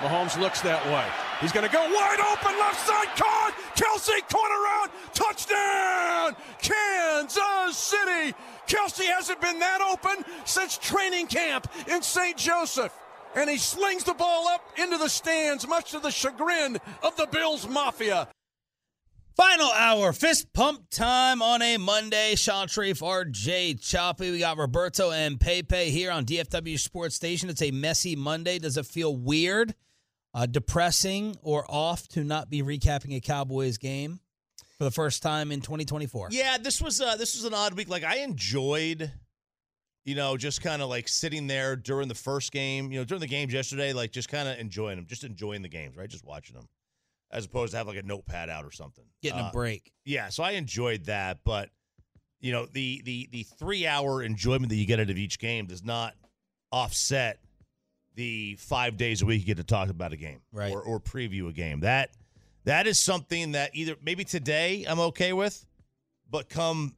Mahomes 0.00 0.38
looks 0.40 0.60
that 0.62 0.84
way. 0.86 1.04
He's 1.40 1.52
going 1.52 1.66
to 1.66 1.72
go 1.72 1.80
wide 1.80 2.20
open, 2.20 2.58
left 2.58 2.86
side, 2.86 3.08
caught. 3.16 3.54
Kelce 3.76 4.20
corner 4.32 4.54
route, 4.54 4.90
touchdown, 5.14 6.36
Kansas 6.60 7.76
City. 7.76 8.34
Kelce 8.66 9.04
hasn't 9.04 9.40
been 9.40 9.58
that 9.58 9.80
open 9.80 10.24
since 10.44 10.78
training 10.78 11.26
camp 11.26 11.66
in 11.86 12.02
St. 12.02 12.36
Joseph. 12.36 12.94
And 13.34 13.48
he 13.48 13.58
slings 13.58 14.04
the 14.04 14.14
ball 14.14 14.48
up 14.48 14.62
into 14.76 14.96
the 14.96 15.08
stands, 15.08 15.66
much 15.68 15.92
to 15.92 16.00
the 16.00 16.10
chagrin 16.10 16.78
of 17.02 17.16
the 17.16 17.26
Bills 17.26 17.68
Mafia. 17.68 18.28
Final 19.36 19.70
hour, 19.70 20.12
fist 20.12 20.52
pump 20.52 20.90
time 20.90 21.40
on 21.40 21.62
a 21.62 21.76
Monday. 21.78 22.34
Shan 22.34 22.66
Shariff, 22.66 23.00
RJ 23.00 23.80
Choppy. 23.80 24.32
We 24.32 24.40
got 24.40 24.58
Roberto 24.58 25.12
and 25.12 25.40
Pepe 25.40 25.90
here 25.90 26.10
on 26.10 26.26
DFW 26.26 26.78
Sports 26.78 27.14
Station. 27.14 27.48
It's 27.48 27.62
a 27.62 27.70
messy 27.70 28.16
Monday. 28.16 28.58
Does 28.58 28.76
it 28.76 28.86
feel 28.86 29.16
weird, 29.16 29.74
uh, 30.34 30.46
depressing, 30.46 31.36
or 31.42 31.64
off 31.68 32.06
to 32.08 32.24
not 32.24 32.48
be 32.50 32.62
recapping 32.62 33.16
a 33.16 33.20
Cowboys 33.20 33.78
game 33.78 34.20
for 34.78 34.84
the 34.84 34.90
first 34.90 35.22
time 35.22 35.50
in 35.52 35.60
2024? 35.60 36.28
Yeah, 36.30 36.58
this 36.58 36.80
was 36.80 37.00
uh, 37.00 37.16
this 37.16 37.34
was 37.34 37.44
an 37.44 37.54
odd 37.54 37.74
week. 37.74 37.88
Like 37.88 38.04
I 38.04 38.18
enjoyed, 38.18 39.10
you 40.04 40.14
know, 40.14 40.36
just 40.36 40.62
kind 40.62 40.82
of 40.82 40.88
like 40.88 41.08
sitting 41.08 41.46
there 41.46 41.76
during 41.76 42.08
the 42.08 42.14
first 42.14 42.52
game. 42.52 42.92
You 42.92 43.00
know, 43.00 43.04
during 43.04 43.20
the 43.20 43.26
games 43.26 43.52
yesterday, 43.52 43.92
like 43.92 44.12
just 44.12 44.28
kind 44.28 44.48
of 44.48 44.58
enjoying 44.58 44.96
them, 44.96 45.06
just 45.06 45.24
enjoying 45.24 45.62
the 45.62 45.68
games, 45.68 45.96
right? 45.96 46.08
Just 46.08 46.24
watching 46.24 46.54
them 46.56 46.68
as 47.32 47.44
opposed 47.44 47.70
to 47.72 47.76
have 47.78 47.86
like 47.86 47.96
a 47.98 48.02
notepad 48.02 48.48
out 48.50 48.64
or 48.64 48.72
something. 48.72 49.04
Getting 49.22 49.40
Uh, 49.40 49.48
a 49.48 49.52
break. 49.52 49.92
Yeah, 50.04 50.30
so 50.30 50.42
I 50.42 50.52
enjoyed 50.52 51.04
that, 51.06 51.38
but 51.44 51.70
you 52.40 52.52
know, 52.52 52.66
the 52.66 53.02
the 53.04 53.28
the 53.30 53.42
three 53.58 53.86
hour 53.86 54.22
enjoyment 54.22 54.68
that 54.70 54.76
you 54.76 54.86
get 54.86 54.98
out 55.00 55.10
of 55.10 55.16
each 55.18 55.38
game 55.38 55.66
does 55.66 55.84
not 55.84 56.14
offset 56.72 57.38
the 58.14 58.56
five 58.56 58.96
days 58.96 59.22
a 59.22 59.26
week 59.26 59.40
you 59.40 59.46
get 59.46 59.56
to 59.58 59.64
talk 59.64 59.88
about 59.88 60.12
a 60.12 60.16
game 60.16 60.40
Right. 60.52 60.72
or, 60.72 60.82
or 60.82 61.00
preview 61.00 61.48
a 61.48 61.52
game. 61.52 61.80
That 61.80 62.10
that 62.64 62.86
is 62.86 62.98
something 63.00 63.52
that 63.52 63.70
either 63.74 63.96
maybe 64.02 64.24
today 64.24 64.84
I'm 64.88 65.00
okay 65.00 65.32
with, 65.32 65.64
but 66.30 66.48
come 66.48 66.94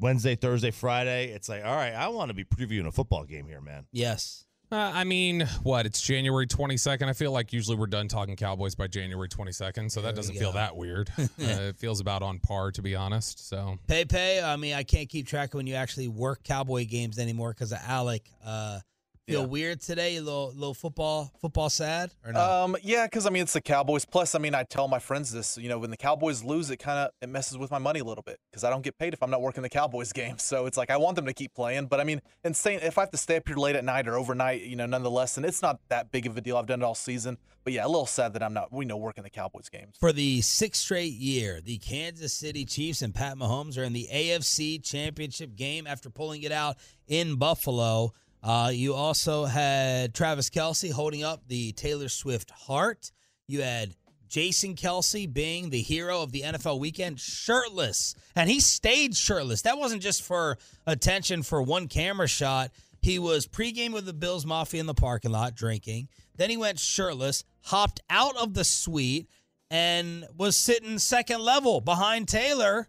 Wednesday, 0.00 0.34
Thursday, 0.36 0.70
Friday, 0.70 1.28
it's 1.32 1.48
like, 1.48 1.64
all 1.64 1.74
right, 1.74 1.92
I 1.92 2.08
want 2.08 2.28
to 2.30 2.34
be 2.34 2.44
previewing 2.44 2.86
a 2.86 2.92
football 2.92 3.24
game 3.24 3.46
here, 3.46 3.60
man. 3.60 3.86
Yes. 3.92 4.44
Uh, 4.70 4.76
I 4.94 5.04
mean, 5.04 5.46
what? 5.62 5.86
It's 5.86 6.00
January 6.00 6.46
22nd. 6.46 7.08
I 7.08 7.14
feel 7.14 7.32
like 7.32 7.54
usually 7.54 7.76
we're 7.76 7.86
done 7.86 8.06
talking 8.06 8.36
Cowboys 8.36 8.74
by 8.74 8.86
January 8.86 9.26
22nd, 9.28 9.90
so 9.90 10.02
There 10.02 10.12
that 10.12 10.16
doesn't 10.16 10.36
feel 10.36 10.52
that 10.52 10.76
weird. 10.76 11.10
uh, 11.18 11.26
it 11.38 11.76
feels 11.76 12.00
about 12.00 12.22
on 12.22 12.38
par, 12.38 12.70
to 12.72 12.82
be 12.82 12.94
honest. 12.94 13.48
So 13.48 13.78
Pepe, 13.86 14.40
I 14.42 14.56
mean, 14.56 14.74
I 14.74 14.82
can't 14.82 15.08
keep 15.08 15.26
track 15.26 15.50
of 15.50 15.54
when 15.54 15.66
you 15.66 15.74
actually 15.74 16.08
work 16.08 16.42
Cowboy 16.44 16.84
games 16.86 17.18
anymore 17.18 17.54
because 17.54 17.72
of 17.72 17.78
Alec. 17.86 18.30
Uh, 18.44 18.80
feel 19.28 19.40
Yeah. 19.42 19.46
weird 19.46 19.80
today? 19.80 20.16
A 20.16 20.22
little, 20.22 20.52
little 20.54 20.74
football, 20.74 21.32
football 21.40 21.70
sad 21.70 22.10
or 22.24 22.32
not? 22.32 22.50
Um, 22.64 22.76
yeah, 22.82 23.06
because 23.06 23.26
I 23.26 23.30
mean 23.30 23.42
it's 23.42 23.52
the 23.52 23.60
Cowboys. 23.60 24.04
Plus, 24.04 24.34
I 24.34 24.38
mean 24.38 24.54
I 24.54 24.62
tell 24.64 24.88
my 24.88 24.98
friends 24.98 25.30
this. 25.32 25.56
You 25.58 25.68
know, 25.68 25.78
when 25.78 25.90
the 25.90 25.96
Cowboys 25.96 26.42
lose, 26.42 26.70
it 26.70 26.78
kind 26.78 26.98
of 26.98 27.10
it 27.20 27.28
messes 27.28 27.58
with 27.58 27.70
my 27.70 27.78
money 27.78 28.00
a 28.00 28.04
little 28.04 28.22
bit 28.22 28.38
because 28.50 28.64
I 28.64 28.70
don't 28.70 28.82
get 28.82 28.98
paid 28.98 29.12
if 29.12 29.22
I'm 29.22 29.30
not 29.30 29.42
working 29.42 29.62
the 29.62 29.68
Cowboys 29.68 30.12
game. 30.20 30.38
So 30.38 30.66
it's 30.66 30.76
like 30.76 30.90
I 30.90 30.96
want 30.96 31.16
them 31.16 31.26
to 31.26 31.34
keep 31.34 31.54
playing, 31.54 31.86
but 31.86 32.00
I 32.00 32.04
mean, 32.04 32.20
insane. 32.44 32.80
If 32.82 32.98
I 32.98 33.02
have 33.02 33.10
to 33.10 33.18
stay 33.18 33.36
up 33.36 33.46
here 33.46 33.56
late 33.56 33.76
at 33.76 33.84
night 33.84 34.08
or 34.08 34.16
overnight, 34.16 34.62
you 34.62 34.76
know, 34.76 34.86
nonetheless, 34.86 35.36
and 35.36 35.44
it's 35.46 35.62
not 35.62 35.80
that 35.88 36.10
big 36.10 36.26
of 36.26 36.36
a 36.36 36.40
deal. 36.40 36.56
I've 36.56 36.66
done 36.66 36.82
it 36.82 36.84
all 36.84 36.94
season, 36.94 37.38
but 37.64 37.72
yeah, 37.72 37.86
a 37.86 37.88
little 37.88 38.06
sad 38.06 38.32
that 38.32 38.42
I'm 38.42 38.54
not. 38.54 38.72
We 38.72 38.84
know 38.84 38.96
working 38.96 39.24
the 39.24 39.30
Cowboys 39.30 39.68
games. 39.68 39.96
For 40.00 40.12
the 40.12 40.40
sixth 40.40 40.82
straight 40.82 41.12
year, 41.12 41.60
the 41.60 41.78
Kansas 41.78 42.32
City 42.32 42.64
Chiefs 42.64 43.02
and 43.02 43.14
Pat 43.14 43.36
Mahomes 43.36 43.76
are 43.78 43.84
in 43.84 43.92
the 43.92 44.08
AFC 44.12 44.82
Championship 44.82 45.54
game 45.56 45.86
after 45.86 46.08
pulling 46.10 46.42
it 46.42 46.52
out 46.52 46.76
in 47.06 47.36
Buffalo. 47.36 48.12
Uh, 48.42 48.70
you 48.72 48.94
also 48.94 49.44
had 49.44 50.14
Travis 50.14 50.50
Kelce 50.50 50.92
holding 50.92 51.24
up 51.24 51.42
the 51.48 51.72
Taylor 51.72 52.08
Swift 52.08 52.50
heart. 52.50 53.10
You 53.46 53.62
had 53.62 53.94
Jason 54.28 54.74
Kelce 54.74 55.32
being 55.32 55.70
the 55.70 55.80
hero 55.80 56.22
of 56.22 56.32
the 56.32 56.42
NFL 56.42 56.78
weekend, 56.78 57.18
shirtless. 57.18 58.14
And 58.36 58.48
he 58.48 58.60
stayed 58.60 59.16
shirtless. 59.16 59.62
That 59.62 59.78
wasn't 59.78 60.02
just 60.02 60.22
for 60.22 60.58
attention 60.86 61.42
for 61.42 61.62
one 61.62 61.88
camera 61.88 62.28
shot. 62.28 62.70
He 63.00 63.18
was 63.18 63.46
pregame 63.46 63.92
with 63.92 64.06
the 64.06 64.12
Bills 64.12 64.44
Mafia 64.44 64.80
in 64.80 64.86
the 64.86 64.94
parking 64.94 65.30
lot 65.30 65.54
drinking. 65.54 66.08
Then 66.36 66.50
he 66.50 66.56
went 66.56 66.78
shirtless, 66.78 67.44
hopped 67.62 68.00
out 68.10 68.36
of 68.36 68.54
the 68.54 68.64
suite, 68.64 69.28
and 69.70 70.26
was 70.36 70.56
sitting 70.56 70.98
second 70.98 71.40
level 71.40 71.80
behind 71.80 72.28
Taylor, 72.28 72.88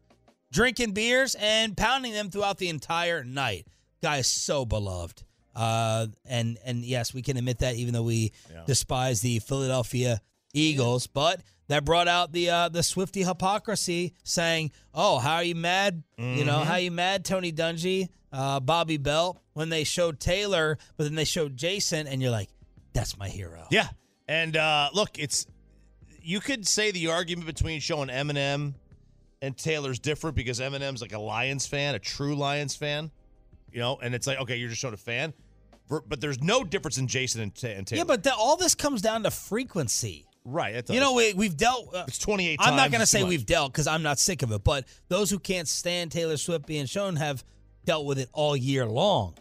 drinking 0.52 0.92
beers 0.92 1.36
and 1.40 1.76
pounding 1.76 2.14
them 2.14 2.30
throughout 2.30 2.58
the 2.58 2.70
entire 2.70 3.24
night. 3.24 3.68
Guy 4.02 4.18
is 4.18 4.28
so 4.28 4.66
beloved. 4.66 5.24
Uh, 5.56 6.08
and 6.26 6.58
and 6.66 6.84
yes, 6.84 7.14
we 7.14 7.22
can 7.22 7.38
admit 7.38 7.60
that 7.60 7.76
even 7.76 7.94
though 7.94 8.04
we 8.04 8.32
despise 8.66 9.22
the 9.22 9.40
Philadelphia 9.40 10.22
Eagles, 10.54 11.08
but 11.08 11.42
that 11.68 11.86
brought 11.86 12.08
out 12.08 12.32
the 12.32 12.50
uh, 12.50 12.70
the 12.70 12.84
Swifty 12.84 13.24
hypocrisy, 13.24 14.14
saying, 14.24 14.72
"Oh, 14.94 15.20
how 15.20 15.36
are 15.36 15.44
you 15.44 15.56
mad? 15.56 16.04
You 16.18 16.46
know, 16.46 16.59
how 16.59 16.74
are 16.74 16.80
you 16.80 16.92
mad, 16.92 17.26
Tony 17.26 17.52
Dungy, 17.52 18.09
uh, 18.32 18.59
Bobby 18.59 18.98
Belt, 18.98 19.40
when 19.54 19.70
they 19.70 19.84
showed 19.84 20.20
Taylor, 20.20 20.78
but 20.98 21.04
then 21.06 21.16
they 21.16 21.26
showed 21.26 21.56
Jason, 21.56 22.08
and 22.08 22.22
you're 22.22 22.32
like, 22.32 22.50
that's 22.94 23.18
my 23.18 23.30
hero." 23.30 23.66
Yeah. 23.70 23.88
And 24.28 24.56
uh, 24.56 24.90
look, 24.94 25.18
it's 25.18 25.48
you 26.22 26.40
could 26.40 26.68
say 26.68 26.92
the 26.92 27.08
argument 27.08 27.48
between 27.48 27.80
showing 27.80 28.09
Eminem 28.09 28.76
and 29.42 29.58
Taylor's 29.58 30.00
different 30.00 30.36
because 30.36 30.59
Eminem's 30.59 31.02
like 31.02 31.14
a 31.14 31.20
Lions 31.20 31.66
fan, 31.66 31.96
a 31.96 32.00
true 32.00 32.36
Lions 32.36 32.76
fan, 32.76 33.12
you 33.74 33.80
know, 33.80 34.00
and 34.02 34.13
it's 34.16 34.28
like 34.28 34.40
okay, 34.40 34.56
you're 34.56 34.69
just 34.69 34.81
showing 34.81 34.94
a 34.94 34.97
fan, 34.97 35.34
but 35.90 36.22
there's 36.22 36.41
no 36.41 36.63
difference 36.63 36.97
in 36.97 37.07
Jason 37.07 37.41
and, 37.41 37.63
and 37.63 37.88
Taylor. 37.88 38.00
Yeah, 38.00 38.03
but 38.03 38.24
the, 38.24 38.34
all 38.34 38.57
this 38.57 38.75
comes 38.75 39.02
down 39.02 39.24
to 39.24 39.31
frequency. 39.31 40.28
right, 40.46 40.88
You 40.90 41.00
know, 41.00 41.13
we, 41.13 41.34
we've 41.34 41.57
dealt. 41.57 41.94
Uh, 41.94 42.06
it's 42.08 42.19
28. 42.19 42.59
I'm 42.62 42.75
not 42.75 42.91
going 42.91 43.02
to 43.02 43.08
say 43.08 43.24
we've 43.24 43.46
dealt 43.46 43.72
because 43.72 43.88
I'm 43.88 44.03
not 44.03 44.19
sick 44.19 44.44
of 44.44 44.52
it, 44.52 44.63
but 44.63 44.85
those 45.08 45.29
who 45.31 45.40
can't 45.40 45.68
stand 45.68 46.12
Taylor 46.12 46.38
Swift 46.38 46.66
being 46.66 46.85
shown 46.85 47.16
have 47.16 47.44
dealt 47.85 48.06
with 48.06 48.19
it 48.19 48.29
all 48.34 48.56
year 48.56 48.85
long. 48.85 49.35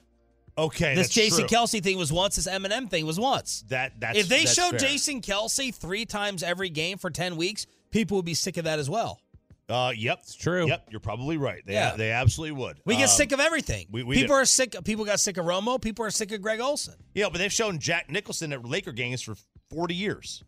Okay, 0.57 0.97
this 0.97 1.09
Jason 1.09 1.47
true. 1.47 1.59
Kelce 1.59 1.81
thing 1.81 1.97
was 1.99 2.13
once. 2.13 2.35
This 2.35 2.49
Eminem 2.49 2.91
thing 2.91 3.07
was 3.07 3.21
once. 3.21 3.63
That 3.69 3.93
that's 4.01 4.19
if 4.19 4.29
they 4.29 4.45
showed 4.45 4.71
fair. 4.71 4.81
Jason 4.81 5.21
Kelce 5.21 5.73
three 5.73 6.05
times 6.05 6.43
every 6.43 6.69
game 6.69 6.99
for 6.99 7.11
ten 7.11 7.37
weeks, 7.37 7.67
people 7.93 8.17
would 8.17 8.25
be 8.25 8.35
sick 8.35 8.57
of 8.57 8.65
that 8.65 8.81
as 8.81 8.91
well. 8.91 9.21
Uh, 9.69 9.93
yep, 9.95 10.21
it's 10.23 10.35
true. 10.35 10.67
Yep, 10.67 10.89
you're 10.91 11.01
probably 11.01 11.37
right. 11.37 11.63
They, 11.67 11.75
Yeah. 11.75 11.95
they 11.97 12.11
absolutely 12.11 12.53
would. 12.53 12.81
We 12.87 12.97
get 12.97 13.05
Um, 13.05 13.09
sick 13.17 13.33
of 13.33 13.41
everything. 13.41 13.87
we- 13.91 14.03
we 14.03 14.15
people 14.17 14.37
do. 14.37 14.41
are 14.41 14.45
sick. 14.47 14.75
People 14.85 15.05
got 15.05 15.21
sick 15.21 15.37
of 15.37 15.45
Romo. 15.45 15.81
People 15.81 16.05
are 16.07 16.11
sick 16.11 16.33
of 16.33 16.41
Greg 16.41 16.59
Olsen. 16.61 16.95
Yeah, 17.15 17.29
but 17.31 17.37
they've 17.39 17.53
shown 17.53 17.79
Jack 17.79 18.09
Nicholson 18.11 18.53
at 18.53 18.65
Laker 18.65 18.93
games 18.93 19.21
for 19.21 19.37
40 19.71 19.95
years. 19.95 20.43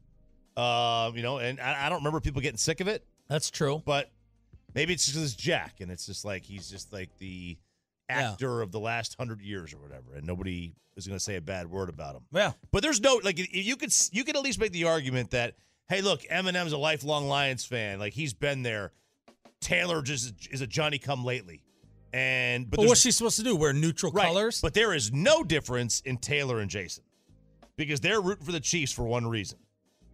Uh, 0.57 1.13
you 1.15 1.23
know, 1.23 1.39
and 1.39 1.61
I, 1.61 1.87
I 1.87 1.89
don't 1.89 1.99
remember 1.99 2.21
people 2.21 2.41
getting 2.41 2.59
sick 2.59 2.81
of 2.81 2.89
it, 2.89 3.07
That's 3.29 3.51
true. 3.51 3.83
but 3.85 4.11
maybe 4.75 4.93
it's 4.95 5.07
just 5.07 5.39
Jack, 5.39 5.81
and 5.81 5.91
it's 5.91 6.07
just 6.07 6.25
like 6.25 6.45
he's 6.45 6.69
just 6.71 6.93
like 6.93 7.11
the 7.19 7.57
Yeah. 8.09 8.33
actor 8.33 8.61
of 8.63 8.73
the 8.73 8.81
last 8.81 9.17
hundred 9.19 9.41
years 9.43 9.73
or 9.73 9.79
whatever, 9.79 10.15
and 10.17 10.27
nobody 10.27 10.75
is 10.97 11.07
going 11.07 11.17
to 11.17 11.23
say 11.25 11.37
a 11.37 11.41
bad 11.41 11.71
word 11.71 11.89
about 11.89 12.17
him. 12.17 12.23
Yeah. 12.33 12.53
But 12.73 12.83
there's 12.83 13.01
no 13.01 13.21
like 13.23 13.39
you 13.39 13.77
could 13.77 13.93
you 14.13 14.25
could 14.25 14.35
at 14.37 14.43
least 14.43 14.59
make 14.59 14.73
the 14.73 14.85
argument 14.85 15.31
that 15.31 15.55
hey, 15.89 16.01
look, 16.03 16.23
Eminem's 16.23 16.73
a 16.73 16.79
lifelong 16.79 17.27
Lions 17.29 17.65
fan, 17.65 17.99
like 17.99 18.13
he's 18.15 18.33
been 18.35 18.63
there. 18.63 18.93
Taylor 19.61 20.03
just 20.03 20.35
is 20.51 20.61
a 20.61 20.67
Johnny 20.67 20.99
Come 20.99 21.25
Lately, 21.25 21.63
and 22.13 22.69
but 22.71 22.79
But 22.79 22.87
what's 22.89 23.01
she 23.01 23.11
supposed 23.11 23.37
to 23.37 23.43
do? 23.43 23.55
Wear 23.57 23.73
neutral 23.73 24.13
Right. 24.13 24.27
colors? 24.27 24.61
But 24.61 24.75
there 24.75 24.95
is 24.95 25.13
no 25.13 25.45
difference 25.45 26.01
in 26.01 26.17
Taylor 26.17 26.61
and 26.61 26.71
Jason 26.71 27.05
because 27.77 28.01
they're 28.01 28.21
rooting 28.21 28.45
for 28.45 28.53
the 28.53 28.61
Chiefs 28.61 28.93
for 28.93 29.05
one 29.05 29.27
reason, 29.27 29.59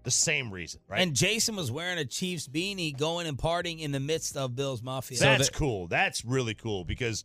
the 0.02 0.10
same 0.10 0.50
reason, 0.50 0.80
right? 0.88 1.00
And 1.00 1.14
Jason 1.14 1.56
was 1.56 1.70
wearing 1.70 1.98
a 1.98 2.04
Chiefs 2.04 2.48
beanie, 2.48 2.96
going 2.96 3.26
and 3.26 3.38
partying 3.38 3.80
in 3.80 3.92
the 3.92 4.00
midst 4.00 4.36
of 4.36 4.54
Bills 4.56 4.82
Mafia. 4.82 5.18
That's 5.18 5.48
cool. 5.50 5.86
That's 5.86 6.24
really 6.24 6.54
cool 6.54 6.84
because 6.84 7.24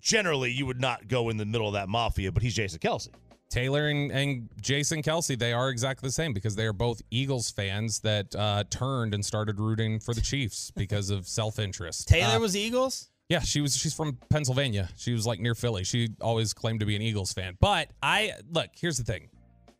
generally 0.00 0.52
you 0.52 0.66
would 0.66 0.80
not 0.80 1.08
go 1.08 1.30
in 1.30 1.38
the 1.38 1.46
middle 1.46 1.66
of 1.66 1.72
that 1.74 1.88
mafia, 1.88 2.30
but 2.30 2.42
he's 2.42 2.54
Jason 2.54 2.78
Kelce. 2.78 3.08
Taylor 3.50 3.88
and, 3.88 4.10
and 4.10 4.48
Jason 4.60 5.02
Kelce, 5.02 5.38
they 5.38 5.52
are 5.52 5.68
exactly 5.68 6.08
the 6.08 6.12
same 6.12 6.32
because 6.32 6.56
they 6.56 6.66
are 6.66 6.72
both 6.72 7.00
Eagles 7.10 7.50
fans 7.50 8.00
that 8.00 8.34
uh, 8.34 8.64
turned 8.70 9.14
and 9.14 9.24
started 9.24 9.60
rooting 9.60 10.00
for 10.00 10.14
the 10.14 10.20
Chiefs 10.20 10.70
because 10.76 11.10
of 11.10 11.28
self 11.28 11.58
interest. 11.58 12.08
Taylor 12.08 12.40
was 12.40 12.56
Eagles. 12.56 13.10
Yeah, 13.28 13.40
she 13.40 13.60
was. 13.60 13.76
She's 13.76 13.94
from 13.94 14.18
Pennsylvania. 14.28 14.90
She 14.96 15.12
was 15.12 15.26
like 15.26 15.40
near 15.40 15.54
Philly. 15.54 15.84
She 15.84 16.10
always 16.20 16.52
claimed 16.52 16.80
to 16.80 16.86
be 16.86 16.94
an 16.94 17.02
Eagles 17.02 17.32
fan. 17.32 17.56
But 17.58 17.90
I 18.02 18.32
look. 18.50 18.68
Here's 18.74 18.98
the 18.98 19.04
thing. 19.04 19.28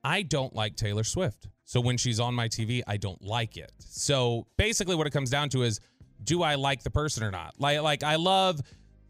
I 0.03 0.23
don't 0.23 0.55
like 0.55 0.77
Taylor 0.77 1.05
Swift. 1.05 1.49
So 1.65 1.81
when 1.81 1.97
she's 1.97 2.21
on 2.21 2.35
my 2.35 2.49
TV, 2.49 2.83
I 2.87 2.97
don't 2.97 3.23
like 3.23 3.57
it. 3.57 3.73
So 3.79 4.47
basically, 4.57 4.95
what 4.95 5.07
it 5.07 5.11
comes 5.11 5.31
down 5.31 5.49
to 5.51 5.63
is, 5.63 5.81
do 6.23 6.43
I 6.43 6.55
like 6.55 6.83
the 6.83 6.91
person 6.91 7.23
or 7.23 7.31
not? 7.31 7.55
Like, 7.59 7.81
like 7.81 8.03
I 8.03 8.17
love. 8.17 8.61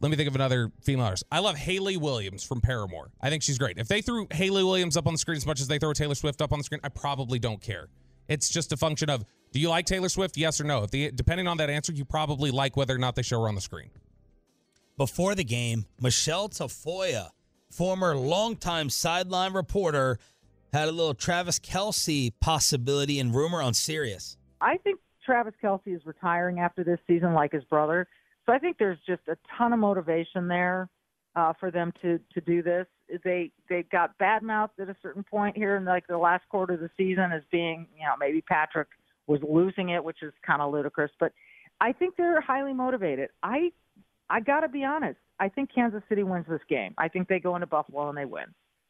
Let 0.01 0.11
me 0.11 0.17
think 0.17 0.29
of 0.29 0.35
another 0.35 0.71
female 0.83 1.07
artist. 1.07 1.25
I 1.31 1.39
love 1.39 1.57
Hayley 1.57 1.97
Williams 1.97 2.45
from 2.45 2.61
Paramore. 2.61 3.11
I 3.21 3.31
think 3.31 3.43
she's 3.43 3.59
great. 3.59 3.79
If 3.79 3.89
they 3.89 4.03
threw 4.03 4.27
Hayley 4.31 4.63
Williams 4.63 4.97
up 4.97 5.07
on 5.07 5.15
the 5.15 5.19
screen 5.19 5.37
as 5.37 5.47
much 5.47 5.61
as 5.61 5.69
they 5.69 5.79
throw 5.79 5.93
Taylor 5.93 6.15
Swift 6.15 6.43
up 6.43 6.53
on 6.53 6.59
the 6.59 6.65
screen, 6.65 6.81
I 6.85 6.89
probably 6.89 7.39
don't 7.39 7.61
care. 7.61 7.89
It's 8.29 8.49
just 8.49 8.73
a 8.73 8.77
function 8.77 9.09
of 9.09 9.25
do 9.53 9.61
you 9.61 9.69
like 9.69 9.87
Taylor 9.87 10.09
Swift? 10.09 10.37
Yes 10.37 10.61
or 10.61 10.65
no. 10.65 10.83
If 10.83 10.91
the 10.91 11.11
depending 11.13 11.47
on 11.47 11.59
that 11.59 11.71
answer, 11.71 11.93
you 11.93 12.05
probably 12.05 12.51
like 12.51 12.77
whether 12.77 12.95
or 12.95 12.99
not 12.99 13.15
they 13.15 13.23
show 13.23 13.41
her 13.41 13.49
on 13.49 13.55
the 13.55 13.61
screen. 13.61 13.91
Before 14.97 15.35
the 15.35 15.45
game, 15.45 15.87
Michele 16.01 16.49
Tafoya, 16.49 17.31
former 17.71 18.17
longtime 18.17 18.91
sideline 18.91 19.53
reporter, 19.53 20.19
had 20.73 20.89
a 20.89 20.93
little 20.93 21.15
Travis 21.15 21.59
Kelce 21.59 22.33
possibility 22.41 23.21
and 23.21 23.35
rumor 23.35 23.63
on 23.63 23.75
Sirius. 23.75 24.37
I 24.61 24.77
think 24.79 24.99
Travis 25.25 25.55
Kelce 25.63 25.95
is 25.95 26.05
retiring 26.05 26.59
after 26.59 26.83
this 26.85 26.99
season, 27.07 27.33
like 27.33 27.53
his 27.53 27.65
brother. 27.65 28.09
So 28.47 28.53
I 28.53 28.59
think 28.59 28.79
there's 28.79 28.99
just 29.07 29.23
a 29.29 29.37
ton 29.57 29.73
of 29.73 29.79
motivation 29.79 30.49
there 30.49 30.89
uh, 31.37 31.53
for 31.59 31.71
them 31.71 31.93
to 32.03 32.19
to 32.35 32.41
do 32.41 32.63
this. 32.63 32.87
They 33.25 33.51
they 33.69 33.85
got 33.85 34.17
badmouthed 34.19 34.79
at 34.81 34.89
a 34.89 34.97
certain 35.03 35.25
point 35.25 35.57
here 35.57 35.77
in 35.77 35.85
like 35.85 36.07
the 36.07 36.19
last 36.19 36.49
quarter 36.49 36.75
of 36.75 36.81
the 36.81 36.91
season 36.97 37.33
as 37.33 37.43
being 37.51 37.87
you 37.97 38.05
know 38.05 38.15
maybe 38.19 38.41
Patrick 38.43 38.89
was 39.27 39.41
losing 39.49 39.91
it, 39.91 40.05
which 40.05 40.23
is 40.23 40.33
kind 40.47 40.61
of 40.63 40.73
ludicrous. 40.73 41.11
But 41.19 41.33
I 41.81 41.93
think 41.93 42.17
they're 42.17 42.41
highly 42.41 42.73
motivated. 42.73 43.31
I 43.43 43.73
I 44.31 44.41
got 44.41 44.61
to 44.61 44.69
be 44.69 44.85
honest. 44.85 45.19
I 45.41 45.49
think 45.49 45.71
Kansas 45.75 46.03
City 46.09 46.23
wins 46.23 46.47
this 46.49 46.61
game. 46.69 46.95
I 46.99 47.09
think 47.09 47.29
they 47.29 47.41
go 47.41 47.57
into 47.57 47.67
Buffalo 47.67 48.09
and 48.09 48.17
they 48.17 48.25
win. 48.25 48.45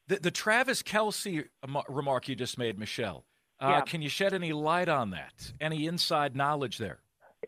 The, 0.09 0.17
the 0.17 0.31
Travis 0.31 0.83
Kelce 0.83 1.47
remark 1.89 2.29
you 2.29 2.35
just 2.37 2.59
made, 2.59 2.79
Michele. 2.79 3.25
Uh, 3.59 3.69
Yeah. 3.69 3.81
Can 3.81 4.03
you 4.03 4.11
shed 4.11 4.35
any 4.35 4.53
light 4.53 4.91
on 4.91 5.11
that? 5.11 5.53
Any 5.61 5.87
inside 5.87 6.37
knowledge 6.37 6.77
there? 6.77 6.99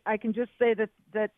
I 0.06 0.16
can 0.16 0.32
just 0.32 0.50
say 0.58 0.72
that 0.74 0.88
that 1.12 1.32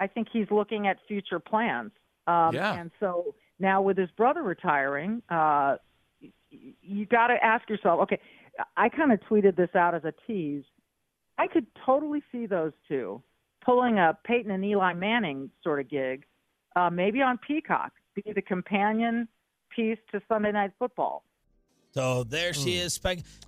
I 0.00 0.06
think 0.06 0.28
he's 0.32 0.50
looking 0.50 0.86
at 0.88 0.96
future 1.06 1.38
plans. 1.38 1.92
Um, 2.26 2.54
Yeah. 2.54 2.74
And 2.74 2.90
so 2.98 3.34
now 3.58 3.82
with 3.82 3.96
his 3.98 4.10
brother 4.12 4.42
retiring, 4.42 5.22
uh, 5.28 5.76
y- 6.20 6.32
you 6.82 7.06
got 7.06 7.28
to 7.28 7.44
ask 7.44 7.68
yourself. 7.68 8.00
Okay, 8.02 8.18
I 8.76 8.88
kind 8.88 9.12
of 9.12 9.20
tweeted 9.20 9.56
this 9.56 9.74
out 9.74 9.94
as 9.94 10.04
a 10.04 10.12
tease. 10.26 10.64
I 11.38 11.46
could 11.46 11.66
totally 11.86 12.22
see 12.32 12.46
those 12.46 12.72
two 12.88 13.22
pulling 13.64 13.98
a 13.98 14.16
Peyton 14.24 14.50
and 14.50 14.64
Eli 14.64 14.94
Manning 14.94 15.50
sort 15.62 15.80
of 15.80 15.88
gig, 15.88 16.24
uh, 16.76 16.88
maybe 16.90 17.20
on 17.20 17.38
Peacock, 17.38 17.92
be 18.14 18.22
the 18.34 18.40
companion 18.42 19.28
piece 19.74 19.98
to 20.12 20.20
Sunday 20.28 20.50
Night 20.52 20.72
Football. 20.78 21.24
So 21.92 22.24
there 22.24 22.54
she 22.54 22.76
is. 22.76 22.98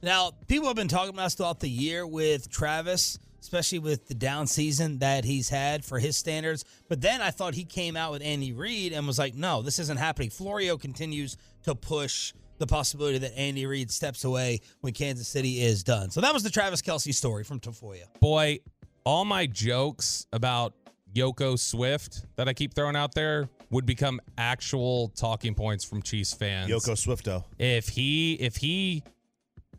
Now, 0.03 0.33
people 0.49 0.67
have 0.67 0.77
been 0.77 0.89
talking 0.89 1.11
about 1.15 1.27
us 1.27 1.35
throughout 1.35 1.61
the 1.61 1.69
year 1.71 2.07
with 2.07 2.51
Travis, 2.51 3.19
especially 3.43 3.81
with 3.81 4.07
the 4.07 4.15
down 4.15 4.47
season 4.47 5.01
that 5.01 5.25
he's 5.25 5.49
had 5.49 5.85
for 5.85 5.99
his 5.99 6.17
standards. 6.17 6.65
But 6.89 7.01
then 7.01 7.21
I 7.21 7.31
thought 7.31 7.55
he 7.55 7.65
came 7.65 7.97
out 7.97 8.13
with 8.13 8.23
Andy 8.23 8.53
Reid 8.53 8.93
and 8.93 9.05
was 9.05 9.19
like, 9.19 9.35
no, 9.35 9.63
this 9.63 9.81
isn't 9.81 9.99
happening. 9.99 10.31
Florio 10.31 10.79
continues 10.79 11.37
to 11.65 11.75
push 11.75 12.33
the 12.59 12.67
possibility 12.69 13.19
that 13.19 13.37
Andy 13.37 13.67
Reid 13.67 13.91
steps 13.91 14.23
away 14.23 14.61
when 14.81 14.93
Kansas 14.93 15.27
City 15.27 15.61
is 15.61 15.83
done. 15.83 16.11
So 16.11 16.21
that 16.21 16.33
was 16.33 16.45
the 16.45 16.51
Travis 16.51 16.81
Kelce 16.81 17.13
story 17.13 17.43
from 17.43 17.59
Tafoya. 17.59 18.05
Boy, 18.21 18.61
all 19.05 19.25
my 19.25 19.47
jokes 19.47 20.29
about 20.33 20.75
Yoko 21.13 21.59
Swift 21.59 22.25
that 22.37 22.49
I 22.49 22.53
keep 22.53 22.75
throwing 22.75 22.95
out 22.95 23.13
there 23.15 23.49
would 23.71 23.87
become 23.87 24.21
actual 24.39 25.09
talking 25.09 25.57
points 25.57 25.85
from 25.85 26.01
Chiefs 26.03 26.33
fans. 26.33 26.71
Yoko 26.71 26.95
Swifto. 26.95 27.45
If 27.59 27.89
he 27.89 28.35
if 28.35 28.57
he 28.57 29.03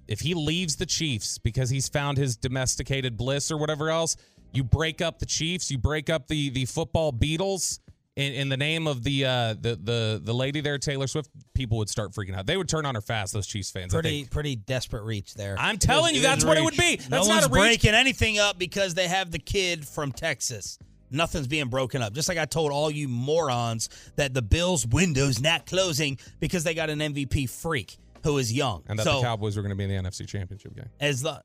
if 0.07 0.19
he 0.21 0.33
leaves 0.33 0.75
the 0.75 0.85
Chiefs 0.85 1.37
because 1.37 1.69
he's 1.69 1.87
found 1.89 2.17
his 2.17 2.35
domesticated 2.35 3.17
bliss 3.17 3.51
or 3.51 3.57
whatever 3.57 3.89
else, 3.89 4.15
you 4.51 4.63
break 4.63 5.01
up 5.01 5.19
the 5.19 5.25
Chiefs, 5.25 5.71
you 5.71 5.77
break 5.77 6.09
up 6.09 6.27
the 6.27 6.49
the 6.49 6.65
football 6.65 7.11
Beatles 7.11 7.79
in, 8.15 8.33
in 8.33 8.49
the 8.49 8.57
name 8.57 8.85
of 8.85 9.03
the 9.03 9.25
uh 9.25 9.53
the 9.59 9.75
the 9.81 10.21
the 10.23 10.33
lady 10.33 10.61
there, 10.61 10.77
Taylor 10.77 11.07
Swift, 11.07 11.29
people 11.55 11.77
would 11.79 11.89
start 11.89 12.11
freaking 12.11 12.35
out. 12.35 12.45
They 12.45 12.57
would 12.57 12.69
turn 12.69 12.85
on 12.85 12.93
her 12.95 13.01
fast, 13.01 13.33
those 13.33 13.47
Chiefs 13.47 13.71
fans. 13.71 13.93
I 13.93 13.97
Pretty 14.01 14.19
think. 14.19 14.31
pretty 14.31 14.55
desperate 14.55 15.03
reach 15.03 15.33
there. 15.33 15.55
I'm 15.57 15.77
telling 15.79 16.13
you, 16.13 16.21
that's 16.21 16.45
what 16.45 16.57
it 16.57 16.63
would 16.63 16.77
be. 16.77 16.97
That's 16.97 17.09
no 17.09 17.19
not 17.21 17.27
one's 17.27 17.45
a 17.45 17.49
reach. 17.49 17.51
breaking 17.81 17.95
anything 17.95 18.37
up 18.37 18.59
because 18.59 18.93
they 18.93 19.07
have 19.07 19.31
the 19.31 19.39
kid 19.39 19.87
from 19.87 20.11
Texas. 20.11 20.77
Nothing's 21.09 21.47
being 21.47 21.69
broken 21.69 22.01
up. 22.01 22.13
Just 22.13 22.27
like 22.27 22.39
I 22.39 22.45
told 22.45 22.71
all 22.71 22.89
you 22.89 23.07
morons 23.07 23.87
that 24.15 24.33
the 24.33 24.41
Bills' 24.41 24.85
window's 24.87 25.39
not 25.41 25.65
closing 25.67 26.17
because 26.39 26.63
they 26.63 26.73
got 26.73 26.89
an 26.89 26.99
MVP 26.99 27.47
freak 27.49 27.97
who 28.23 28.37
is 28.37 28.51
young. 28.51 28.83
And 28.87 28.97
that 28.99 29.03
so 29.03 29.17
the 29.17 29.21
Cowboys 29.21 29.55
were 29.55 29.61
going 29.61 29.71
to 29.71 29.75
be 29.75 29.83
in 29.83 30.03
the 30.03 30.09
NFC 30.09 30.27
Championship 30.27 30.75
game. 30.75 30.89
as 30.99 31.21
the 31.21 31.41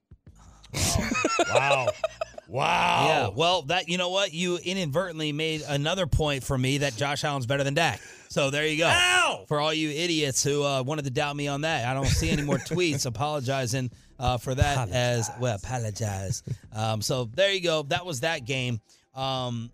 Wow. 1.52 1.88
wow. 2.48 3.06
yeah, 3.06 3.28
well, 3.34 3.62
that 3.62 3.88
you 3.88 3.98
know 3.98 4.10
what 4.10 4.32
you 4.32 4.58
inadvertently 4.58 5.32
made 5.32 5.62
another 5.66 6.06
point 6.06 6.44
for 6.44 6.56
me 6.56 6.78
that 6.78 6.96
Josh 6.96 7.24
Allen's 7.24 7.46
better 7.46 7.64
than 7.64 7.74
Dak. 7.74 8.00
So 8.28 8.50
there 8.50 8.66
you 8.66 8.78
go. 8.78 8.88
Ow! 8.92 9.44
For 9.48 9.58
all 9.60 9.72
you 9.72 9.88
idiots 9.90 10.42
who 10.44 10.62
uh, 10.62 10.82
wanted 10.82 11.06
to 11.06 11.10
doubt 11.10 11.34
me 11.36 11.48
on 11.48 11.62
that, 11.62 11.86
I 11.86 11.94
don't 11.94 12.06
see 12.06 12.30
any 12.30 12.42
more 12.42 12.58
tweets 12.58 13.06
apologizing 13.06 13.90
uh, 14.18 14.36
for 14.36 14.54
that 14.54 14.90
as 14.90 15.30
well. 15.40 15.56
Apologize. 15.56 16.42
Um, 16.72 17.00
so 17.00 17.24
there 17.24 17.52
you 17.52 17.62
go. 17.62 17.82
That 17.84 18.04
was 18.04 18.20
that 18.20 18.44
game. 18.44 18.80
Um, 19.14 19.70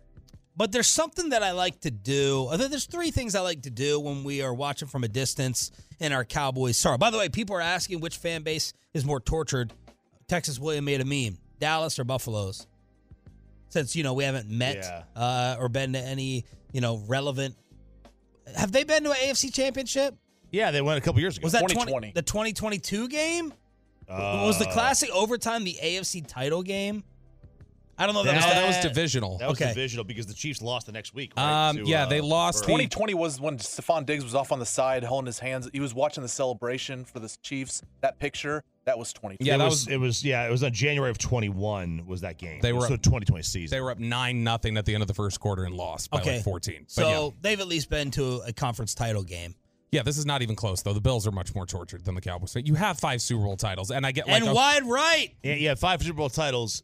but 0.57 0.71
there's 0.71 0.87
something 0.87 1.29
that 1.29 1.43
I 1.43 1.51
like 1.51 1.81
to 1.81 1.91
do. 1.91 2.47
uh, 2.51 2.57
There's 2.57 2.85
three 2.85 3.11
things 3.11 3.35
I 3.35 3.41
like 3.41 3.63
to 3.63 3.69
do 3.69 3.99
when 3.99 4.23
we 4.23 4.41
are 4.41 4.53
watching 4.53 4.87
from 4.87 5.03
a 5.03 5.07
distance 5.07 5.71
in 5.99 6.11
our 6.13 6.23
Cowboys. 6.25 6.77
Sorry. 6.77 6.97
By 6.97 7.09
the 7.09 7.17
way, 7.17 7.29
people 7.29 7.55
are 7.55 7.61
asking 7.61 7.99
which 7.99 8.17
fan 8.17 8.43
base 8.43 8.73
is 8.93 9.03
more 9.05 9.19
tortured. 9.19 9.73
Texas 10.27 10.57
William 10.59 10.85
made 10.85 11.01
a 11.01 11.05
meme. 11.05 11.37
Dallas 11.59 11.99
or 11.99 12.03
Buffalo's? 12.03 12.67
Since 13.69 13.95
you 13.95 14.03
know 14.03 14.13
we 14.13 14.23
haven't 14.23 14.49
met 14.49 14.77
Yeah. 14.77 15.03
uh, 15.15 15.57
or 15.59 15.67
been 15.69 15.93
to 15.93 15.99
any 15.99 16.45
you 16.71 16.81
know 16.81 17.03
relevant. 17.07 17.55
Have 18.55 18.71
they 18.71 18.83
been 18.83 19.03
to 19.03 19.11
an 19.11 19.17
AFC 19.17 19.53
Championship? 19.53 20.15
Yeah, 20.51 20.71
they 20.71 20.81
went 20.81 20.97
a 20.97 21.01
couple 21.01 21.19
years 21.19 21.37
ago. 21.37 21.45
Was 21.45 21.53
that 21.53 21.59
20, 21.59 21.73
2020. 21.73 22.11
the 22.13 22.21
2022 22.21 23.07
game? 23.09 23.53
Uh, 24.07 24.43
was 24.45 24.59
the 24.59 24.65
classic 24.65 25.09
overtime 25.11 25.63
the 25.63 25.77
AFC 25.83 26.25
title 26.25 26.61
game? 26.63 27.03
I 27.97 28.05
don't 28.05 28.13
know. 28.13 28.21
if 28.21 28.25
That, 28.25 28.35
was 28.35 28.43
that 28.45 28.67
was 28.67 28.77
divisional. 28.79 29.37
That 29.37 29.49
was 29.49 29.57
Okay. 29.61 29.69
divisional 29.69 30.03
because 30.03 30.25
the 30.25 30.33
Chiefs 30.33 30.61
lost 30.61 30.85
the 30.85 30.91
next 30.91 31.13
week. 31.13 31.31
Right, 31.37 31.69
Um, 31.69 31.77
to, 31.77 31.83
yeah, 31.85 32.03
uh, 32.03 32.09
they 32.09 32.19
lost 32.21 32.59
for- 32.59 32.67
the- 32.67 32.83
2020 32.83 33.13
was 33.13 33.39
when 33.39 33.57
Stefon 33.57 34.05
Diggs 34.05 34.23
was 34.23 34.35
off 34.35 34.51
on 34.51 34.59
the 34.59 34.65
side, 34.65 35.03
holding 35.03 35.27
his 35.27 35.39
hands. 35.39 35.69
He 35.71 35.79
was 35.79 35.93
watching 35.93 36.21
the 36.23 36.27
celebration 36.29 37.05
for 37.05 37.19
the 37.19 37.33
Chiefs. 37.41 37.81
That 38.01 38.19
picture, 38.19 38.63
that 38.83 38.99
was 38.99 39.13
2020. 39.13 39.37
Yeah, 39.47 39.55
it 39.55 39.57
that 39.59 39.65
was, 39.69 39.87
it 39.87 39.97
was 39.97 40.23
yeah 40.25 40.45
it 40.45 40.51
was 40.51 40.61
on 40.63 40.73
January 40.73 41.09
of 41.09 41.17
21 41.17 42.05
was 42.05 42.21
that 42.21 42.37
game. 42.37 42.59
They 42.61 42.69
It 42.69 42.73
was 42.75 42.83
were 42.83 42.87
the 42.89 42.93
up- 42.95 43.01
2020 43.03 43.43
season. 43.43 43.75
They 43.75 43.81
were 43.81 43.91
up 43.91 43.99
nine 43.99 44.43
nothing 44.43 44.77
at 44.77 44.85
the 44.85 44.93
end 44.93 45.01
of 45.01 45.07
the 45.07 45.13
first 45.13 45.39
quarter 45.39 45.63
and 45.63 45.75
lost 45.75 46.09
by 46.09 46.19
Okay. 46.19 46.35
like 46.35 46.43
14. 46.43 46.81
But 46.81 46.91
so 46.91 47.25
yeah. 47.25 47.29
they've 47.41 47.59
at 47.59 47.67
least 47.67 47.89
been 47.89 48.11
to 48.11 48.41
a 48.45 48.51
conference 48.53 48.93
title 48.93 49.23
game. 49.23 49.55
yeah, 49.91 50.03
this 50.03 50.17
is 50.17 50.25
not 50.25 50.41
even 50.41 50.55
close 50.57 50.81
though. 50.81 50.91
The 50.91 50.99
Bills 50.99 51.25
are 51.25 51.31
much 51.31 51.55
more 51.55 51.65
tortured 51.65 52.03
than 52.03 52.15
the 52.15 52.21
Cowboys. 52.21 52.53
You 52.65 52.75
have 52.75 52.99
five 52.99 53.21
Super 53.21 53.43
Bowl 53.45 53.55
titles, 53.55 53.91
and 53.91 54.05
I 54.05 54.11
get 54.11 54.27
like 54.27 54.41
and 54.41 54.49
a- 54.49 54.53
wide 54.53 54.83
right. 54.83 55.29
Yeah, 55.41 55.53
yeah, 55.53 55.75
five 55.75 56.03
Super 56.03 56.17
Bowl 56.17 56.29
titles, 56.29 56.83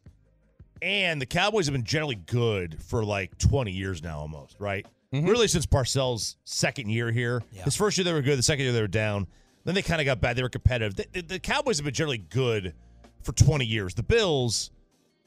and 0.81 1.21
the 1.21 1.25
Cowboys 1.25 1.65
have 1.67 1.73
been 1.73 1.83
generally 1.83 2.15
good 2.15 2.81
for 2.83 3.03
like 3.03 3.37
20 3.37 3.71
years 3.71 4.01
now, 4.03 4.19
almost 4.19 4.55
right. 4.59 4.85
Mm-hmm. 5.13 5.27
Really, 5.27 5.47
since 5.47 5.65
Parcells' 5.65 6.35
second 6.45 6.89
year 6.89 7.11
here, 7.11 7.43
Yeah. 7.51 7.63
his 7.63 7.75
first 7.75 7.97
year 7.97 8.05
they 8.05 8.13
were 8.13 8.21
good, 8.21 8.37
the 8.39 8.43
second 8.43 8.63
year 8.63 8.73
they 8.73 8.81
were 8.81 8.87
down. 8.87 9.27
Then 9.65 9.75
they 9.75 9.81
kind 9.81 10.01
of 10.01 10.05
got 10.05 10.21
bad. 10.21 10.35
They 10.37 10.41
were 10.41 10.49
competitive. 10.49 10.95
The, 10.95 11.05
the, 11.11 11.21
the 11.33 11.39
Cowboys 11.39 11.77
have 11.77 11.85
been 11.85 11.93
generally 11.93 12.17
good 12.17 12.73
for 13.23 13.31
20 13.33 13.65
years. 13.65 13.93
The 13.93 14.03
Bills 14.03 14.71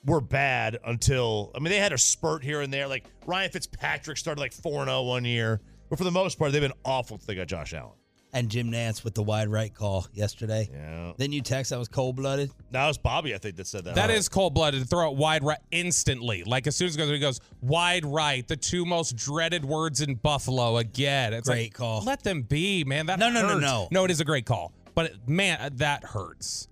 were 0.07 0.21
bad 0.21 0.79
until 0.85 1.51
I 1.55 1.61
mean 1.61 1.71
they 1.71 1.79
had 1.79 1.93
a 1.93 1.99
spurt 1.99 2.43
here 2.43 2.61
and 2.61 2.73
there. 2.73 2.87
Like 2.89 3.05
Ryan 3.27 3.51
Fitzpatrick 3.51 4.17
started 4.19 4.41
like 4.41 4.53
four 4.53 4.81
and 4.83 4.89
zero 4.89 5.03
one 5.05 5.25
year, 5.25 5.61
but 5.89 5.97
for 5.99 6.05
the 6.05 6.11
most 6.11 6.39
part 6.39 6.53
they've 6.53 6.61
been 6.61 6.73
awful. 6.85 7.15
Until 7.15 7.27
they 7.29 7.35
got 7.37 7.47
Josh 7.47 7.73
Allen. 7.75 7.93
And 8.35 8.51
Jim 8.51 8.71
Nantz 8.73 9.05
with 9.05 9.15
the 9.15 9.23
wide 9.23 9.49
right 9.49 9.73
call 9.73 10.09
yesterday. 10.13 10.69
Yeah, 10.73 11.13
Then 11.17 11.31
you 11.31 11.41
text 11.41 11.71
that 11.71 11.79
was 11.79 11.87
cold 11.87 12.17
blooded. 12.17 12.51
that 12.73 12.87
was 12.87 12.99
Bobby 12.99 13.33
I 13.33 13.39
think 13.39 13.55
that 13.57 13.67
said 13.69 13.85
that. 13.85 13.95
That 13.95 14.11
is 14.11 14.29
cold 14.29 14.55
blooded 14.55 14.83
to 14.83 14.87
throw 14.89 15.13
it 15.13 15.17
wide 15.17 15.45
right 15.45 15.61
instantly. 15.71 16.43
Like 16.45 16.67
as 16.67 16.75
soon 16.75 16.89
as 16.89 16.97
it 16.97 16.99
goes, 16.99 17.11
he 17.11 17.19
goes 17.21 17.41
wide 17.63 18.05
right. 18.05 18.47
The 18.47 18.57
two 18.57 18.85
most 18.85 19.15
dreaded 19.15 19.65
words 19.65 20.01
in 20.01 20.17
Buffalo 20.17 20.79
again. 20.79 21.33
It's 21.33 21.49
Great 21.49 21.67
like, 21.67 21.75
call. 21.75 22.03
Let 22.03 22.25
them 22.25 22.43
be, 22.43 22.83
man. 22.83 23.07
That 23.07 23.21
No, 23.21 23.31
no, 23.31 23.43
no, 23.43 23.49
hurts. 23.51 23.61
no. 23.61 23.89
No, 23.93 24.05
it 24.05 24.11
is 24.11 24.21
a 24.21 24.25
great 24.25 24.47
call. 24.47 24.73
But 24.97 25.29
man, 25.29 25.71
that 25.77 26.03
hurts. 26.05 26.67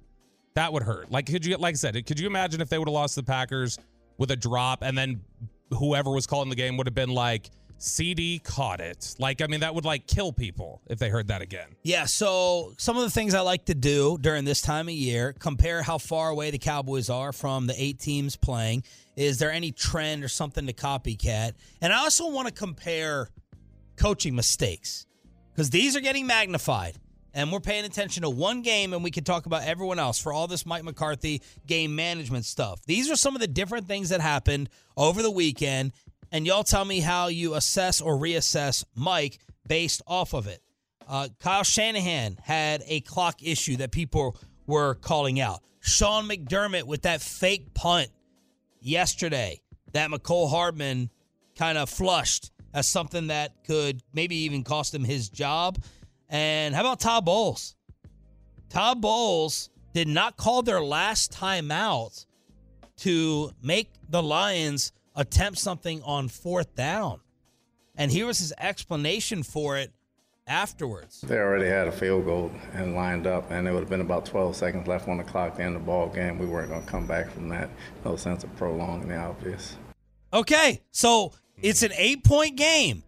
That 0.54 0.73
would 0.73 0.83
hurt. 0.83 1.12
Like, 1.12 1.26
could 1.26 1.47
you, 1.47 1.57
like 1.59 1.75
I 1.75 1.76
said, 1.76 2.04
could 2.07 2.19
you 2.19 2.26
imagine 2.26 2.61
if 2.61 2.69
they 2.71 2.78
would 2.78 2.88
have 2.88 2.92
lost 2.92 3.14
the 3.14 3.23
Packers 3.23 3.78
with 4.19 4.33
a 4.33 4.37
drop 4.37 4.83
and 4.83 4.99
then 4.99 5.23
whoever 5.71 6.11
was 6.11 6.26
calling 6.26 6.50
the 6.50 6.57
game 6.57 6.76
would 6.76 6.87
have 6.88 6.95
been 6.95 7.09
like, 7.11 7.50
CD 7.83 8.39
caught 8.39 8.81
it. 8.81 9.17
Like, 9.19 9.43
I 9.43 9.47
mean, 9.49 9.61
that 9.61 9.75
would 9.75 9.85
like 9.85 10.07
kill 10.07 10.33
people 10.33 10.81
if 10.87 10.99
they 10.99 11.09
heard 11.09 11.29
that 11.29 11.43
again. 11.43 11.69
Yeah, 11.83 12.05
so 12.05 12.75
some 12.79 12.97
of 12.97 13.03
the 13.03 13.11
things 13.11 13.35
I 13.35 13.41
like 13.41 13.65
to 13.67 13.75
do 13.75 14.19
during 14.21 14.45
this 14.45 14.62
time 14.62 14.89
of 14.89 14.95
year, 14.95 15.33
compare 15.33 15.83
how 15.83 15.99
far 15.99 16.31
away 16.31 16.51
the 16.51 16.59
Cowboys 16.59 17.11
are 17.11 17.33
from 17.33 17.67
the 17.67 17.75
eight 17.77 17.99
teams 17.99 18.37
playing. 18.37 18.85
Is 19.17 19.39
there 19.39 19.51
any 19.51 19.73
trend 19.73 20.23
or 20.23 20.29
something 20.29 20.67
to 20.67 20.73
copycat? 20.73 21.53
And 21.81 21.93
I 21.93 21.99
also 21.99 22.31
want 22.31 22.49
to 22.49 22.55
compare 22.55 23.29
coaching 23.97 24.35
mistakes 24.37 25.07
because 25.53 25.71
these 25.71 25.97
are 25.97 26.01
getting 26.01 26.27
magnified. 26.27 26.97
And 27.35 27.51
we're 27.51 27.61
paying 27.61 27.87
attention 27.87 28.25
to 28.25 28.31
one 28.31 28.61
game, 28.61 28.93
and 28.93 29.03
we 29.03 29.11
can 29.11 29.25
talk 29.25 29.47
about 29.47 29.62
everyone 29.62 29.99
else 29.99 30.19
for 30.19 30.35
all 30.35 30.47
this 30.47 30.67
Mike 30.67 30.85
McCarthy 30.85 31.41
game 31.67 31.97
management 31.97 32.45
stuff. 32.45 32.85
These 32.85 33.11
are 33.11 33.17
some 33.17 33.35
of 33.35 33.41
the 33.41 33.47
different 33.47 33.89
things 33.89 34.11
that 34.11 34.21
happened 34.21 34.69
over 34.99 35.23
the 35.23 35.31
weekend, 35.31 35.93
and 36.33 36.47
y'all 36.47 36.65
tell 36.65 36.85
me 36.85 37.01
how 37.01 37.29
you 37.29 37.55
assess 37.55 38.01
or 38.01 38.17
reassess 38.17 38.85
Mike 38.97 39.39
based 39.69 40.03
off 40.07 40.33
of 40.33 40.47
it. 40.49 40.61
Uh, 41.07 41.29
Kyle 41.39 41.62
Shanahan 41.62 42.39
had 42.43 42.83
a 42.87 43.01
clock 43.01 43.43
issue 43.43 43.77
that 43.77 43.93
people 43.93 44.37
were 44.67 44.95
calling 44.95 45.39
out. 45.41 45.61
Sean 45.81 46.29
McDermott 46.29 46.85
with 46.85 47.03
that 47.03 47.21
fake 47.21 47.75
punt 47.75 48.09
yesterday 48.81 49.61
that 49.93 50.11
Mecole 50.11 50.49
Hardman 50.49 51.11
kind 51.57 51.77
of 51.77 51.91
flushed 51.91 52.51
as 52.73 52.89
something 52.89 53.27
that 53.27 53.65
could 53.65 54.03
maybe 54.15 54.37
even 54.37 54.65
cost 54.65 54.95
him 54.95 55.05
his 55.05 55.29
job. 55.29 55.83
And 56.31 56.75
how 56.75 56.81
about 56.81 57.01
Todd 57.01 57.27
Bowles? 57.27 57.77
Todd 58.71 59.03
Bowles 59.03 59.69
did 59.93 60.09
not 60.09 60.39
call 60.39 60.62
their 60.62 60.83
last 60.83 61.33
timeout 61.33 62.25
to 62.99 63.51
make 63.62 63.91
the 64.09 64.23
Lions 64.23 64.93
attempt 65.14 65.59
something 65.59 66.02
on 66.02 66.28
fourth 66.28 66.75
down. 66.75 67.21
And 67.97 68.11
here 68.11 68.26
was 68.26 68.38
his 68.38 68.52
explanation 68.59 69.42
for 69.42 69.76
it 69.76 69.92
afterwards. 70.47 71.21
They 71.21 71.38
already 71.38 71.66
had 71.66 71.88
a 71.88 71.92
field 71.92 72.25
goal 72.25 72.50
and 72.73 72.95
lined 72.95 73.26
up, 73.26 73.50
and 73.50 73.69
it 73.69 73.73
would 73.73 73.81
have 73.81 73.90
been 73.90 74.00
about 74.00 74.26
12 74.26 74.57
seconds 74.57 74.87
left 74.88 75.09
on 75.09 75.19
the 75.19 75.25
clock 75.25 75.57
to 75.57 75.62
end 75.62 75.76
the 75.76 75.81
ball 75.81 76.09
game. 76.09 76.38
We 76.38 76.47
weren't 76.47 76.71
going 76.71 76.83
to 76.83 76.88
come 76.88 77.07
back 77.07 77.31
from 77.31 77.49
that. 77.50 77.71
No 78.04 78.16
sense 78.16 78.45
of 78.45 78.54
prolonging 78.57 79.09
the 79.09 79.16
obvious. 79.16 79.76
Okay, 80.33 80.81
so 80.90 81.33
it's 81.61 81.83
an 81.83 81.92
eight 81.97 82.25
point 82.25 82.57
game. 82.57 83.02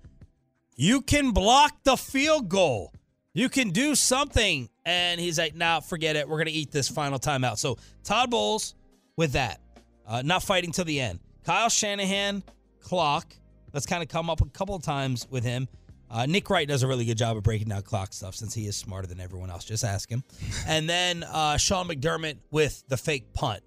You 0.76 1.00
can 1.00 1.30
block 1.30 1.82
the 1.84 1.96
field 1.96 2.48
goal. 2.48 2.92
You 3.32 3.48
can 3.48 3.70
do 3.70 3.94
something. 3.94 4.68
And 4.84 5.20
he's 5.20 5.38
like, 5.38 5.54
nah, 5.54 5.80
forget 5.80 6.16
it. 6.16 6.28
We're 6.28 6.36
going 6.36 6.46
to 6.46 6.52
eat 6.52 6.70
this 6.70 6.88
final 6.88 7.18
timeout. 7.18 7.58
So 7.58 7.78
Todd 8.02 8.30
Bowles 8.30 8.74
with 9.16 9.32
that, 9.32 9.60
uh, 10.06 10.22
not 10.22 10.42
fighting 10.42 10.72
till 10.72 10.84
the 10.84 11.00
end. 11.00 11.20
Kyle 11.44 11.68
Shanahan, 11.68 12.42
clock. 12.80 13.34
Let's 13.72 13.86
kind 13.86 14.02
of 14.02 14.08
come 14.08 14.30
up 14.30 14.40
a 14.40 14.46
couple 14.46 14.74
of 14.74 14.82
times 14.82 15.26
with 15.30 15.44
him. 15.44 15.68
Uh, 16.10 16.26
Nick 16.26 16.48
Wright 16.48 16.66
does 16.66 16.82
a 16.82 16.86
really 16.86 17.04
good 17.04 17.18
job 17.18 17.36
of 17.36 17.42
breaking 17.42 17.68
down 17.68 17.82
clock 17.82 18.12
stuff 18.12 18.34
since 18.34 18.54
he 18.54 18.66
is 18.66 18.76
smarter 18.76 19.06
than 19.06 19.20
everyone 19.20 19.50
else. 19.50 19.64
Just 19.64 19.84
ask 19.84 20.08
him. 20.08 20.22
and 20.66 20.88
then 20.88 21.22
uh, 21.24 21.56
Sean 21.56 21.88
McDermott 21.88 22.38
with 22.50 22.84
the 22.88 22.96
fake 22.96 23.32
punt. 23.32 23.62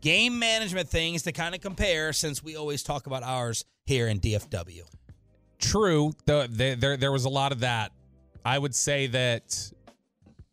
Game 0.00 0.38
management 0.38 0.88
things 0.88 1.22
to 1.22 1.32
kind 1.32 1.54
of 1.54 1.60
compare 1.60 2.12
since 2.12 2.42
we 2.42 2.56
always 2.56 2.82
talk 2.82 3.06
about 3.06 3.22
ours 3.22 3.64
here 3.86 4.08
in 4.08 4.20
DFW. 4.20 4.82
True. 5.58 6.12
The, 6.26 6.48
the, 6.50 6.74
there, 6.74 6.96
there 6.96 7.12
was 7.12 7.24
a 7.24 7.28
lot 7.28 7.52
of 7.52 7.60
that. 7.60 7.92
I 8.44 8.58
would 8.58 8.74
say 8.74 9.06
that 9.08 9.72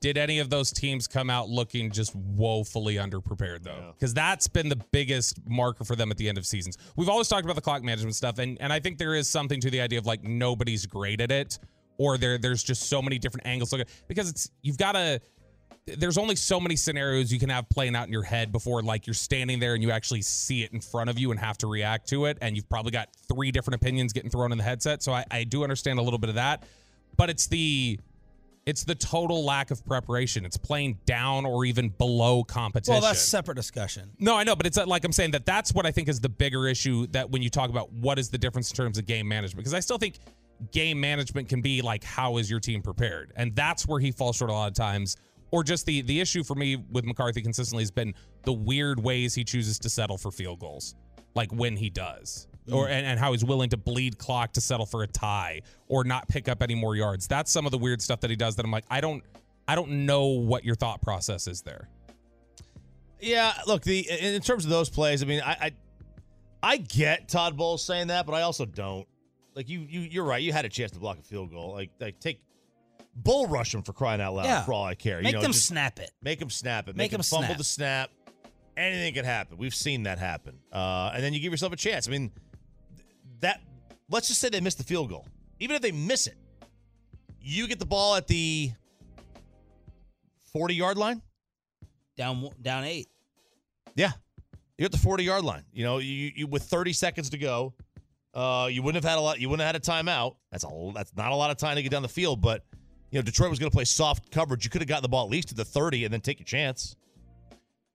did 0.02 0.18
any 0.18 0.40
of 0.40 0.50
those 0.50 0.72
teams 0.72 1.08
come 1.08 1.30
out 1.30 1.50
looking 1.50 1.92
just 1.92 2.16
woefully 2.16 2.96
underprepared 2.96 3.64
though? 3.64 3.94
Because 3.94 4.14
that's 4.14 4.48
been 4.48 4.70
the 4.70 4.82
biggest 4.92 5.40
marker 5.48 5.84
for 5.84 5.96
them 5.96 6.12
at 6.12 6.18
the 6.18 6.30
end 6.30 6.38
of 6.38 6.46
seasons. 6.46 6.78
We've 6.96 7.10
always 7.10 7.28
talked 7.28 7.44
about 7.44 7.56
the 7.56 7.62
clock 7.62 7.84
management 7.84 8.16
stuff, 8.16 8.40
and, 8.40 8.60
and 8.62 8.72
I 8.72 8.80
think 8.80 8.98
there 8.98 9.16
is 9.16 9.28
something 9.28 9.60
to 9.62 9.70
the 9.70 9.82
idea 9.82 10.00
of 10.00 10.06
like 10.06 10.24
nobody's 10.24 10.86
great 10.86 11.22
at 11.22 11.32
it, 11.32 11.60
or 11.98 12.18
there 12.18 12.38
there's 12.38 12.64
just 12.64 12.90
so 12.90 13.02
many 13.02 13.20
different 13.20 13.46
angles 13.46 13.74
because 14.08 14.30
it's 14.30 14.50
you've 14.62 14.78
got 14.78 14.94
to 14.94 15.20
there's 15.98 16.18
only 16.18 16.36
so 16.36 16.60
many 16.60 16.76
scenarios 16.76 17.32
you 17.32 17.40
can 17.40 17.50
have 17.50 17.68
playing 17.70 17.96
out 17.96 18.06
in 18.06 18.14
your 18.14 18.24
head 18.24 18.52
before 18.52 18.82
like 18.82 19.08
you're 19.08 19.14
standing 19.14 19.60
there 19.60 19.74
and 19.74 19.82
you 19.82 19.92
actually 19.92 20.22
see 20.22 20.64
it 20.64 20.72
in 20.72 20.80
front 20.80 21.10
of 21.10 21.18
you 21.18 21.32
and 21.32 21.40
have 21.40 21.58
to 21.58 21.68
react 21.68 22.08
to 22.08 22.26
it 22.26 22.38
and 22.42 22.56
you've 22.56 22.70
probably 22.70 22.92
got 22.92 23.10
three 23.28 23.52
different 23.52 23.76
opinions 23.76 24.14
getting 24.14 24.30
thrown 24.30 24.52
in 24.52 24.58
the 24.58 24.64
headset 24.64 25.02
so 25.02 25.12
I, 25.12 25.26
I 25.32 25.44
do 25.44 25.64
understand 25.64 26.00
a 26.00 26.02
little 26.02 26.20
bit 26.20 26.30
of 26.30 26.36
that 26.36 26.64
but 27.18 27.30
it's 27.30 27.48
the 27.48 28.00
it's 28.70 28.84
the 28.84 28.96
total 28.96 29.44
lack 29.44 29.72
of 29.72 29.84
preparation 29.86 30.46
it's 30.46 30.58
playing 30.58 30.98
down 31.06 31.46
or 31.46 31.66
even 31.66 31.90
below 31.90 32.44
competition 32.44 32.94
Well, 32.94 33.02
that's 33.02 33.24
a 33.26 33.30
separate 33.30 33.56
discussion. 33.56 34.12
no, 34.20 34.36
I 34.36 34.44
know, 34.44 34.56
but 34.56 34.66
it's 34.66 34.78
like 34.78 35.04
I'm 35.04 35.12
saying 35.12 35.32
that 35.32 35.46
that's 35.46 35.74
what 35.74 35.86
I 35.86 35.92
think 35.92 36.08
is 36.08 36.20
the 36.20 36.30
bigger 36.30 36.68
issue 36.68 37.08
that 37.08 37.30
when 37.30 37.42
you 37.42 37.50
talk 37.50 37.70
about 37.70 37.92
what 37.92 38.20
is 38.20 38.30
the 38.30 38.38
difference 38.38 38.70
in 38.72 38.76
terms 38.76 38.98
of 38.98 39.06
game 39.06 39.28
management, 39.28 39.58
because 39.58 39.74
I 39.74 39.80
still 39.80 39.98
think 39.98 40.20
game 40.72 41.00
management 41.00 41.48
can 41.50 41.62
be 41.62 41.82
like 41.82 42.04
how 42.04 42.38
is 42.38 42.50
your 42.52 42.60
team 42.60 42.82
prepared, 42.82 43.32
and 43.36 43.56
that's 43.56 43.88
where 43.88 44.00
he 44.00 44.12
falls 44.12 44.36
short 44.36 44.52
a 44.52 44.54
lot 44.54 44.68
of 44.68 44.74
times. 44.76 45.18
Or 45.52 45.64
just 45.64 45.86
the 45.88 46.02
the 46.02 46.20
issue 46.20 46.44
for 46.44 46.54
me 46.56 46.76
with 46.76 47.06
McCarthy 47.06 47.42
consistently 47.42 47.82
has 47.82 47.90
been 47.92 48.14
the 48.44 48.54
weird 48.54 49.00
ways 49.00 49.34
he 49.34 49.44
chooses 49.44 49.80
to 49.80 49.90
settle 49.90 50.18
for 50.18 50.32
field 50.32 50.60
goals, 50.60 50.94
like 51.34 51.52
when 51.52 51.76
he 51.76 51.90
does. 51.90 52.48
Or 52.72 52.88
and, 52.88 53.06
and 53.06 53.20
how 53.20 53.32
he's 53.32 53.44
willing 53.44 53.70
to 53.70 53.78
bleed 53.78 54.18
clock 54.18 54.54
to 54.54 54.62
settle 54.62 54.86
for 54.86 55.04
a 55.04 55.08
tie 55.08 55.62
or 55.88 56.04
not 56.04 56.28
pick 56.28 56.48
up 56.48 56.62
any 56.62 56.76
more 56.76 56.96
yards. 56.96 57.28
That's 57.28 57.52
some 57.52 57.66
of 57.66 57.72
the 57.72 57.78
weird 57.78 58.02
stuff 58.02 58.20
that 58.22 58.30
he 58.30 58.36
does 58.36 58.56
that 58.56 58.66
I'm 58.66 58.72
like, 58.72 58.86
I 58.90 59.02
don't 59.02 59.24
I 59.68 59.76
don't 59.76 60.06
know 60.06 60.26
what 60.28 60.64
your 60.64 60.76
thought 60.76 61.02
process 61.02 61.48
is 61.48 61.62
there. 61.62 61.90
Yeah, 63.20 63.54
look, 63.68 63.84
the 63.84 64.10
in 64.10 64.34
in 64.36 64.42
terms 64.42 64.64
of 64.64 64.72
those 64.72 64.90
plays, 64.90 65.22
I 65.22 65.26
mean, 65.26 65.42
I 65.42 65.52
I, 65.52 65.72
I 66.62 66.78
get 66.78 67.28
Todd 67.28 67.58
Bowles 67.58 67.84
saying 67.84 68.08
that, 68.08 68.26
but 68.26 68.34
I 68.34 68.42
also 68.42 68.66
don't. 68.66 69.08
Like 69.56 69.68
you, 69.68 69.82
you, 69.82 70.02
you're 70.02 70.24
right. 70.24 70.42
You 70.42 70.54
had 70.54 70.66
a 70.66 70.70
chance 70.70 70.92
to 70.92 71.00
block 71.00 71.20
a 71.20 71.22
field 71.22 71.52
goal. 71.52 71.74
Like, 71.74 71.90
like 72.00 72.20
take 72.20 72.42
bull 73.16 73.48
rush 73.48 73.74
him 73.74 73.82
for 73.82 73.94
crying 73.94 74.22
out 74.22 74.36
loud. 74.36 74.46
Yeah. 74.46 74.64
For 74.64 74.74
all 74.74 74.86
I 74.86 74.96
care, 74.96 75.22
Make 75.22 75.34
you 75.34 75.38
know, 75.38 75.42
them 75.42 75.52
just 75.52 75.66
snap 75.66 76.00
it. 76.00 76.12
Make 76.22 76.42
him 76.42 76.50
snap 76.50 76.88
it. 76.88 76.96
Make 76.96 77.12
Make, 77.12 77.14
him 77.14 77.20
him 77.20 77.24
fumble 77.24 77.48
snap. 77.48 77.58
the 77.58 77.64
snap. 77.64 78.10
Anything 78.78 79.14
could 79.14 79.26
happen. 79.26 79.58
We've 79.58 79.76
seen 79.76 80.04
that 80.04 80.20
happen. 80.20 80.60
Uh, 80.72 81.12
and 81.14 81.22
then 81.22 81.34
you 81.34 81.42
give 81.42 81.52
yourself 81.52 81.74
a 81.74 81.76
chance. 81.76 82.08
I 82.08 82.12
mean, 82.12 82.32
that. 83.42 83.62
Let's 84.10 84.28
just 84.28 84.42
say 84.42 84.50
they 84.50 84.62
miss 84.62 84.76
the 84.76 84.84
field 84.84 85.10
goal. 85.10 85.28
Even 85.60 85.76
if 85.76 85.82
they 85.82 85.92
miss 85.92 86.28
it, 86.28 86.36
you 87.42 87.68
get 87.68 87.80
the 87.80 87.86
ball 87.86 88.16
at 88.16 88.28
the 88.28 88.72
forty 90.52 90.76
yard 90.76 90.98
line. 90.98 91.22
Down 92.18 92.50
down 92.62 92.84
eight. 92.84 93.08
Yeah. 93.96 94.12
You're 94.78 94.86
at 94.86 94.94
the 94.94 94.98
40 94.98 95.26
yard 95.26 95.44
line. 95.44 95.66
You 95.74 95.84
know, 95.84 95.98
you, 95.98 96.32
you 96.34 96.48
with 96.48 96.64
30 96.64 96.94
seconds 96.94 97.30
to 97.32 97.38
go, 97.38 97.74
uh, 98.34 98.70
you 98.72 98.82
wouldn't 98.82 99.04
have 99.04 99.10
had 99.10 99.20
a 99.20 99.22
lot. 99.22 99.38
You 99.38 99.50
wouldn't 99.50 99.66
have 99.66 99.76
had 99.76 100.04
a 100.04 100.06
timeout. 100.06 100.36
That's 100.52 100.64
a 100.64 100.92
that's 100.96 101.14
not 101.18 101.34
a 101.34 101.36
lot 101.36 101.52
of 101.52 101.58
time 101.58 101.76
to 101.76 101.84
get 101.84 101.92
down 101.92 102.02
the 102.02 102.08
field. 102.08 102.42
But 102.42 102.64
you 103.12 103.20
know, 103.20 103.24
Detroit 103.24 103.50
was 103.50 103.60
going 103.60 103.70
to 103.70 103.76
play 103.76 103.84
soft 103.84 104.32
coverage. 104.32 104.64
You 104.64 104.70
could 104.70 104.82
have 104.82 104.88
gotten 104.88 105.02
the 105.02 105.10
ball 105.10 105.26
at 105.26 105.32
least 105.32 105.50
to 105.50 105.56
the 105.56 105.66
30 105.66 106.06
and 106.06 106.14
then 106.14 106.22
take 106.22 106.40
your 106.40 106.46
chance. 106.46 106.96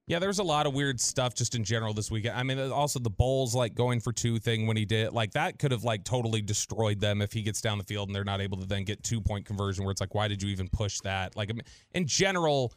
Yeah, 0.07 0.19
there's 0.19 0.39
a 0.39 0.45
lot 0.45 0.67
of 0.67 0.75
weird 0.75 1.01
stuff 1.01 1.35
just 1.35 1.55
in 1.55 1.65
general 1.65 1.95
this 1.95 2.11
weekend. 2.11 2.37
I 2.37 2.43
mean, 2.43 2.59
also 2.71 2.99
the 2.99 3.11
Bowles 3.11 3.55
like 3.55 3.75
going 3.75 4.01
for 4.01 4.13
two 4.13 4.39
thing 4.39 4.67
when 4.67 4.77
he 4.77 4.85
did 4.85 5.13
like 5.13 5.33
that 5.33 5.59
could 5.59 5.73
have 5.73 5.83
like 5.83 6.05
totally 6.05 6.43
destroyed 6.43 7.01
them 7.01 7.23
if 7.23 7.33
he 7.33 7.43
gets 7.43 7.63
down 7.63 7.79
the 7.79 7.85
field 7.85 8.09
and 8.09 8.15
they're 8.15 8.25
not 8.25 8.43
able 8.43 8.59
to 8.59 8.67
then 8.67 8.85
get 8.85 9.03
two 9.03 9.21
point 9.21 9.47
conversion 9.47 9.85
where 9.85 9.93
it's 9.93 10.03
like, 10.03 10.15
why 10.15 10.29
did 10.29 10.43
you 10.43 10.51
even 10.51 10.69
push 10.69 11.01
that? 11.01 11.37
Like 11.37 11.49
I 11.51 11.55
mean, 11.55 11.65
in 11.93 12.07
general, 12.07 12.75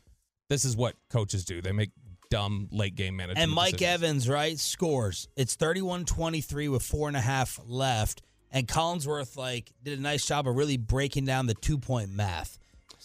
this 0.50 0.64
is 0.64 0.78
what 0.78 0.96
coaches 1.10 1.44
do. 1.44 1.62
They 1.62 1.74
make 1.74 1.92
dumb 2.30 2.70
late 2.72 2.96
game 2.96 3.16
management. 3.18 3.44
And 3.44 3.52
Mike 3.52 3.78
decisions. 3.78 4.04
Evans, 4.04 4.30
right, 4.30 4.60
scores. 4.60 5.28
It's 5.36 5.56
31 5.56 6.06
23 6.06 6.70
with 6.70 6.84
four 6.84 7.08
and 7.08 7.18
a 7.18 7.22
half 7.22 7.60
left. 7.66 8.22
And 8.50 8.68
Collinsworth, 8.68 9.36
like, 9.36 9.72
did 9.84 10.00
a 10.00 10.02
nice 10.02 10.26
job 10.26 10.48
of 10.48 10.56
really 10.56 10.78
breaking 10.78 11.26
down 11.26 11.48
the 11.48 11.54
two 11.54 11.78
point 11.78 12.12
math. 12.14 12.58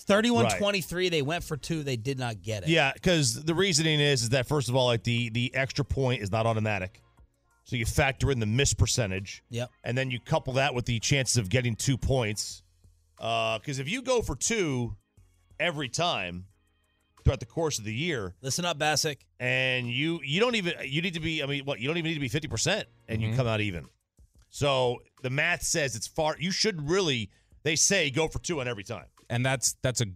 31 0.02 0.50
23, 0.58 1.08
they 1.08 1.22
went 1.22 1.44
for 1.44 1.56
two. 1.56 1.82
They 1.82 1.96
did 1.96 2.18
not 2.18 2.42
get 2.42 2.62
it. 2.64 2.68
Yeah, 2.68 2.92
because 2.92 3.42
the 3.44 3.54
reasoning 3.54 4.00
is 4.00 4.22
is 4.22 4.28
that 4.30 4.46
first 4.46 4.68
of 4.68 4.76
all, 4.76 4.86
like 4.86 5.04
the 5.04 5.30
the 5.30 5.54
extra 5.54 5.84
point 5.84 6.22
is 6.22 6.30
not 6.30 6.46
automatic, 6.46 7.00
so 7.64 7.76
you 7.76 7.86
factor 7.86 8.30
in 8.30 8.40
the 8.40 8.46
miss 8.46 8.74
percentage. 8.74 9.42
Yep. 9.50 9.70
and 9.84 9.96
then 9.96 10.10
you 10.10 10.18
couple 10.20 10.52
that 10.54 10.74
with 10.74 10.86
the 10.86 10.98
chances 11.00 11.36
of 11.36 11.48
getting 11.48 11.76
two 11.76 11.96
points. 11.96 12.62
Because 13.16 13.78
if 13.78 13.88
you 13.88 14.02
go 14.02 14.20
for 14.22 14.34
two 14.34 14.96
every 15.60 15.88
time 15.88 16.46
throughout 17.22 17.38
the 17.38 17.46
course 17.46 17.78
of 17.78 17.84
the 17.84 17.94
year, 17.94 18.34
Listen 18.42 18.64
up, 18.64 18.78
Bassick. 18.78 19.18
and 19.38 19.86
you 19.88 20.18
you 20.24 20.40
don't 20.40 20.56
even 20.56 20.72
you 20.84 21.00
need 21.02 21.14
to 21.14 21.20
be 21.20 21.42
I 21.42 21.46
mean 21.46 21.64
what 21.64 21.78
you 21.78 21.86
don't 21.86 21.96
even 21.98 22.08
need 22.08 22.14
to 22.14 22.20
be 22.20 22.28
fifty 22.28 22.48
percent 22.48 22.88
and 23.08 23.20
Mm-hmm. 23.20 23.30
you 23.30 23.36
come 23.36 23.46
out 23.46 23.60
even. 23.60 23.86
So 24.50 24.98
the 25.22 25.30
math 25.30 25.62
says 25.62 25.94
it's 25.96 26.06
far. 26.08 26.36
You 26.38 26.50
should 26.50 26.90
really 26.90 27.30
they 27.62 27.76
say 27.76 28.10
go 28.10 28.26
for 28.26 28.40
two 28.40 28.60
on 28.60 28.66
every 28.66 28.82
time. 28.84 29.04
And 29.32 29.44
that's 29.44 29.76
that's 29.82 30.00
a 30.00 30.06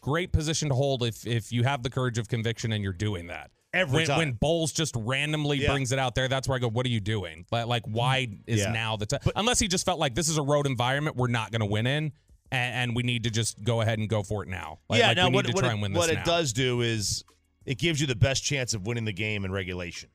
great 0.00 0.32
position 0.32 0.68
to 0.68 0.74
hold 0.74 1.02
if 1.02 1.26
if 1.26 1.50
you 1.52 1.64
have 1.64 1.82
the 1.82 1.90
courage 1.90 2.18
of 2.18 2.28
conviction 2.28 2.72
and 2.72 2.84
you're 2.84 2.92
doing 2.92 3.26
that. 3.28 3.50
Every 3.74 3.96
when, 3.96 4.06
time. 4.06 4.18
when 4.18 4.32
Bowles 4.32 4.72
just 4.72 4.94
randomly 4.96 5.58
Yeah. 5.58 5.72
brings 5.72 5.92
it 5.92 5.98
out 5.98 6.14
there, 6.14 6.28
that's 6.28 6.48
where 6.48 6.56
I 6.56 6.60
go. 6.60 6.68
What 6.68 6.86
are 6.86 6.90
you 6.90 7.00
doing? 7.00 7.44
Like, 7.50 7.66
like 7.66 7.82
why 7.86 8.28
is 8.46 8.60
Yeah. 8.60 8.72
now 8.72 8.96
the 8.96 9.06
time? 9.06 9.20
Unless 9.34 9.58
he 9.58 9.68
just 9.68 9.84
felt 9.84 9.98
like 9.98 10.14
this 10.14 10.28
is 10.28 10.38
a 10.38 10.42
road 10.42 10.66
environment 10.66 11.16
we're 11.16 11.26
not 11.26 11.50
going 11.50 11.60
to 11.60 11.66
win 11.66 11.86
in, 11.86 12.12
and, 12.52 12.74
and 12.74 12.96
we 12.96 13.02
need 13.02 13.24
to 13.24 13.30
just 13.30 13.62
go 13.64 13.82
ahead 13.82 13.98
and 13.98 14.08
go 14.08 14.22
for 14.22 14.42
it 14.42 14.48
now. 14.48 14.78
Like, 14.88 15.00
yeah, 15.00 15.08
like 15.08 15.16
now 15.16 15.24
we 15.26 15.30
need 15.30 15.36
what, 15.36 15.46
to 15.46 15.52
what 15.52 15.60
try 15.60 15.70
it, 15.70 15.72
and 15.72 15.82
win 15.82 15.92
what 15.92 16.08
this 16.08 16.18
it 16.18 16.24
does 16.24 16.52
do 16.54 16.80
is 16.80 17.24
it 17.66 17.78
gives 17.78 18.00
you 18.00 18.06
the 18.06 18.16
best 18.16 18.44
chance 18.44 18.72
of 18.72 18.86
winning 18.86 19.04
the 19.04 19.12
game 19.12 19.44
in 19.44 19.52
regulation 19.52 20.08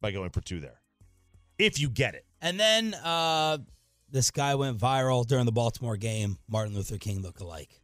by 0.00 0.10
going 0.10 0.30
for 0.30 0.40
two 0.40 0.58
there, 0.58 0.80
if 1.58 1.78
you 1.78 1.88
get 1.88 2.14
it. 2.14 2.24
And 2.40 2.58
then 2.58 2.94
uh, 2.94 3.58
this 4.12 4.30
guy 4.30 4.54
went 4.54 4.78
viral 4.78 5.26
during 5.26 5.46
the 5.46 5.52
Baltimore 5.52 5.96
game. 5.96 6.38
Martin 6.48 6.74
Luther 6.74 6.98
King 6.98 7.22
look-alike. 7.22 7.80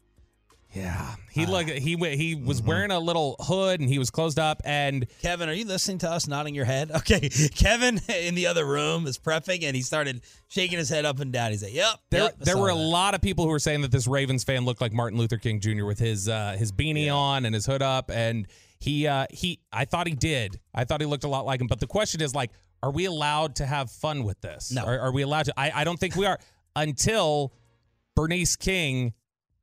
Yeah, 0.74 1.14
he 1.30 1.46
Uh, 1.46 1.50
look 1.50 1.68
he 1.68 1.96
wa- 1.96 2.08
he 2.08 2.34
was 2.34 2.58
mm-hmm. 2.58 2.68
wearing 2.68 2.90
a 2.90 2.98
little 3.00 3.36
hood 3.40 3.80
and 3.80 3.88
he 3.88 3.98
was 3.98 4.10
closed 4.10 4.38
up 4.38 4.60
and 4.66 5.06
Kevin, 5.22 5.48
are 5.48 5.54
you 5.54 5.64
listening 5.64 5.96
to 6.00 6.10
us 6.10 6.28
nodding 6.28 6.54
your 6.54 6.66
head? 6.66 6.90
Okay. 6.98 7.30
Kevin 7.54 7.98
in 8.08 8.34
the 8.34 8.46
other 8.48 8.66
room 8.66 9.06
is 9.06 9.18
prepping 9.18 9.62
and 9.62 9.74
he 9.74 9.80
started 9.80 10.20
shaking 10.48 10.76
his 10.76 10.90
head 10.90 11.06
up 11.06 11.20
and 11.20 11.32
down. 11.32 11.52
He's 11.52 11.62
like, 11.62 11.72
Yep. 11.72 12.00
there 12.10 12.22
yep, 12.24 12.38
there 12.38 12.54
saw 12.54 12.60
were 12.60 12.68
a 12.68 12.74
lot 12.74 13.14
of 13.14 13.22
people 13.22 13.44
who 13.44 13.50
were 13.50 13.58
saying 13.58 13.80
that 13.80 13.92
this 13.92 14.06
Ravens 14.06 14.44
fan 14.44 14.66
looked 14.66 14.82
like 14.82 14.92
Martin 14.92 15.18
Luther 15.18 15.38
King 15.38 15.58
Jr. 15.58 15.86
with 15.86 15.98
his 15.98 16.28
uh, 16.28 16.54
his 16.58 16.70
beanie 16.70 17.10
on 17.12 17.46
and 17.46 17.54
his 17.54 17.64
hood 17.64 17.80
up 17.80 18.10
and 18.10 18.46
he 18.78 19.06
uh, 19.06 19.26
he 19.30 19.60
I 19.72 19.86
thought 19.86 20.06
he 20.06 20.14
did. 20.14 20.60
I 20.74 20.84
thought 20.84 21.00
he 21.00 21.06
looked 21.06 21.24
a 21.24 21.28
lot 21.28 21.46
like 21.46 21.62
him. 21.62 21.66
But 21.66 21.80
the 21.80 21.86
question 21.86 22.20
is 22.20 22.34
like, 22.34 22.50
are 22.82 22.90
we 22.90 23.04
allowed 23.06 23.56
to 23.56 23.66
have 23.66 23.90
fun 23.90 24.24
with 24.24 24.40
this? 24.40 24.72
No. 24.72 24.84
Are, 24.84 24.98
are 24.98 25.12
we 25.12 25.22
allowed 25.22 25.46
to? 25.46 25.54
I, 25.56 25.72
I 25.74 25.84
don't 25.84 25.98
think 25.98 26.16
we 26.16 26.26
are 26.26 26.38
until 26.76 27.52
Bernice 28.14 28.56
King 28.56 29.14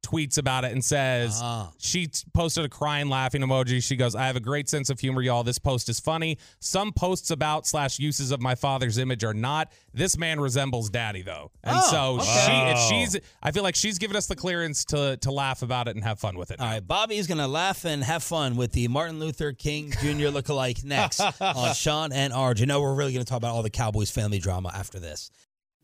tweets 0.05 0.37
about 0.37 0.63
it 0.65 0.71
and 0.71 0.83
says 0.85 1.39
Ah. 1.41 1.71
she 1.79 2.07
posted 2.33 2.63
a 2.65 2.69
crying 2.69 3.09
laughing 3.09 3.41
emoji 3.41 3.81
she 3.83 3.95
goes 3.95 4.13
i 4.15 4.27
have 4.27 4.35
a 4.35 4.39
great 4.41 4.69
sense 4.69 4.89
of 4.89 4.99
humor 4.99 5.21
y'all 5.21 5.43
this 5.43 5.57
post 5.57 5.89
is 5.89 5.99
funny 5.99 6.37
some 6.59 6.91
posts 6.91 7.31
about 7.31 7.65
slash 7.65 7.97
uses 7.97 8.31
of 8.31 8.41
my 8.41 8.53
father's 8.55 8.97
image 8.97 9.23
are 9.23 9.33
not 9.33 9.71
this 9.93 10.17
man 10.17 10.39
resembles 10.39 10.89
daddy 10.89 11.21
though 11.21 11.51
and 11.63 11.77
Oh, 11.81 11.91
so 11.91 12.15
okay. 12.21 12.45
she 12.45 12.51
if 13.01 13.11
she's 13.11 13.21
i 13.41 13.51
feel 13.51 13.63
like 13.63 13.75
she's 13.75 13.97
given 13.97 14.15
us 14.15 14.27
the 14.27 14.35
clearance 14.35 14.85
to 14.85 15.17
to 15.17 15.31
laugh 15.31 15.61
about 15.63 15.87
it 15.87 15.95
and 15.95 16.03
have 16.03 16.19
fun 16.19 16.37
with 16.37 16.51
it 16.51 16.59
All 16.59 16.67
right, 16.67 16.85
Bobby's 16.85 17.27
going 17.27 17.37
to 17.39 17.47
laugh 17.47 17.85
and 17.85 18.03
have 18.03 18.21
fun 18.23 18.55
with 18.55 18.71
the 18.73 18.87
Martin 18.87 19.19
Luther 19.19 19.53
King 19.53 19.91
Jr. 19.91 20.29
lookalike 20.29 20.83
next 20.83 21.19
on 21.41 21.73
Shan 21.73 22.11
and 22.11 22.33
RJ. 22.33 22.59
You 22.59 22.65
know, 22.67 22.81
we're 22.81 22.93
really 22.93 23.13
going 23.13 23.23
to 23.25 23.29
talk 23.29 23.37
about 23.37 23.53
all 23.55 23.63
the 23.63 23.69
Cowboys 23.69 24.11
family 24.11 24.39
drama 24.39 24.71
after 24.73 24.99
this. 24.99 25.31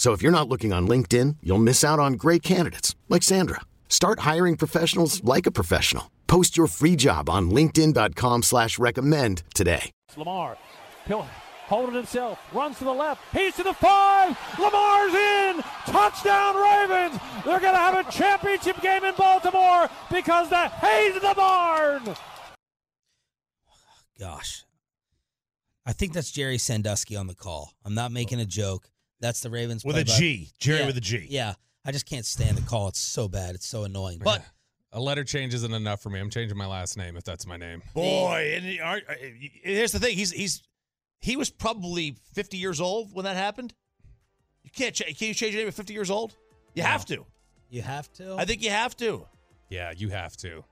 So 0.00 0.14
if 0.14 0.22
you're 0.22 0.32
not 0.32 0.48
looking 0.48 0.72
on 0.72 0.88
LinkedIn, 0.88 1.36
you'll 1.42 1.58
miss 1.58 1.84
out 1.84 1.98
on 1.98 2.14
great 2.14 2.42
candidates 2.42 2.96
like 3.10 3.22
Sandra. 3.22 3.60
Start 3.90 4.20
hiring 4.20 4.56
professionals 4.56 5.22
like 5.24 5.44
a 5.44 5.50
professional. 5.50 6.10
Post 6.26 6.56
your 6.56 6.68
free 6.68 6.96
job 6.96 7.28
on 7.28 7.50
linkedin.com 7.50 8.42
slash 8.42 8.78
recommend 8.78 9.42
today. 9.54 9.90
Lamar, 10.16 10.56
he'll 11.06 11.28
hold 11.66 11.90
it 11.90 11.96
himself, 11.96 12.38
runs 12.54 12.78
to 12.78 12.84
the 12.84 12.92
left, 12.94 13.20
he's 13.30 13.54
to 13.56 13.62
the 13.62 13.74
five, 13.74 14.38
Lamar's 14.58 15.12
in, 15.12 15.62
touchdown 15.84 16.56
Ravens! 16.56 17.20
They're 17.44 17.60
going 17.60 17.74
to 17.74 17.78
have 17.78 18.06
a 18.06 18.10
championship 18.10 18.80
game 18.80 19.04
in 19.04 19.14
Baltimore 19.16 19.90
because 20.10 20.48
the 20.48 20.68
hay's 20.68 21.14
in 21.14 21.20
the 21.20 21.34
barn! 21.36 22.16
Gosh. 24.18 24.64
I 25.84 25.92
think 25.92 26.14
that's 26.14 26.30
Gerry 26.30 26.56
Sandusky 26.56 27.16
on 27.16 27.26
the 27.26 27.34
call. 27.34 27.74
I'm 27.84 27.94
not 27.94 28.12
making 28.12 28.40
a 28.40 28.46
joke. 28.46 28.89
That's 29.20 29.40
the 29.40 29.50
Ravens 29.50 29.84
With 29.84 29.96
a 29.96 30.04
play-by- 30.04 30.18
G. 30.18 30.50
Jerry 30.58 30.80
Yeah, 30.80 30.86
with 30.86 30.96
a 30.96 31.00
G. 31.00 31.26
Yeah. 31.28 31.54
I 31.84 31.92
just 31.92 32.06
can't 32.06 32.26
stand 32.26 32.56
the 32.58 32.62
call. 32.62 32.88
It's 32.88 32.98
so 32.98 33.28
bad. 33.28 33.54
It's 33.54 33.66
so 33.66 33.84
annoying. 33.84 34.20
But 34.22 34.42
a 34.92 35.00
letter 35.00 35.24
change 35.24 35.54
isn't 35.54 35.72
enough 35.72 36.02
for 36.02 36.10
me 36.10 36.18
i'm 36.18 36.30
changing 36.30 36.58
my 36.58 36.66
last 36.66 36.96
name 36.96 37.16
if 37.16 37.22
that's 37.22 37.46
my 37.46 37.56
name 37.56 37.80
Boy, 37.94 38.54
and 38.56 38.64
he- 38.64 38.80
aren't- 38.80 39.08
uh, 39.08 39.14
here's 39.62 39.92
the 39.92 40.00
thing: 40.00 40.16
he's 40.16 40.32
he's 40.32 40.62
he 41.20 41.36
was 41.36 41.48
probably 41.48 42.16
50 42.34 42.56
years 42.56 42.80
old 42.80 43.14
when 43.14 43.24
that 43.24 43.36
happened. 43.36 43.72
You 44.64 44.70
can't 44.70 44.94
cha- 44.94 45.04
can 45.04 45.28
you 45.28 45.34
change 45.34 45.54
your 45.54 45.62
name 45.62 45.68
at 45.68 45.74
50 45.74 45.92
years 45.92 46.10
old? 46.10 46.34
You 46.74 46.82
have 46.82 47.04
to. 47.06 47.24
you 47.68 47.82
have 47.82 48.12
to. 48.14 48.34
I 48.36 48.44
think 48.44 48.62
you 48.62 48.70
have 48.70 48.96
to. 48.98 49.26
yeah 49.68 49.92
you 49.96 50.08
have 50.08 50.36
to 50.38 50.64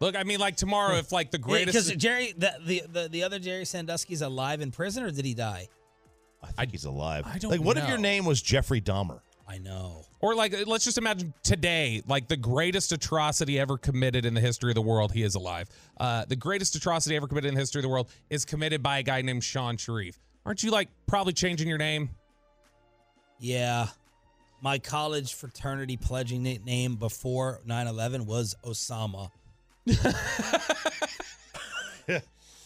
look 0.00 0.16
i 0.16 0.22
mean 0.24 0.38
like 0.40 0.56
tomorrow 0.56 0.96
if 0.96 1.12
like 1.12 1.30
the 1.30 1.38
greatest, 1.38 1.66
Because 1.74 1.86
greatest 1.88 2.00
Jerry, 2.00 2.32
the, 2.36 2.52
the 2.64 2.82
the 3.02 3.08
the 3.08 3.22
other 3.24 3.38
Jerry 3.38 3.64
Sandusky's 3.66 4.22
alive 4.22 4.60
in 4.62 4.70
prison, 4.70 5.02
or 5.04 5.10
did 5.10 5.24
he 5.26 5.34
die? 5.34 5.68
I 6.42 6.52
think 6.52 6.72
he's 6.72 6.84
alive. 6.84 7.24
I 7.26 7.38
don't 7.38 7.50
like. 7.50 7.60
What 7.60 7.76
if 7.76 7.88
your 7.88 7.98
name 7.98 8.24
was 8.24 8.40
Jeffrey 8.40 8.80
Dahmer? 8.80 9.20
I 9.48 9.58
know. 9.58 10.04
Or 10.20 10.34
like, 10.34 10.54
let's 10.66 10.84
just 10.84 10.98
imagine 10.98 11.32
today, 11.42 12.02
like 12.06 12.28
the 12.28 12.36
greatest 12.36 12.92
atrocity 12.92 13.58
ever 13.58 13.78
committed 13.78 14.26
in 14.26 14.34
the 14.34 14.40
history 14.40 14.70
of 14.70 14.74
the 14.74 14.82
world. 14.82 15.12
He 15.12 15.22
is 15.22 15.36
alive. 15.36 15.70
Uh, 15.98 16.26
the 16.26 16.36
greatest 16.36 16.74
atrocity 16.74 17.16
ever 17.16 17.26
committed 17.26 17.48
in 17.48 17.54
the 17.54 17.60
history 17.60 17.78
of 17.78 17.84
the 17.84 17.88
world 17.88 18.10
is 18.28 18.44
committed 18.44 18.82
by 18.82 18.98
a 18.98 19.02
guy 19.02 19.22
named 19.22 19.42
Shan 19.42 19.78
Shariff. 19.78 20.18
Aren't 20.44 20.62
you 20.62 20.70
like 20.70 20.88
probably 21.06 21.32
changing 21.32 21.66
your 21.66 21.78
name? 21.78 22.10
Yeah. 23.38 23.86
My 24.60 24.78
college 24.78 25.34
fraternity 25.34 25.96
pledging 25.96 26.42
name 26.42 26.96
before 26.96 27.60
9/11 27.66 28.26
was 28.26 28.54
Osama. 28.64 29.30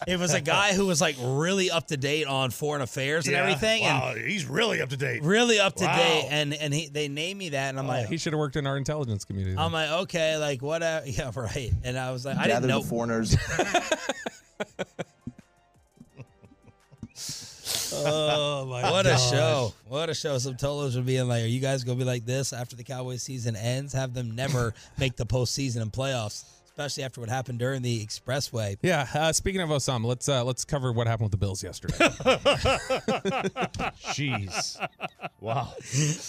it 0.06 0.18
was 0.18 0.34
a 0.34 0.40
guy 0.40 0.72
who 0.74 0.86
was 0.86 1.00
like 1.00 1.16
really 1.20 1.70
up 1.70 1.86
to 1.88 1.96
date 1.96 2.26
on 2.26 2.50
foreign 2.50 2.82
affairs 2.82 3.26
and 3.26 3.34
Yeah. 3.34 3.42
everything, 3.42 3.82
Wow, 3.82 4.14
he's 4.14 4.46
really 4.46 4.80
up 4.80 4.88
to 4.90 4.96
date. 4.96 5.22
really 5.22 5.58
up 5.60 5.76
to 5.76 5.84
Wow. 5.84 5.96
date. 5.96 6.26
And 6.30 6.54
and 6.54 6.72
he, 6.74 6.88
they 6.88 7.08
named 7.08 7.38
me 7.38 7.48
that, 7.50 7.68
and 7.70 7.78
I'm 7.78 7.86
like, 7.86 8.06
he 8.08 8.16
should 8.16 8.32
have 8.32 8.40
worked 8.40 8.56
in 8.56 8.66
our 8.66 8.76
intelligence 8.76 9.24
community. 9.24 9.56
I'm 9.58 9.72
like, 9.72 9.90
okay, 9.90 10.36
like 10.36 10.62
what? 10.62 10.82
Uh, 10.82 11.00
yeah, 11.06 11.30
right. 11.34 11.72
And 11.84 11.98
I 11.98 12.10
was 12.12 12.24
like, 12.24 12.36
I 12.36 12.42
didn't 12.44 12.54
Gather 12.62 12.68
know. 12.68 12.80
the 12.82 12.88
foreigners. 12.88 13.36
Oh 17.94 18.64
my! 18.66 18.90
What 18.90 19.06
a 19.06 19.16
show! 19.18 19.74
What 19.86 20.08
a 20.08 20.14
show! 20.14 20.38
Some 20.38 20.54
Tolos 20.54 20.94
would 20.96 21.04
be 21.06 21.16
in 21.18 21.28
like, 21.28 21.44
are 21.44 21.46
you 21.46 21.60
guys 21.60 21.84
gonna 21.84 21.98
be 21.98 22.04
like 22.04 22.24
this 22.24 22.52
after 22.52 22.74
the 22.74 22.84
Cowboys 22.84 23.22
season 23.22 23.54
ends? 23.54 23.92
Have 23.92 24.14
them 24.14 24.34
never 24.34 24.72
make 24.98 25.16
the 25.16 25.26
postseason 25.26 25.82
and 25.82 25.92
playoffs, 25.92 26.44
especially 26.72 27.04
after 27.04 27.20
what 27.20 27.28
happened 27.28 27.58
during 27.58 27.82
the 27.82 28.04
Expressway. 28.04 28.76
yeah. 28.82 29.06
Uh, 29.14 29.32
speaking 29.32 29.60
of 29.60 29.68
Osama, 29.68 30.06
let's 30.06 30.28
uh, 30.28 30.42
let's 30.44 30.64
cover 30.64 30.92
what 30.92 31.06
happened 31.06 31.26
with 31.26 31.32
the 31.32 31.38
Bills 31.38 31.62
yesterday. 31.62 31.96
Jeez. 34.12 34.76
Wow. 35.40 35.72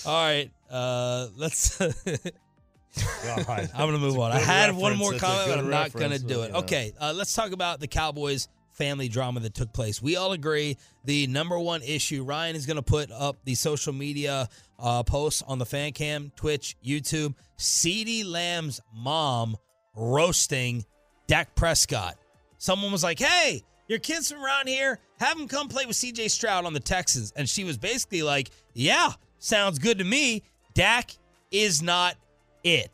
All 0.05 0.25
right, 0.25 0.51
uh, 0.69 1.27
let's. 1.37 1.79
I'm 1.81 3.43
gonna 3.45 3.97
move 3.97 4.15
It's 4.15 4.17
on. 4.17 4.31
I 4.33 4.39
good 4.39 4.45
had 4.45 4.75
one 4.75 4.97
more 4.97 5.13
comment, 5.13 5.49
but 5.49 5.59
I'm 5.59 5.69
not 5.69 5.93
gonna 5.93 6.19
do 6.19 6.43
it. 6.43 6.51
you. 6.51 6.57
Okay, 6.57 6.93
uh, 6.99 7.13
let's 7.15 7.33
talk 7.33 7.51
about 7.51 7.79
the 7.79 7.87
Cowboys 7.87 8.47
family 8.73 9.07
drama 9.07 9.39
that 9.39 9.53
took 9.53 9.71
place. 9.71 10.01
We 10.01 10.15
all 10.15 10.33
agree 10.33 10.77
the 11.05 11.27
number 11.27 11.57
one 11.57 11.81
issue. 11.81 12.23
Ryan 12.23 12.55
is 12.55 12.65
gonna 12.65 12.81
put 12.83 13.11
up 13.11 13.37
the 13.45 13.55
social 13.55 13.93
media 13.93 14.49
uh, 14.77 15.03
posts 15.03 15.41
on 15.47 15.57
the 15.57 15.65
fan 15.65 15.93
cam, 15.93 16.31
Twitch, 16.35 16.75
YouTube. 16.85 17.33
CeeDee 17.57 18.25
Lamb's 18.25 18.81
mom 18.93 19.57
roasting 19.95 20.85
Dak 21.27 21.55
Prescott. 21.55 22.17
Someone 22.57 22.91
was 22.91 23.03
like, 23.03 23.19
"Hey, 23.19 23.63
your 23.87 23.99
kids 23.99 24.31
from 24.31 24.43
around 24.43 24.67
here, 24.67 24.99
have 25.19 25.37
them 25.37 25.47
come 25.47 25.67
play 25.67 25.85
with 25.85 25.95
CJ 25.95 26.29
Stroud 26.29 26.65
on 26.65 26.73
the 26.73 26.79
Texans." 26.79 27.33
And 27.35 27.49
she 27.49 27.63
was 27.63 27.77
basically 27.77 28.23
like, 28.23 28.49
"Yeah, 28.73 29.13
sounds 29.39 29.79
good 29.79 29.97
to 29.99 30.03
me." 30.03 30.43
Dak 30.73 31.11
is 31.51 31.81
not 31.81 32.15
it. 32.63 32.91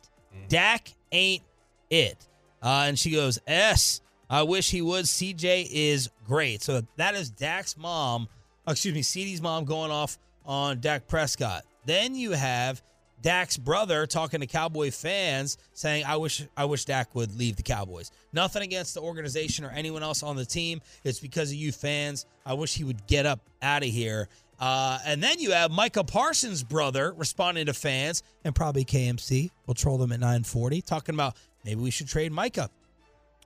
Dak 0.48 0.92
ain't 1.12 1.42
it. 1.88 2.26
Uh, 2.62 2.84
and 2.86 2.98
she 2.98 3.10
goes, 3.10 3.38
"S, 3.46 4.00
I 4.28 4.42
wish 4.42 4.70
he 4.70 4.82
would. 4.82 5.06
CJ 5.06 5.68
is 5.70 6.10
great." 6.26 6.62
So 6.62 6.82
that 6.96 7.14
is 7.14 7.30
Dak's 7.30 7.76
mom. 7.76 8.28
excuse 8.68 8.94
me, 8.94 9.02
CD's 9.02 9.40
mom 9.40 9.64
going 9.64 9.90
off 9.90 10.18
on 10.44 10.80
Dak 10.80 11.08
Prescott. 11.08 11.64
Then 11.86 12.14
you 12.14 12.32
have 12.32 12.82
Dak's 13.22 13.56
brother 13.56 14.06
talking 14.06 14.40
to 14.40 14.46
Cowboy 14.46 14.90
fans 14.90 15.58
saying, 15.72 16.04
I 16.06 16.16
wish 16.16 16.46
I 16.56 16.64
wish 16.64 16.84
Dak 16.84 17.14
would 17.14 17.36
leave 17.38 17.56
the 17.56 17.62
Cowboys. 17.62 18.10
Nothing 18.32 18.62
against 18.62 18.94
the 18.94 19.00
organization 19.00 19.64
or 19.64 19.70
anyone 19.70 20.02
else 20.02 20.22
on 20.22 20.36
the 20.36 20.44
team. 20.44 20.80
It's 21.04 21.20
because 21.20 21.50
of 21.50 21.56
you 21.56 21.72
fans. 21.72 22.26
I 22.46 22.54
wish 22.54 22.74
he 22.74 22.84
would 22.84 23.06
get 23.06 23.26
up 23.26 23.40
out 23.62 23.82
of 23.82 23.88
here. 23.88 24.28
Uh, 24.58 24.98
and 25.06 25.22
then 25.22 25.38
you 25.38 25.52
have 25.52 25.70
Micah 25.70 26.04
Parsons' 26.04 26.62
brother 26.62 27.14
responding 27.16 27.66
to 27.66 27.72
fans, 27.72 28.22
and 28.44 28.54
probably 28.54 28.84
KMC 28.84 29.50
We'll 29.66 29.74
troll 29.74 29.96
them 29.96 30.12
at 30.12 30.20
940, 30.20 30.82
talking 30.82 31.14
about 31.14 31.34
maybe 31.64 31.80
we 31.80 31.90
should 31.90 32.08
trade 32.08 32.32
Micah. 32.32 32.68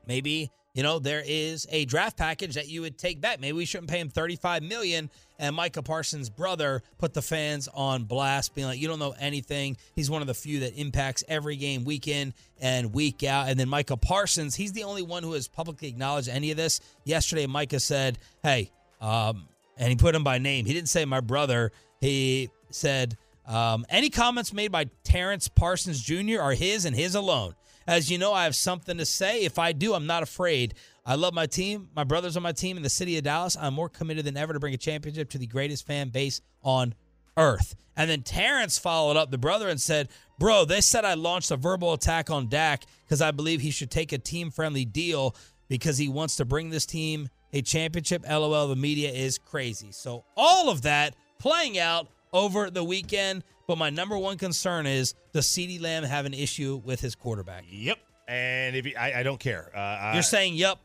Maybe 0.07 0.51
you 0.75 0.83
know 0.83 0.99
there 0.99 1.23
is 1.25 1.67
a 1.71 1.85
draft 1.85 2.17
package 2.17 2.55
that 2.55 2.69
you 2.69 2.83
would 2.83 2.99
take 2.99 3.21
back. 3.21 3.41
Maybe 3.41 3.53
we 3.53 3.65
shouldn't 3.65 3.89
pay 3.89 4.01
him 4.01 4.09
35 4.09 4.63
million. 4.63 5.09
And 5.39 5.57
Micah 5.57 5.83
Parsons' 5.83 6.31
brother 6.31 6.83
put 6.99 7.15
the 7.15 7.23
fans 7.23 7.69
on 7.73 8.05
blast, 8.05 8.55
being 8.55 8.67
like, 8.67 8.81
"You 8.81 8.89
don't 8.89 8.99
know 8.99 9.15
anything. 9.19 9.77
He's 9.97 10.11
one 10.11 10.21
of 10.21 10.29
the 10.29 10.35
few 10.35 10.61
that 10.61 10.75
impacts 10.75 11.25
every 11.29 11.57
game, 11.57 11.85
week 11.85 12.07
in 12.07 12.35
and 12.61 12.93
week 12.93 13.23
out." 13.25 13.49
And 13.49 13.59
then 13.59 13.69
Micah 13.69 13.97
Parsons, 13.97 14.55
he's 14.55 14.73
the 14.73 14.85
only 14.85 15.03
one 15.03 15.23
who 15.23 15.33
has 15.33 15.49
publicly 15.49 15.89
acknowledged 15.89 16.29
any 16.29 16.51
of 16.51 16.57
this. 16.57 16.81
Yesterday, 17.05 17.47
Micah 17.47 17.81
said, 17.81 18.19
"Hey," 18.43 18.71
um, 19.01 19.49
and 19.77 19.91
he 19.91 19.97
put 19.97 20.15
him 20.15 20.25
by 20.25 20.39
name. 20.39 20.67
He 20.67 20.73
didn't 20.73 20.89
say 20.89 21.05
my 21.05 21.21
brother. 21.21 21.73
He 22.01 22.51
said, 22.71 23.17
um, 23.47 23.87
"Any 23.89 24.11
comments 24.11 24.53
made 24.53 24.71
by 24.71 24.87
Terrence 25.03 25.49
Parsons 25.49 26.01
Jr. 26.01 26.41
are 26.41 26.53
his 26.53 26.85
and 26.85 26.95
his 26.95 27.15
alone." 27.15 27.55
As 27.87 28.11
you 28.11 28.19
know, 28.19 28.33
I 28.33 28.45
have 28.45 28.57
something 28.57 28.99
to 28.99 29.07
say. 29.07 29.43
If 29.45 29.59
I 29.59 29.73
do, 29.73 29.95
I'm 29.95 30.07
not 30.07 30.23
afraid. 30.23 30.75
I 31.05 31.17
love 31.17 31.35
my 31.35 31.47
team. 31.47 31.89
My 31.95 32.05
brothers 32.05 32.37
on 32.37 32.43
my 32.43 32.53
team 32.53 32.77
in 32.77 32.83
the 32.83 32.89
city 32.89 33.19
of 33.19 33.25
Dallas. 33.25 33.57
I'm 33.61 33.75
more 33.75 33.89
committed 33.89 34.25
than 34.25 34.37
ever 34.37 34.53
to 34.53 34.61
bring 34.61 34.75
a 34.75 34.79
championship 34.79 35.31
to 35.31 35.39
the 35.39 35.47
greatest 35.47 35.87
fan 35.87 36.09
base 36.09 36.41
on 36.63 36.95
earth. 37.37 37.75
And 37.97 38.11
then 38.11 38.23
Terrence 38.23 38.79
followed 38.79 39.17
up 39.17 39.31
the 39.31 39.39
brother 39.39 39.69
and 39.69 39.81
said, 39.81 40.09
Bro, 40.39 40.65
they 40.65 40.81
said 40.81 41.05
I 41.05 41.15
launched 41.15 41.51
a 41.51 41.57
verbal 41.57 41.93
attack 41.93 42.31
on 42.31 42.49
Dak 42.49 42.85
because 43.05 43.21
I 43.21 43.31
believe 43.31 43.61
he 43.61 43.71
should 43.71 43.91
take 43.91 44.13
a 44.13 44.19
team 44.19 44.51
friendly 44.51 44.85
deal 44.85 45.37
because 45.69 45.99
he 45.99 46.09
wants 46.09 46.37
to 46.37 46.45
bring 46.45 46.71
this 46.71 46.87
team 46.87 47.29
a 47.53 47.63
championship. 47.63 48.25
LOL, 48.29 48.69
the 48.69 48.77
media 48.77 49.11
is 49.11 49.39
crazy. 49.39 49.93
So 49.93 50.25
all 50.37 50.71
of 50.71 50.83
that 50.83 51.15
playing 51.39 51.79
out 51.79 52.09
over 52.35 52.69
the 52.69 52.85
weekend. 52.85 53.43
But 53.67 53.79
my 53.79 53.89
number 53.89 54.19
one 54.19 54.37
concern 54.37 54.85
is 54.87 55.15
does 55.33 55.47
CeeDee 55.47 55.81
Lamb 55.81 56.03
have 56.05 56.27
an 56.27 56.35
issue 56.35 56.83
with 56.85 57.01
his 57.01 57.15
quarterback? 57.15 57.65
Yep. 57.71 57.97
And 58.29 58.77
if 58.77 58.85
he, 58.85 58.95
I, 58.95 59.21
I 59.21 59.23
don't 59.23 59.41
care. 59.41 59.71
Uh, 59.75 60.11
You're 60.13 60.23
saying 60.23 60.55
yep. 60.55 60.79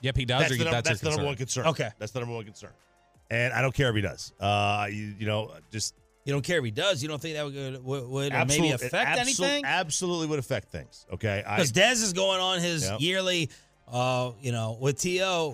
Yep, 0.00 0.16
he 0.16 0.24
does. 0.24 0.40
That's, 0.42 0.52
or 0.52 0.56
the, 0.58 0.64
num- 0.64 0.72
that's, 0.72 0.88
that's 0.88 1.00
the 1.00 1.10
number 1.10 1.24
one 1.24 1.36
concern. 1.36 1.66
Okay. 1.68 1.90
That's 1.98 2.10
the 2.12 2.18
number 2.20 2.34
one 2.34 2.44
concern. 2.44 2.72
And 3.30 3.52
I 3.54 3.62
don't 3.62 3.72
care 3.74 3.88
if 3.88 3.94
he 3.94 4.02
does. 4.02 4.32
Uh, 4.40 4.86
you, 4.90 5.14
you 5.18 5.26
know, 5.26 5.52
just 5.70 5.94
You 6.24 6.32
don't 6.32 6.44
care 6.44 6.58
if 6.58 6.64
he 6.64 6.70
does. 6.70 7.02
You 7.02 7.08
don't 7.08 7.20
think 7.22 7.36
that 7.36 7.44
would, 7.46 7.84
would, 7.84 8.08
would 8.08 8.32
or 8.32 8.36
absolute- 8.36 8.60
maybe 8.62 8.72
it 8.74 8.82
affect 8.82 9.10
absol- 9.10 9.20
anything? 9.20 9.64
Absolutely 9.64 10.26
would 10.26 10.38
affect 10.40 10.70
things. 10.70 11.06
Okay. 11.12 11.42
Because 11.46 11.72
Dez 11.72 12.02
is 12.02 12.12
going 12.12 12.40
on 12.40 12.60
his 12.60 12.84
Yep. 12.84 13.00
yearly, 13.00 13.50
uh, 13.90 14.32
you 14.40 14.52
know, 14.52 14.76
with 14.80 14.98
To 15.00 15.08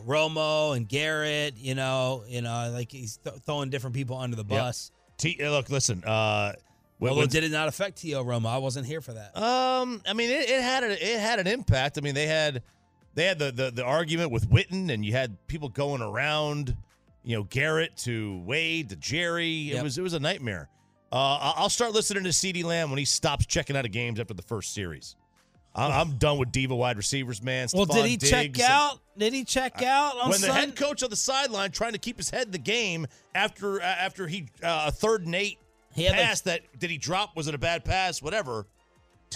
Romo 0.06 0.76
and 0.76 0.88
Garrett. 0.88 1.56
You 1.58 1.74
know, 1.74 2.24
you 2.26 2.42
know, 2.42 2.70
like 2.72 2.90
he's 2.90 3.18
th- 3.18 3.36
throwing 3.46 3.70
different 3.70 3.94
people 3.94 4.16
under 4.16 4.36
the 4.36 4.44
Yep. 4.48 4.48
bus. 4.48 4.90
T, 5.20 5.38
uh, 5.42 5.50
look, 5.50 5.70
listen. 5.70 6.02
Uh, 6.04 6.52
when- 6.98 7.28
did 7.28 7.44
it 7.44 7.50
not 7.52 7.68
affect 7.68 7.98
To 7.98 8.06
Romo? 8.08 8.46
I 8.46 8.58
wasn't 8.58 8.86
here 8.86 9.00
for 9.00 9.12
that. 9.14 9.36
Um, 9.36 10.02
I 10.06 10.12
mean, 10.12 10.30
it, 10.30 10.50
it 10.50 10.60
had 10.62 10.82
a, 10.84 10.90
it 10.92 11.18
had 11.20 11.38
an 11.38 11.46
impact. 11.46 11.96
I 11.96 12.00
mean, 12.02 12.14
they 12.14 12.26
had 12.26 12.62
they 13.14 13.24
had 13.24 13.38
the, 13.38 13.50
the 13.52 13.70
the 13.70 13.84
argument 13.84 14.30
with 14.32 14.48
Witten, 14.50 14.90
and 14.90 15.04
you 15.04 15.12
had 15.12 15.36
people 15.46 15.68
going 15.70 16.02
around, 16.02 16.76
you 17.22 17.36
know, 17.36 17.44
Garrett 17.44 17.96
to 17.98 18.38
Wade 18.44 18.90
to 18.90 18.96
Jerry. 18.96 19.70
It 19.70 19.74
Yep. 19.74 19.82
was 19.84 19.98
it 19.98 20.02
was 20.02 20.12
a 20.14 20.20
nightmare. 20.20 20.68
Uh, 21.12 21.54
I'll 21.56 21.68
start 21.70 21.92
listening 21.92 22.22
to 22.24 22.32
C.D. 22.32 22.62
Lamb 22.62 22.88
when 22.90 22.98
he 22.98 23.04
stops 23.04 23.44
checking 23.46 23.76
out 23.76 23.84
of 23.84 23.90
games 23.90 24.20
after 24.20 24.32
the 24.34 24.42
first 24.42 24.72
series. 24.74 25.16
I'm, 25.74 25.92
I'm 25.92 26.16
done 26.16 26.38
with 26.38 26.50
diva 26.52 26.74
wide 26.74 26.96
receivers, 26.96 27.42
man. 27.42 27.68
well, 27.72 27.84
did 27.86 28.04
he 28.04 28.16
Diggs 28.16 28.30
check 28.30 28.60
out? 28.60 28.98
Did 29.16 29.32
he 29.32 29.44
check 29.44 29.82
out 29.82 30.14
on 30.16 30.30
when 30.30 30.40
the 30.40 30.46
Sunday? 30.48 30.60
head 30.60 30.76
coach 30.76 31.02
on 31.02 31.10
the 31.10 31.16
sideline 31.16 31.70
trying 31.70 31.92
to 31.92 31.98
keep 31.98 32.16
his 32.16 32.30
head 32.30 32.46
in 32.46 32.50
the 32.52 32.58
game 32.58 33.06
after 33.34 33.80
uh, 33.80 33.84
after 33.84 34.26
he 34.26 34.48
uh, 34.62 34.84
a 34.88 34.92
third 34.92 35.26
and 35.26 35.34
eight 35.34 35.58
He 35.94 36.04
had, 36.04 36.12
like- 36.16 36.20
pass 36.26 36.40
that 36.42 36.62
did 36.78 36.90
he 36.90 36.98
drop 36.98 37.36
was 37.36 37.46
it 37.46 37.54
a 37.54 37.58
bad 37.58 37.84
pass 37.84 38.20
whatever. 38.22 38.66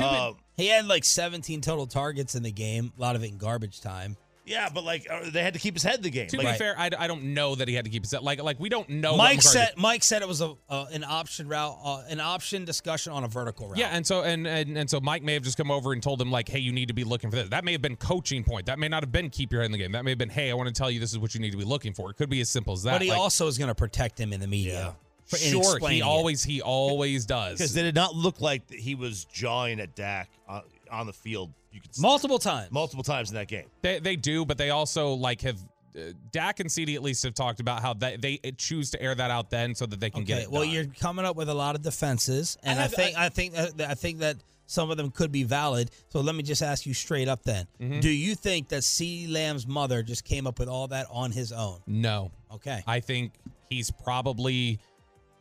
Uh, 0.01 0.33
he 0.57 0.67
had 0.67 0.87
like 0.87 1.05
17 1.05 1.61
total 1.61 1.87
targets 1.87 2.35
in 2.35 2.43
the 2.43 2.51
game. 2.51 2.93
A 2.99 3.01
lot 3.01 3.15
of 3.15 3.23
it 3.23 3.31
in 3.31 3.39
garbage 3.39 3.81
time. 3.81 4.17
Yeah, 4.47 4.69
but 4.73 4.85
like 4.85 5.07
uh, 5.11 5.31
they 5.31 5.43
had 5.43 5.55
to 5.55 5.61
keep 5.61 5.75
his 5.75 5.83
head 5.83 5.97
in 5.97 6.03
the 6.03 6.11
game. 6.11 6.27
To 6.29 6.37
Like, 6.37 6.55
be 6.55 6.59
fair, 6.59 6.75
I, 6.79 6.91
I 6.99 7.07
don't 7.07 7.33
know 7.35 7.55
that 7.55 7.67
he 7.67 7.75
had 7.75 7.85
to 7.87 7.91
keep 7.91 8.03
his 8.03 8.13
head. 8.13 8.23
like 8.23 8.43
like 8.43 8.61
we 8.61 8.69
don't 8.69 8.89
know. 8.89 9.17
Mike 9.17 9.41
said 9.43 9.71
Mike 9.77 10.03
said 10.05 10.23
it 10.23 10.29
was 10.29 10.41
a 10.41 10.55
uh, 10.69 10.87
an 10.93 11.03
option 11.05 11.49
route, 11.49 11.77
uh, 11.83 12.03
an 12.09 12.21
option 12.21 12.65
discussion 12.65 13.13
on 13.13 13.25
a 13.25 13.29
vertical 13.29 13.69
route. 13.69 13.79
Yeah, 13.79 13.89
and 13.93 14.07
so 14.07 14.23
and, 14.23 14.47
and 14.47 14.77
and 14.77 14.91
so 14.91 15.01
Mike 15.01 15.23
may 15.23 15.35
have 15.35 15.43
just 15.43 15.57
come 15.57 15.71
over 15.71 15.93
and 15.93 16.03
told 16.03 16.21
him 16.21 16.31
like, 16.31 16.49
hey, 16.49 16.59
you 16.59 16.73
need 16.73 16.89
to 16.89 16.95
be 16.95 17.05
looking 17.05 17.31
for 17.31 17.37
this. 17.37 17.49
That 17.49 17.65
may 17.65 17.73
have 17.73 17.83
been 17.83 17.97
coaching 17.97 18.45
point. 18.45 18.67
That 18.67 18.79
may 18.79 18.89
not 18.89 19.03
have 19.03 19.13
been 19.13 19.31
keep 19.31 19.51
your 19.53 19.63
head 19.63 19.67
in 19.67 19.73
the 19.73 19.79
game. 19.79 19.93
That 19.93 20.05
may 20.05 20.11
have 20.11 20.19
been, 20.19 20.29
hey, 20.31 20.51
I 20.51 20.55
want 20.55 20.69
to 20.69 20.75
tell 20.75 20.91
you 20.91 21.01
this 21.01 21.13
is 21.13 21.19
what 21.19 21.35
you 21.35 21.41
need 21.41 21.53
to 21.53 21.59
be 21.59 21.65
looking 21.65 21.95
for. 21.95 22.11
It 22.11 22.15
could 22.17 22.29
be 22.31 22.41
as 22.41 22.49
simple 22.51 22.75
as 22.75 22.83
that. 22.83 22.93
but 22.93 23.03
he 23.03 23.11
Like, 23.11 23.19
also 23.19 23.47
is 23.47 23.57
going 23.59 23.69
to 23.69 23.75
protect 23.75 24.21
him 24.21 24.33
in 24.33 24.41
the 24.41 24.47
media. 24.47 24.95
for- 25.27 25.37
in 25.37 25.53
sure 25.53 25.61
explaining 25.77 25.97
he 25.97 26.01
it. 26.01 26.05
always 26.05 26.45
he 26.45 26.61
always 26.61 27.25
does. 27.25 27.57
because 27.59 27.75
it 27.77 27.83
did 27.83 27.95
not 27.95 28.15
look 28.15 28.43
like 28.43 28.71
he 28.71 28.95
was 28.95 29.25
jawing 29.25 29.81
at 29.81 29.95
Dak 29.95 30.29
on, 30.47 30.63
on 30.91 31.07
the 31.07 31.15
field? 31.15 31.51
You 31.75 31.81
could 31.81 31.95
see 31.95 32.01
multiple 32.01 32.39
times. 32.39 32.71
multiple 32.71 33.03
times 33.05 33.31
in 33.31 33.35
that 33.35 33.49
game. 33.49 33.67
They 33.83 33.99
they 33.99 34.17
do, 34.17 34.45
but 34.45 34.57
they 34.59 34.71
also 34.71 35.13
like 35.15 35.41
have. 35.43 35.59
Uh, 35.97 36.13
Dak 36.33 36.59
and 36.59 36.73
CD 36.73 36.97
at 36.97 37.03
least 37.03 37.23
have 37.23 37.35
talked 37.35 37.61
about 37.61 37.81
how 37.81 37.95
they, 37.95 38.17
they 38.17 38.41
choose 38.59 38.91
to 38.91 39.01
air 39.01 39.15
that 39.15 39.31
out 39.31 39.49
then 39.51 39.77
so 39.77 39.87
that 39.87 40.01
they 40.01 40.11
can 40.11 40.25
get 40.25 40.43
it. 40.43 40.51
well, 40.51 40.63
done. 40.63 40.73
you're 40.73 40.87
coming 40.87 41.25
up 41.25 41.37
with 41.37 41.49
a 41.49 41.55
lot 41.55 41.77
of 41.77 41.83
defenses, 41.83 42.59
and 42.65 42.81
I 42.81 42.85
I, 42.85 42.87
think 42.89 43.17
I, 43.17 43.29
think 43.29 43.55
that, 43.55 43.81
I 43.81 43.95
think 43.95 44.19
that 44.19 44.39
some 44.67 44.91
of 44.91 44.97
them 44.97 45.13
could 45.13 45.31
be 45.31 45.45
valid. 45.45 45.93
So 46.09 46.21
let 46.21 46.35
me 46.35 46.43
just 46.43 46.63
ask 46.63 46.85
you 46.85 46.95
straight 46.95 47.29
up: 47.29 47.45
then, 47.45 47.69
Mm-hmm. 47.81 48.01
do 48.01 48.11
you 48.11 48.35
think 48.35 48.71
that 48.71 48.83
C. 48.83 49.29
Lamb's 49.29 49.69
mother 49.69 50.03
just 50.03 50.25
came 50.25 50.49
up 50.49 50.59
with 50.59 50.69
all 50.69 50.89
that 50.89 51.07
on 51.11 51.31
his 51.31 51.53
own? 51.53 51.79
no. 51.87 52.33
Okay, 52.53 52.83
I 52.89 52.99
think 52.99 53.33
he's 53.71 53.93
probably 53.93 54.81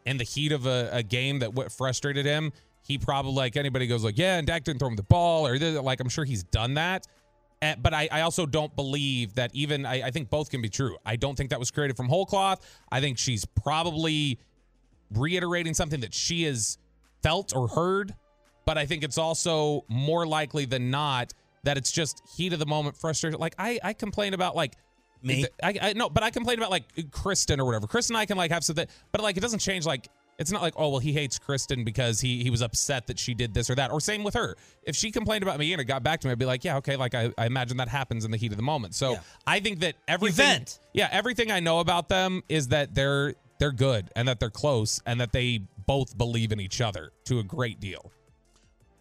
in 0.05 0.17
the 0.17 0.23
heat 0.23 0.51
of 0.51 0.67
a, 0.67 0.89
a 0.91 1.01
game 1.01 1.39
that 1.39 1.53
what 1.55 1.71
frustrated 1.71 2.27
him. 2.27 2.51
He 2.83 2.97
probably 2.97 3.33
like 3.33 3.55
anybody 3.55 3.87
goes 3.87 4.03
like, 4.03 4.17
yeah, 4.17 4.37
and 4.37 4.45
Dak 4.45 4.63
didn't 4.63 4.79
throw 4.79 4.89
him 4.89 4.95
the 4.95 5.03
ball, 5.03 5.47
or 5.47 5.57
like 5.57 5.99
I'm 5.99 6.09
sure 6.09 6.25
he's 6.25 6.43
done 6.43 6.75
that. 6.75 7.07
Eh, 7.61 7.75
but 7.81 7.93
I, 7.93 8.09
I 8.11 8.21
also 8.21 8.45
don't 8.45 8.75
believe 8.75 9.35
that 9.35 9.51
even 9.53 9.85
I, 9.85 10.07
I 10.07 10.11
think 10.11 10.29
both 10.29 10.49
can 10.49 10.61
be 10.61 10.69
true. 10.69 10.97
I 11.05 11.15
don't 11.15 11.35
think 11.35 11.49
that 11.51 11.59
was 11.59 11.71
created 11.71 11.95
from 11.95 12.09
whole 12.09 12.25
cloth. 12.25 12.59
I 12.91 12.99
think 12.99 13.17
she's 13.17 13.45
probably 13.45 14.37
reiterating 15.11 15.73
something 15.73 16.01
that 16.01 16.13
she 16.13 16.43
has 16.43 16.77
felt 17.21 17.55
or 17.55 17.69
heard. 17.69 18.13
But 18.65 18.77
I 18.77 18.85
think 18.85 19.03
it's 19.03 19.17
also 19.17 19.85
more 19.87 20.25
likely 20.25 20.65
than 20.65 20.91
not 20.91 21.33
that 21.63 21.77
it's 21.77 21.91
just 21.91 22.21
heat 22.35 22.51
of 22.53 22.59
the 22.59 22.65
moment 22.65 22.97
frustration. 22.97 23.39
Like 23.39 23.55
I, 23.57 23.79
I 23.83 23.93
complain 23.93 24.33
about 24.33 24.55
like 24.55 24.75
Me? 25.21 25.45
I, 25.61 25.73
I 25.81 25.93
no, 25.93 26.09
but 26.09 26.23
I 26.23 26.29
complain 26.29 26.57
about 26.57 26.69
like 26.69 27.11
Kristen 27.11 27.59
or 27.59 27.65
whatever. 27.65 27.87
Kristen 27.87 28.15
and 28.15 28.21
I 28.21 28.25
can 28.25 28.37
like 28.37 28.51
have 28.51 28.63
something, 28.63 28.87
but 29.11 29.21
like 29.21 29.37
it 29.37 29.39
doesn't 29.39 29.59
change. 29.59 29.85
Like 29.85 30.09
it's 30.39 30.51
not 30.51 30.61
like 30.61 30.73
oh 30.77 30.89
well 30.89 30.99
he 30.99 31.13
hates 31.13 31.39
Kristen 31.39 31.83
because 31.83 32.19
he 32.21 32.43
he 32.43 32.49
was 32.49 32.61
upset 32.61 33.07
that 33.07 33.19
she 33.19 33.33
did 33.33 33.53
this 33.53 33.69
or 33.69 33.75
that. 33.75 33.91
Or 33.91 33.99
same 34.01 34.23
with 34.23 34.33
her. 34.33 34.55
If 34.83 34.95
she 34.95 35.11
complained 35.11 35.43
about 35.43 35.59
me 35.59 35.71
and 35.73 35.81
it 35.81 35.85
got 35.85 36.03
back 36.03 36.19
to 36.21 36.27
me, 36.27 36.31
I'd 36.31 36.39
be 36.39 36.45
like 36.45 36.63
yeah 36.63 36.77
okay. 36.77 36.95
Like 36.95 37.15
I, 37.15 37.31
I 37.37 37.45
imagine 37.45 37.77
that 37.77 37.87
happens 37.87 38.25
in 38.25 38.31
the 38.31 38.37
heat 38.37 38.51
of 38.51 38.57
the 38.57 38.63
moment. 38.63 38.95
So 38.95 39.11
Yeah. 39.13 39.19
I 39.47 39.59
think 39.59 39.79
that 39.79 39.95
everything. 40.07 40.45
Event. 40.45 40.79
Yeah, 40.93 41.09
everything 41.11 41.51
I 41.51 41.59
know 41.59 41.79
about 41.79 42.09
them 42.09 42.43
is 42.49 42.69
that 42.69 42.93
they're 42.95 43.35
they're 43.59 43.71
good 43.71 44.09
and 44.15 44.27
that 44.27 44.39
they're 44.39 44.49
close 44.49 45.01
and 45.05 45.21
that 45.21 45.31
they 45.31 45.61
both 45.85 46.17
believe 46.17 46.51
in 46.51 46.59
each 46.59 46.81
other 46.81 47.11
to 47.25 47.39
a 47.39 47.43
great 47.43 47.79
deal. 47.79 48.11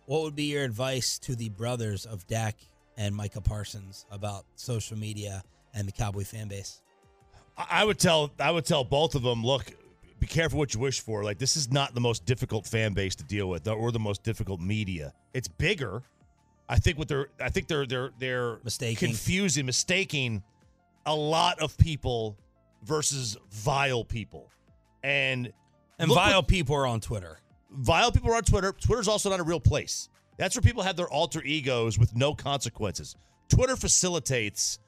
what 0.06 0.22
would 0.22 0.34
be 0.36 0.44
your 0.44 0.64
advice 0.64 1.18
to 1.20 1.34
the 1.34 1.48
brothers 1.48 2.04
of 2.06 2.26
Dak 2.26 2.56
and 2.96 3.14
Micah 3.14 3.40
Parsons 3.40 4.04
about 4.10 4.44
social 4.56 4.98
media 4.98 5.42
and 5.74 5.88
the 5.88 5.92
Cowboy 5.92 6.24
fan 6.24 6.48
base? 6.48 6.82
I 7.56 7.66
I 7.70 7.84
would 7.84 7.98
tell 7.98 8.32
I 8.38 8.50
would 8.50 8.64
tell 8.66 8.84
both 8.84 9.14
of 9.14 9.22
them, 9.22 9.44
look, 9.44 9.64
be 10.22 10.26
careful 10.28 10.58
what 10.58 10.72
you 10.72 10.78
wish 10.80 11.00
for. 11.00 11.24
Like 11.24 11.38
this 11.38 11.56
is 11.56 11.70
not 11.72 11.94
the 11.94 12.00
most 12.00 12.24
difficult 12.24 12.66
fan 12.66 12.92
base 12.92 13.14
to 13.16 13.24
deal 13.24 13.48
with, 13.48 13.66
or 13.66 13.90
the 13.90 13.98
most 13.98 14.22
difficult 14.22 14.61
media. 14.61 15.12
It's 15.35 15.48
bigger. 15.48 16.02
I 16.68 16.76
think 16.78 16.96
what 16.96 17.08
they're 17.08 17.26
I 17.40 17.48
think 17.50 17.66
they're 17.66 17.87
they're 17.87 18.11
they're 18.18 18.58
Mistaking. 18.64 19.08
confusing, 19.08 19.66
mistaking 19.66 20.42
a 21.06 21.14
lot 21.14 21.58
of 21.61 21.76
people 21.76 22.37
versus 22.85 23.37
vile 23.50 24.04
people. 24.04 24.48
And 25.02 25.52
And 25.98 26.08
vile 26.08 26.38
what- 26.38 26.48
people 26.48 26.76
are 26.76 26.87
on 26.87 27.00
Twitter. 27.00 27.38
vile 27.70 28.12
people 28.12 28.30
are 28.30 28.37
on 28.37 28.44
Twitter. 28.44 28.72
Twitter's 28.72 29.08
also 29.08 29.28
not 29.28 29.40
a 29.40 29.44
real 29.44 29.61
place. 29.61 30.08
That's 30.38 30.54
where 30.56 30.62
people 30.62 30.82
have 30.85 30.96
their 30.96 31.08
alter 31.11 31.42
egos 31.42 31.98
with 31.98 32.14
no 32.14 32.35
consequences. 32.35 33.16
Twitter 33.48 33.76
facilitates 33.76 34.78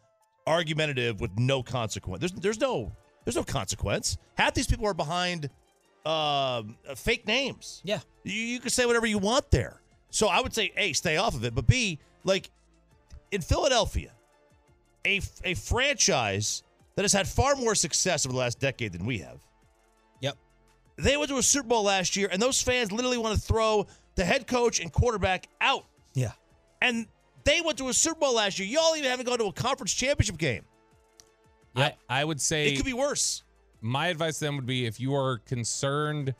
argumentative 0.47 1.21
with 1.21 1.37
no 1.39 1.63
consequence. 1.63 2.21
There's 2.21 2.33
there's 2.33 2.61
no 2.61 2.93
there's 3.25 3.37
no 3.37 3.45
consequence. 3.45 4.19
Half 4.35 4.55
these 4.55 4.67
people 4.67 4.87
are 4.87 4.95
behind 4.95 5.51
um, 6.05 6.77
fake 6.97 7.27
names. 7.27 7.81
Yeah. 7.85 8.01
You, 8.23 8.35
you 8.35 8.61
can 8.61 8.71
say 8.71 8.87
whatever 8.87 9.07
you 9.07 9.19
want 9.19 9.51
there. 9.51 9.81
So 10.11 10.29
I 10.29 10.41
would 10.41 10.55
say, 10.55 10.73
A, 10.77 10.93
stay 10.93 11.17
off 11.17 11.35
of 11.35 11.45
it. 11.45 11.55
But 11.55 11.67
B, 11.67 11.99
like 12.23 12.51
in 13.31 13.41
Philadelphia, 13.41 14.13
a, 15.05 15.21
a 15.43 15.55
franchise 15.55 16.63
that 16.95 17.03
has 17.03 17.13
had 17.13 17.27
far 17.27 17.57
more 17.57 17.75
success 17.75 18.25
over 18.27 18.33
the 18.33 18.39
last 18.39 18.61
decade 18.61 18.93
than 18.93 19.05
we 19.05 19.19
have. 19.19 19.41
Yep. 20.21 20.37
They 20.97 21.17
went 21.17 21.29
to 21.31 21.39
a 21.39 21.43
Super 21.43 21.69
Bowl 21.69 21.83
last 21.83 22.17
year, 22.17 22.29
and 22.31 22.41
those 22.41 22.63
fans 22.63 22.93
literally 22.93 23.19
want 23.19 23.35
to 23.35 23.41
throw 23.41 23.87
the 24.15 24.25
head 24.25 24.47
coach 24.47 24.81
and 24.81 24.93
quarterback 24.93 25.49
out. 25.61 25.85
Yeah. 26.15 26.33
And 26.81 27.07
they 27.43 27.61
went 27.61 27.79
to 27.79 27.89
a 27.89 27.93
Super 27.93 28.21
Bowl 28.21 28.35
last 28.35 28.59
year. 28.59 28.69
Y'all 28.69 28.97
even 28.97 29.11
haven't 29.11 29.27
gone 29.27 29.39
to 29.39 29.47
a 29.47 29.53
conference 29.53 29.93
championship 29.93 30.39
game. 30.39 30.63
I, 31.77 31.95
I 32.09 32.25
would 32.25 32.41
say 32.41 32.69
It 32.69 32.77
could 32.77 32.87
be 32.87 32.93
worse. 32.93 33.43
my 33.81 34.09
advice 34.09 34.39
then 34.39 34.57
would 34.57 34.67
be 34.67 34.87
if 34.87 35.01
you 35.01 35.15
are 35.15 35.39
concerned 35.39 36.35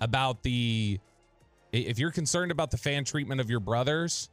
about 0.00 0.42
the 0.42 0.98
if 1.72 1.98
you're 1.98 2.10
concerned 2.10 2.50
about 2.50 2.70
the 2.70 2.76
fan 2.76 3.04
treatment 3.04 3.40
of 3.40 3.48
your 3.48 3.60
brothers 3.60 4.28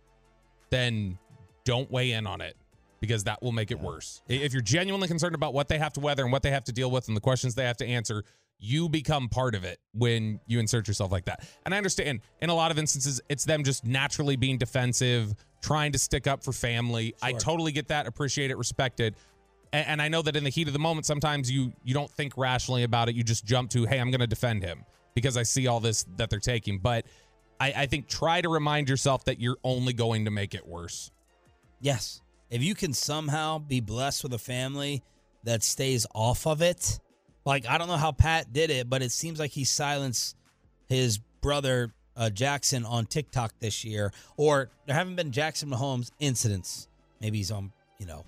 then 0.69 1.17
don't 1.63 1.89
weigh 1.91 2.11
in 2.11 2.27
on 2.27 2.41
it 2.41 2.55
because 2.99 3.23
that 3.23 3.41
will 3.41 3.53
make 3.53 3.71
it 3.71 3.79
worse. 3.79 4.21
If 4.27 4.51
you're 4.51 4.61
genuinely 4.61 5.07
concerned 5.07 5.35
about 5.35 5.53
what 5.53 5.69
they 5.69 5.77
have 5.77 5.93
to 5.93 5.99
weather 5.99 6.23
and 6.23 6.31
what 6.33 6.43
they 6.43 6.51
have 6.51 6.65
to 6.65 6.73
deal 6.73 6.91
with 6.91 7.07
and 7.07 7.15
the 7.15 7.21
questions 7.21 7.55
they 7.55 7.65
have 7.65 7.77
to 7.77 7.85
answer 7.87 8.23
you 8.61 8.89
become 8.89 9.29
part 9.29 9.55
of 9.55 9.63
it 9.63 9.79
when 9.93 10.37
you 10.45 10.59
insert 10.59 10.85
yourself 10.85 11.13
like 11.13 11.23
that. 11.25 11.47
And 11.65 11.73
i 11.73 11.77
understand 11.77 12.19
in 12.41 12.49
a 12.49 12.53
lot 12.53 12.71
of 12.71 12.77
instances 12.77 13.21
it's 13.29 13.45
them 13.45 13.63
just 13.63 13.85
naturally 13.85 14.35
being 14.35 14.57
defensive 14.57 15.33
trying 15.61 15.93
to 15.93 15.99
stick 15.99 16.27
up 16.27 16.43
for 16.43 16.51
family. 16.51 17.15
I 17.21 17.33
totally 17.33 17.71
get 17.71 17.87
that 17.87 18.05
appreciate 18.07 18.51
it 18.51 18.57
respect 18.57 18.99
it 18.99 19.15
and, 19.71 19.87
and 19.87 20.01
I 20.01 20.07
know 20.07 20.21
that 20.21 20.35
in 20.35 20.43
the 20.43 20.49
heat 20.49 20.67
of 20.67 20.73
the 20.73 20.79
moment, 20.79 21.05
sometimes 21.05 21.49
you 21.51 21.73
you 21.83 21.93
don't 21.93 22.11
think 22.11 22.37
rationally 22.37 22.83
about 22.83 23.09
it. 23.09 23.15
You 23.15 23.23
just 23.23 23.45
jump 23.45 23.69
to, 23.71 23.85
hey, 23.85 23.99
I'm 23.99 24.11
going 24.11 24.21
to 24.21 24.27
defend 24.27 24.63
him 24.63 24.85
because 25.13 25.37
I 25.37 25.43
see 25.43 25.67
all 25.67 25.79
this 25.79 26.05
that 26.17 26.29
they're 26.29 26.39
taking. 26.39 26.79
But 26.79 27.05
I, 27.59 27.73
I 27.75 27.85
think 27.85 28.07
try 28.07 28.41
to 28.41 28.49
remind 28.49 28.89
yourself 28.89 29.25
that 29.25 29.39
you're 29.39 29.57
only 29.63 29.93
going 29.93 30.25
to 30.25 30.31
make 30.31 30.53
it 30.53 30.65
worse. 30.65 31.11
Yes. 31.81 32.21
If 32.49 32.63
you 32.63 32.73
can 32.73 32.93
somehow 32.93 33.59
be 33.59 33.79
blessed 33.79 34.23
with 34.23 34.33
a 34.33 34.39
family 34.39 35.03
that 35.43 35.61
stays 35.61 36.07
off 36.15 36.47
of 36.47 36.61
it, 36.61 36.99
like 37.45 37.67
I 37.67 37.77
don't 37.77 37.87
know 37.87 37.97
how 37.97 38.11
Pat 38.11 38.51
did 38.51 38.69
it, 38.69 38.89
but 38.89 39.01
it 39.01 39.11
seems 39.11 39.39
like 39.39 39.51
he 39.51 39.63
silenced 39.63 40.35
his 40.87 41.19
brother 41.41 41.93
uh, 42.15 42.29
Jackson 42.29 42.85
on 42.85 43.05
TikTok 43.05 43.53
this 43.59 43.85
year, 43.85 44.11
or 44.35 44.71
there 44.85 44.95
haven't 44.95 45.15
been 45.15 45.31
Jackson 45.31 45.69
Mahomes 45.69 46.11
incidents. 46.19 46.87
Maybe 47.21 47.37
he's 47.37 47.51
on, 47.51 47.71
you 47.99 48.05
know, 48.05 48.25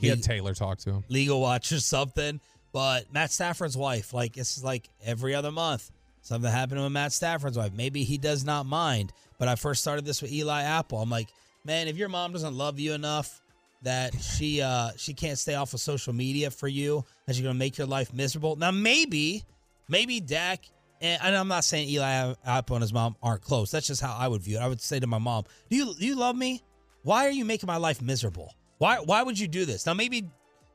He 0.00 0.08
had 0.08 0.22
Taylor 0.22 0.54
talk 0.54 0.78
to 0.78 0.90
him. 0.90 1.04
legal 1.08 1.40
watch 1.40 1.72
or 1.72 1.80
something. 1.80 2.40
But 2.72 3.12
Matt 3.12 3.30
Stafford's 3.30 3.76
wife, 3.76 4.12
like 4.12 4.34
this 4.34 4.56
is 4.56 4.64
like 4.64 4.88
every 5.04 5.34
other 5.34 5.52
month, 5.52 5.90
something 6.22 6.50
happened 6.50 6.80
to 6.80 6.90
Matt 6.90 7.12
Stafford's 7.12 7.56
wife. 7.56 7.72
Maybe 7.72 8.02
he 8.02 8.18
does 8.18 8.44
not 8.44 8.66
mind. 8.66 9.12
But 9.38 9.48
I 9.48 9.54
first 9.54 9.80
started 9.80 10.04
this 10.04 10.20
with 10.20 10.32
Eli 10.32 10.62
Apple. 10.62 10.98
I'm 11.00 11.10
like, 11.10 11.28
man, 11.64 11.88
if 11.88 11.96
your 11.96 12.08
mom 12.08 12.32
doesn't 12.32 12.54
love 12.56 12.78
you 12.80 12.92
enough 12.92 13.40
that 13.82 14.14
she 14.20 14.62
uh 14.62 14.90
she 14.96 15.14
can't 15.14 15.38
stay 15.38 15.54
off 15.54 15.74
of 15.74 15.80
social 15.80 16.12
media 16.12 16.50
for 16.50 16.68
you, 16.68 17.04
that 17.26 17.36
you're 17.36 17.44
gonna 17.44 17.58
make 17.58 17.78
your 17.78 17.86
life 17.86 18.12
miserable. 18.12 18.56
Now 18.56 18.70
maybe, 18.70 19.44
maybe 19.88 20.20
Dak 20.20 20.64
and, 21.00 21.20
and 21.22 21.36
I'm 21.36 21.48
not 21.48 21.64
saying 21.64 21.88
Eli 21.90 22.34
Apple 22.46 22.76
and 22.76 22.82
his 22.82 22.92
mom 22.92 23.14
aren't 23.22 23.42
close. 23.42 23.70
That's 23.70 23.86
just 23.86 24.00
how 24.00 24.16
I 24.18 24.26
would 24.26 24.42
view 24.42 24.56
it. 24.56 24.60
I 24.62 24.68
would 24.68 24.80
say 24.80 24.98
to 24.98 25.06
my 25.06 25.18
mom, 25.18 25.44
"Do 25.68 25.76
you 25.76 25.94
do 25.94 26.06
you 26.06 26.16
love 26.16 26.34
me? 26.34 26.62
Why 27.02 27.26
are 27.26 27.30
you 27.30 27.44
making 27.44 27.66
my 27.66 27.76
life 27.76 28.00
miserable? 28.00 28.54
Why 28.78 28.98
why 28.98 29.22
would 29.22 29.38
you 29.38 29.48
do 29.48 29.64
this?" 29.64 29.86
Now 29.86 29.94
maybe 29.94 30.28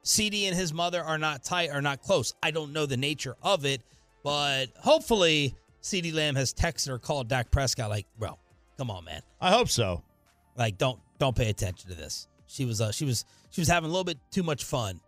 CD 0.03 0.47
and 0.47 0.55
his 0.55 0.73
mother 0.73 1.03
are 1.03 1.17
not 1.17 1.43
tight 1.43 1.69
or 1.71 1.81
not 1.81 2.01
close. 2.01 2.33
I 2.41 2.51
don't 2.51 2.73
know 2.73 2.85
the 2.85 2.97
nature 2.97 3.35
of 3.43 3.65
it, 3.65 3.81
but 4.23 4.67
hopefully 4.77 5.55
CD 5.81 6.11
Lamb 6.11 6.35
has 6.35 6.53
texted 6.53 6.89
or 6.89 6.99
called 6.99 7.27
Dak 7.27 7.51
Prescott 7.51 7.89
like, 7.89 8.07
"Bro, 8.17 8.37
come 8.77 8.89
on, 8.91 9.05
man. 9.05 9.21
I 9.39 9.51
hope 9.51 9.69
so. 9.69 10.03
Like 10.55 10.77
don't 10.77 10.99
don't 11.19 11.35
pay 11.35 11.49
attention 11.49 11.89
to 11.89 11.95
this." 11.95 12.27
She 12.47 12.65
was 12.65 12.81
uh 12.81 12.91
she 12.91 13.05
was 13.05 13.25
she 13.49 13.61
was 13.61 13.67
having 13.67 13.89
a 13.89 13.91
little 13.91 14.03
bit 14.03 14.17
too 14.31 14.43
much 14.43 14.63
fun 14.63 14.99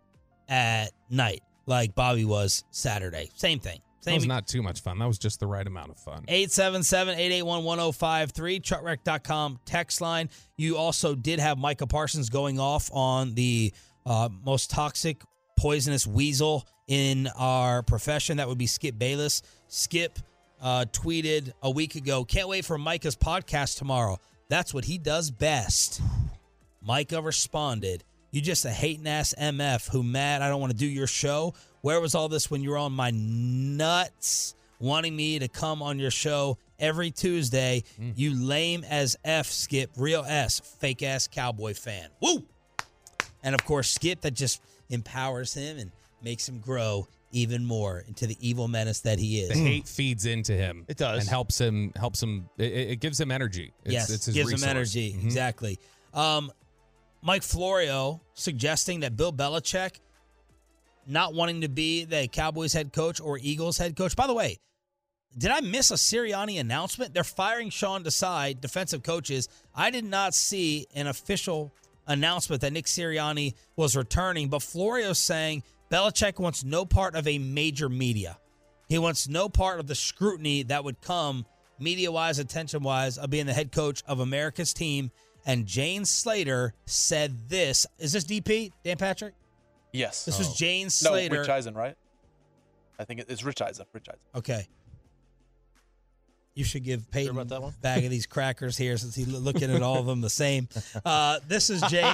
at 0.48 0.92
night 1.10 1.42
like 1.66 1.94
Bobby 1.94 2.24
was 2.24 2.64
Saturday. 2.70 3.30
Same 3.34 3.58
thing. 3.58 3.80
That 4.04 4.14
was 4.14 4.26
not 4.26 4.48
too 4.48 4.62
much 4.62 4.80
fun. 4.80 4.98
That 4.98 5.06
was 5.06 5.18
just 5.18 5.40
the 5.40 5.46
right 5.46 5.66
amount 5.66 5.90
of 5.90 5.98
fun. 5.98 6.24
877-881-1053 6.26 8.60
truckwreck.com 8.60 9.60
text 9.64 10.00
line. 10.00 10.28
You 10.56 10.76
also 10.76 11.14
did 11.14 11.38
have 11.38 11.58
micah 11.58 11.86
parsons 11.86 12.28
going 12.28 12.58
off 12.58 12.90
on 12.92 13.34
the 13.34 13.72
uh, 14.04 14.28
most 14.44 14.70
toxic 14.70 15.22
poisonous 15.56 16.04
weasel 16.06 16.66
in 16.88 17.28
our 17.38 17.82
profession. 17.82 18.38
That 18.38 18.48
would 18.48 18.58
be 18.58 18.66
skip 18.66 18.98
bayless. 18.98 19.42
Skip 19.68 20.18
uh, 20.60 20.86
tweeted 20.92 21.52
a 21.62 21.70
week 21.70 21.94
ago 21.96 22.24
can't 22.24 22.48
wait 22.48 22.64
for 22.64 22.78
micah's 22.78 23.16
podcast 23.16 23.78
tomorrow. 23.78 24.18
That's 24.48 24.74
what 24.74 24.84
he 24.84 24.98
does 24.98 25.30
best. 25.30 26.00
Micah 26.82 27.22
responded 27.22 28.02
you 28.32 28.40
just 28.40 28.64
a 28.64 28.70
hating 28.70 29.06
ass 29.06 29.34
mf 29.40 29.88
who 29.90 30.02
mad 30.02 30.42
i 30.42 30.48
don't 30.48 30.60
want 30.60 30.72
to 30.72 30.76
do 30.78 30.86
your 30.86 31.06
show 31.06 31.54
where 31.82 32.00
was 32.00 32.14
all 32.16 32.28
this 32.28 32.50
when 32.50 32.62
you 32.62 32.70
were 32.70 32.78
on 32.78 32.92
my 32.92 33.10
nuts 33.10 34.54
wanting 34.78 35.14
me 35.14 35.38
to 35.38 35.48
come 35.48 35.82
on 35.82 35.98
your 35.98 36.10
show 36.10 36.58
every 36.78 37.10
Tuesday. 37.12 37.84
You 38.16 38.34
lame 38.34 38.84
as 38.88 39.16
F, 39.24 39.46
Skip. 39.46 39.90
Real 39.96 40.24
S, 40.26 40.60
fake 40.60 41.02
ass 41.02 41.28
cowboy 41.28 41.74
fan. 41.74 42.08
Woo! 42.20 42.44
And 43.44 43.54
of 43.54 43.64
course, 43.64 43.90
Skip 43.90 44.20
that 44.22 44.32
just 44.32 44.60
empowers 44.90 45.54
him 45.54 45.78
and 45.78 45.90
makes 46.22 46.48
him 46.48 46.58
grow 46.58 47.06
even 47.30 47.64
more 47.64 48.04
into 48.06 48.26
the 48.26 48.36
evil 48.40 48.68
menace 48.68 49.00
that 49.00 49.18
he 49.18 49.40
is. 49.40 49.48
The 49.50 49.54
hate 49.64 49.88
feeds 49.88 50.26
into 50.26 50.52
him. 50.52 50.84
It 50.88 50.96
does. 50.98 51.20
and 51.20 51.28
helps 51.28 51.60
him. 51.60 51.92
Helps 51.96 52.22
him. 52.22 52.48
It, 52.58 52.72
it 52.72 53.00
gives 53.00 53.20
him 53.20 53.30
energy. 53.30 53.72
It's, 53.84 53.92
yes, 53.92 54.10
it's 54.10 54.26
gives 54.26 54.50
resource. 54.50 54.62
him 54.62 54.68
energy. 54.68 55.12
Mhm. 55.18 55.24
Exactly. 55.24 55.78
Um, 56.12 56.52
Mike 57.22 57.44
Florio 57.44 58.20
suggesting 58.34 59.00
that 59.00 59.16
Bill 59.16 59.32
Belichick 59.32 60.00
not 61.06 61.34
wanting 61.34 61.60
to 61.60 61.68
be 61.68 62.04
the 62.04 62.28
Cowboys 62.28 62.72
head 62.72 62.92
coach 62.92 63.20
or 63.20 63.38
Eagles 63.40 63.78
head 63.78 63.96
coach. 63.96 64.16
By 64.16 64.26
the 64.26 64.34
way, 64.34 64.58
did 65.38 65.50
I 65.50 65.60
miss 65.60 65.90
a 65.90 65.94
Sirianni 65.94 66.60
announcement? 66.60 67.14
They're 67.14 67.24
firing 67.24 67.70
Sean 67.70 68.04
Desai, 68.04 68.60
defensive 68.60 69.02
coaches. 69.02 69.48
I 69.74 69.90
did 69.90 70.04
not 70.04 70.34
see 70.34 70.86
an 70.94 71.06
official 71.06 71.72
announcement 72.06 72.60
that 72.62 72.72
Nick 72.72 72.86
Sirianni 72.86 73.54
was 73.76 73.96
returning, 73.96 74.48
but 74.48 74.62
Florio's 74.62 75.18
saying 75.18 75.62
Belichick 75.90 76.38
wants 76.38 76.64
no 76.64 76.84
part 76.84 77.14
of 77.14 77.26
a 77.26 77.38
major 77.38 77.88
media. 77.88 78.38
He 78.88 78.98
wants 78.98 79.28
no 79.28 79.48
part 79.48 79.80
of 79.80 79.86
the 79.86 79.94
scrutiny 79.94 80.64
that 80.64 80.84
would 80.84 81.00
come 81.00 81.46
media 81.78 82.12
wise, 82.12 82.38
attention 82.38 82.82
wise, 82.82 83.16
of 83.16 83.30
being 83.30 83.46
the 83.46 83.54
head 83.54 83.72
coach 83.72 84.02
of 84.06 84.20
America's 84.20 84.74
team. 84.74 85.10
And 85.44 85.66
Jane 85.66 86.04
Slater 86.04 86.74
said 86.86 87.48
this. 87.48 87.86
Is 87.98 88.12
this 88.12 88.24
DP, 88.24 88.70
Dan 88.84 88.96
Patrick? 88.96 89.34
Yes. 89.92 90.24
This 90.24 90.38
was 90.38 90.54
Jane 90.54 90.88
Slater. 90.88 91.14
No, 91.14 91.20
Slater. 91.20 91.40
Rich 91.40 91.48
Eisen, 91.50 91.74
right? 91.74 91.96
I 92.98 93.04
think 93.04 93.24
it's 93.28 93.44
Rich 93.44 93.60
Eisen. 93.60 93.84
Rich 93.92 94.08
Eisen. 94.08 94.20
Okay. 94.34 94.66
You 96.54 96.64
should 96.64 96.84
give 96.84 97.10
Peyton 97.10 97.34
about 97.34 97.48
that 97.48 97.62
one? 97.62 97.72
a 97.72 97.80
bag 97.80 98.04
of 98.04 98.10
these 98.10 98.26
crackers 98.26 98.76
here 98.76 98.98
since 98.98 99.14
he's 99.14 99.26
looking 99.26 99.74
at 99.74 99.82
all 99.82 99.98
of 99.98 100.04
them 100.04 100.20
the 100.20 100.28
same. 100.28 100.68
Uh, 101.02 101.38
this 101.48 101.70
is 101.70 101.80
Jay. 101.82 102.02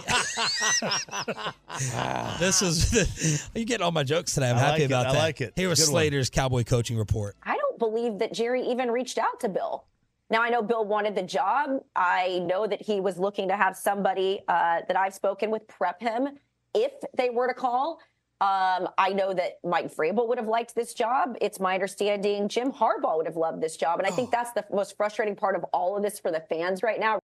this 2.39 2.63
is. 2.63 3.49
you 3.55 3.65
getting 3.65 3.85
all 3.85 3.91
my 3.91 4.05
jokes 4.05 4.35
today. 4.35 4.49
I'm 4.49 4.57
I 4.57 4.61
happy 4.61 4.71
like 4.71 4.81
it. 4.83 4.85
about 4.85 5.07
I 5.07 5.19
like 5.19 5.41
it. 5.41 5.55
Here 5.57 5.69
was 5.69 5.81
Good 5.81 5.93
one. 5.93 6.03
Slater's 6.03 6.31
Cowboy 6.31 6.63
coaching 6.63 6.97
report. 6.97 7.35
I 7.43 7.57
don't 7.57 7.81
believe 7.81 8.21
that 8.21 8.33
Jerry 8.33 8.63
even 8.63 8.93
reached 8.93 9.19
out 9.19 9.41
to 9.41 9.49
Bill. 9.49 9.85
Now, 10.31 10.43
I 10.43 10.51
know 10.51 10.63
Bill 10.63 10.85
wanted 10.85 11.15
the 11.15 11.23
job. 11.23 11.81
I 11.97 12.41
know 12.41 12.67
that 12.67 12.83
he 12.83 13.01
was 13.01 13.19
looking 13.19 13.49
to 13.49 13.57
have 13.57 13.77
somebody 13.77 14.41
uh, 14.49 14.81
that 14.87 14.97
I've 14.97 15.15
spoken 15.15 15.51
with 15.51 15.67
prep 15.67 16.01
him 16.01 16.29
if 16.75 16.93
they 17.17 17.31
were 17.31 17.49
to 17.49 17.55
call. 17.55 18.01
Um, 18.41 18.89
I 18.99 19.13
know 19.15 19.35
that 19.35 19.59
Mike 19.65 19.93
Vrabel 19.93 20.29
would 20.29 20.39
have 20.39 20.47
liked 20.47 20.75
this 20.75 20.95
job. 20.95 21.37
It's 21.41 21.59
my 21.59 21.75
understanding 21.75 22.47
Jim 22.49 22.71
Harbaugh 22.71 23.17
would 23.17 23.27
have 23.27 23.37
loved 23.37 23.61
this 23.61 23.77
job. 23.77 23.99
And 23.99 24.07
I 24.07 24.11
think 24.11 24.31
that's 24.31 24.53
the 24.53 24.65
most 24.73 24.97
frustrating 24.97 25.35
part 25.35 25.57
of 25.57 25.65
all 25.73 25.97
of 25.97 26.03
this 26.03 26.21
for 26.21 26.31
the 26.31 26.41
fans 26.49 26.83
right 26.83 27.01
now. 27.01 27.19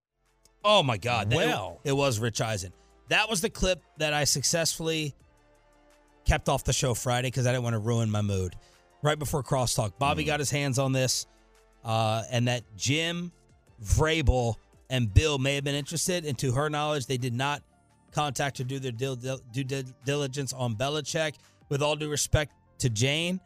Oh 0.65 0.83
my 0.83 0.97
God! 0.97 1.31
That- 1.31 1.37
Well. 1.37 1.81
it, 1.85 1.93
was 1.93 2.19
Rich 2.19 2.41
Eisen. 2.41 2.73
That 3.11 3.29
was 3.29 3.43
the 3.43 3.51
clip 3.51 3.83
that 3.99 4.15
I 4.15 4.25
successfully 4.25 5.15
kept 6.25 6.49
off 6.49 6.65
the 6.65 6.73
show 6.73 6.95
Friday 6.95 7.29
because 7.29 7.47
I 7.47 7.53
didn't 7.53 7.65
want 7.65 7.75
to 7.75 7.81
ruin 7.81 8.11
my 8.11 8.23
mood. 8.23 8.57
Right 9.03 9.19
before 9.19 9.43
crosstalk, 9.43 9.93
Bobby 9.99 10.25
got 10.25 10.41
his 10.41 10.51
hands 10.51 10.79
on 10.79 10.93
this, 10.93 11.27
uh, 11.85 12.23
and 12.31 12.49
that 12.49 12.63
Jim, 12.77 13.33
Vrabel, 13.83 14.57
and 14.91 15.13
Bill 15.13 15.39
may 15.39 15.55
have 15.55 15.65
been 15.65 15.75
interested. 15.75 16.25
And 16.25 16.39
to 16.39 16.53
her 16.53 16.71
knowledge, 16.71 17.07
they 17.07 17.17
did 17.17 17.35
not 17.35 17.63
contact 18.13 18.61
or 18.61 18.65
do 18.65 18.79
their 18.79 18.93
due 18.93 19.83
diligence 20.05 20.53
on 20.53 20.75
Belichick. 20.75 21.35
With 21.69 21.83
all 21.83 21.97
due 21.97 22.11
respect 22.11 22.53
to 22.79 22.91
Jane, 22.91 23.41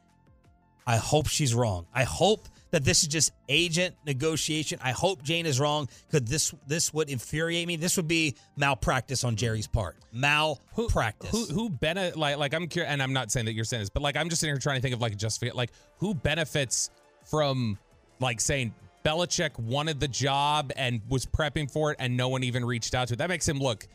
I 0.86 0.96
hope 0.96 1.28
she's 1.28 1.54
wrong. 1.54 1.86
I 1.94 2.04
hope 2.04 2.48
that 2.70 2.84
this 2.84 3.02
is 3.02 3.08
just 3.08 3.32
agent 3.48 3.94
negotiation. 4.06 4.78
I 4.82 4.90
hope 4.90 5.22
Jane 5.22 5.46
is 5.46 5.60
wrong 5.60 5.88
because 6.10 6.28
this 6.28 6.54
this 6.66 6.92
would 6.92 7.08
infuriate 7.08 7.66
me. 7.66 7.76
This 7.76 7.96
would 7.96 8.08
be 8.08 8.34
malpractice 8.56 9.24
on 9.24 9.36
Jerry's 9.36 9.66
part. 9.66 9.96
Malpractice. 10.12 11.30
Who 11.30 11.44
who 11.46 11.70
benefit 11.70 12.18
like 12.18 12.36
like 12.36 12.54
I'm 12.54 12.66
curious, 12.66 12.92
and 12.92 13.02
I'm 13.02 13.12
not 13.12 13.30
saying 13.30 13.46
that 13.46 13.52
you're 13.52 13.64
saying 13.64 13.82
this, 13.82 13.90
but 13.90 14.02
like 14.02 14.16
I'm 14.16 14.28
just 14.28 14.40
sitting 14.40 14.54
here 14.54 14.60
trying 14.60 14.76
to 14.76 14.82
think 14.82 14.94
of 14.94 15.00
like 15.00 15.16
just 15.16 15.42
like 15.54 15.70
who 15.98 16.14
benefits 16.14 16.90
from 17.24 17.78
like 18.20 18.40
saying 18.40 18.74
Belichick 19.04 19.58
wanted 19.58 20.00
the 20.00 20.08
job 20.08 20.72
and 20.76 21.00
was 21.08 21.24
prepping 21.24 21.70
for 21.70 21.92
it, 21.92 21.96
and 21.98 22.16
no 22.16 22.28
one 22.28 22.42
even 22.42 22.64
reached 22.64 22.94
out 22.94 23.08
to 23.08 23.14
it. 23.14 23.18
That 23.18 23.28
makes 23.28 23.48
him 23.48 23.58
look 23.58 23.86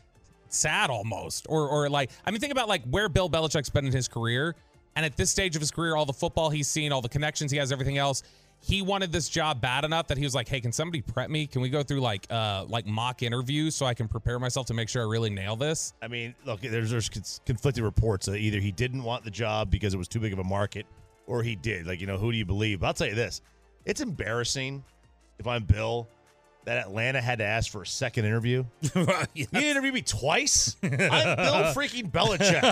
sad 0.48 0.90
almost, 0.90 1.46
or 1.48 1.68
or 1.68 1.88
like 1.88 2.10
I 2.24 2.30
mean, 2.30 2.40
think 2.40 2.52
about 2.52 2.68
like 2.68 2.82
where 2.84 3.08
Bill 3.08 3.28
Belichick's 3.28 3.70
been 3.70 3.86
in 3.86 3.92
his 3.92 4.08
career, 4.08 4.54
and 4.96 5.04
at 5.04 5.16
this 5.16 5.30
stage 5.30 5.56
of 5.56 5.60
his 5.60 5.70
career, 5.70 5.96
all 5.96 6.06
the 6.06 6.12
football 6.12 6.50
he's 6.50 6.68
seen, 6.68 6.92
all 6.92 7.02
the 7.02 7.08
connections 7.08 7.50
he 7.50 7.58
has, 7.58 7.72
everything 7.72 7.98
else. 7.98 8.22
He 8.60 8.80
wanted 8.80 9.12
this 9.12 9.28
job 9.28 9.60
bad 9.60 9.84
enough 9.84 10.06
that 10.06 10.16
he 10.16 10.24
was 10.24 10.34
like, 10.34 10.48
"Hey, 10.48 10.58
can 10.58 10.72
somebody 10.72 11.02
prep 11.02 11.28
me? 11.28 11.46
Can 11.46 11.60
we 11.60 11.68
go 11.68 11.82
through 11.82 12.00
like 12.00 12.26
uh 12.30 12.64
like 12.66 12.86
mock 12.86 13.22
interviews 13.22 13.74
so 13.76 13.84
I 13.84 13.92
can 13.92 14.08
prepare 14.08 14.38
myself 14.38 14.66
to 14.66 14.74
make 14.74 14.88
sure 14.88 15.02
I 15.02 15.06
really 15.06 15.28
nail 15.28 15.54
this?" 15.54 15.92
I 16.00 16.08
mean, 16.08 16.34
look, 16.46 16.62
there's 16.62 16.90
there's 16.90 17.10
conflicting 17.44 17.84
reports. 17.84 18.26
Uh, 18.26 18.32
either 18.32 18.60
he 18.60 18.72
didn't 18.72 19.02
want 19.02 19.22
the 19.22 19.30
job 19.30 19.70
because 19.70 19.92
it 19.92 19.98
was 19.98 20.08
too 20.08 20.20
big 20.20 20.32
of 20.32 20.38
a 20.38 20.44
market, 20.44 20.86
or 21.26 21.42
he 21.42 21.56
did. 21.56 21.86
Like, 21.86 22.00
you 22.00 22.06
know, 22.06 22.16
who 22.16 22.32
do 22.32 22.38
you 22.38 22.46
believe? 22.46 22.80
But 22.80 22.86
I'll 22.86 22.94
tell 22.94 23.08
you 23.08 23.14
this: 23.14 23.42
it's 23.84 24.00
embarrassing 24.00 24.84
if 25.38 25.46
I'm 25.46 25.64
Bill 25.64 26.08
that 26.64 26.78
Atlanta 26.78 27.20
had 27.20 27.38
to 27.40 27.44
ask 27.44 27.70
for 27.70 27.82
a 27.82 27.86
second 27.86 28.24
interview. 28.24 28.64
You 29.34 29.46
didn't 29.46 29.64
interview 29.64 29.92
me 29.92 30.00
twice. 30.02 30.76
I'm 30.82 30.90
Bill 30.90 30.96
freaking 31.74 32.10
Belichick. 32.10 32.62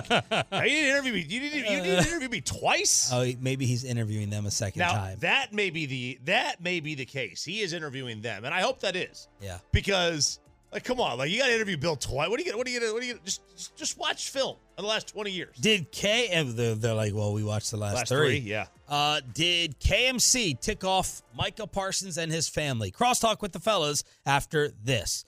Now, 0.50 0.62
you 0.62 0.68
didn't 0.70 0.90
interview 0.90 1.12
me. 1.12 1.20
You 1.28 1.40
didn't. 1.40 1.58
You 1.70 1.82
didn't 1.82 2.06
interview 2.08 2.28
me 2.28 2.40
twice. 2.40 3.10
Oh, 3.12 3.26
maybe 3.40 3.66
he's 3.66 3.84
interviewing 3.84 4.30
them 4.30 4.46
a 4.46 4.50
second 4.50 4.80
now 4.80 4.92
time. 4.92 5.18
that 5.20 5.52
may 5.52 5.70
be 5.70 5.86
the 5.86 6.18
that 6.24 6.62
may 6.62 6.80
be 6.80 6.94
the 6.94 7.04
case. 7.04 7.44
He 7.44 7.60
is 7.60 7.72
interviewing 7.72 8.22
them, 8.22 8.44
and 8.44 8.54
I 8.54 8.60
hope 8.62 8.80
that 8.80 8.94
is 8.96 9.28
Yeah. 9.40 9.58
because 9.72 10.38
like, 10.72 10.84
come 10.84 11.00
on, 11.00 11.18
like 11.18 11.30
you 11.30 11.38
got 11.38 11.46
to 11.48 11.54
interview 11.54 11.76
Bill 11.76 11.96
twice. 11.96 12.28
What 12.28 12.38
do 12.38 12.44
you 12.44 12.50
get? 12.50 12.56
What 12.56 12.66
do 12.66 12.72
you 12.72 12.80
get? 12.80 12.92
What 12.92 13.02
do 13.02 13.06
you 13.08 13.14
get? 13.14 13.24
Just, 13.24 13.42
just 13.56 13.76
just 13.76 13.98
watch 13.98 14.30
film 14.30 14.56
in 14.78 14.82
the 14.82 14.88
last 14.88 15.08
twenty 15.08 15.30
years. 15.30 15.56
Did 15.58 15.92
K 15.92 16.28
and 16.28 16.50
they're, 16.56 16.74
they're 16.74 16.94
like, 16.94 17.14
well, 17.14 17.32
we 17.32 17.44
watched 17.44 17.70
the 17.70 17.76
last, 17.76 17.94
Last 17.96 18.08
three. 18.08 18.40
three, 18.40 18.50
yeah. 18.50 18.66
Uh, 18.88 19.20
did 19.34 19.78
KMC 19.80 20.60
tick 20.60 20.84
off 20.84 21.22
Micah 21.36 21.66
Parsons 21.66 22.18
and 22.18 22.30
his 22.32 22.48
family? 22.48 22.90
Crosstalk 22.90 23.40
with 23.42 23.52
the 23.52 23.60
fellas 23.60 24.04
after 24.26 24.70
this. 24.82 25.24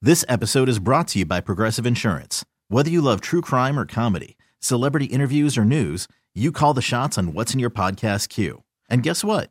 This 0.00 0.24
episode 0.28 0.68
is 0.68 0.78
brought 0.78 1.08
to 1.08 1.20
you 1.20 1.24
by 1.26 1.40
Progressive 1.40 1.86
Insurance. 1.86 2.44
Whether 2.68 2.90
you 2.90 3.00
love 3.02 3.20
true 3.20 3.40
crime 3.40 3.78
or 3.78 3.86
comedy, 3.86 4.36
celebrity 4.58 5.06
interviews 5.06 5.56
or 5.56 5.64
news, 5.64 6.08
you 6.34 6.50
call 6.52 6.74
the 6.74 6.82
shots 6.82 7.16
on 7.18 7.34
what's 7.34 7.52
in 7.54 7.60
your 7.60 7.70
podcast 7.70 8.28
queue. 8.30 8.62
And 8.88 9.02
guess 9.02 9.22
what? 9.22 9.50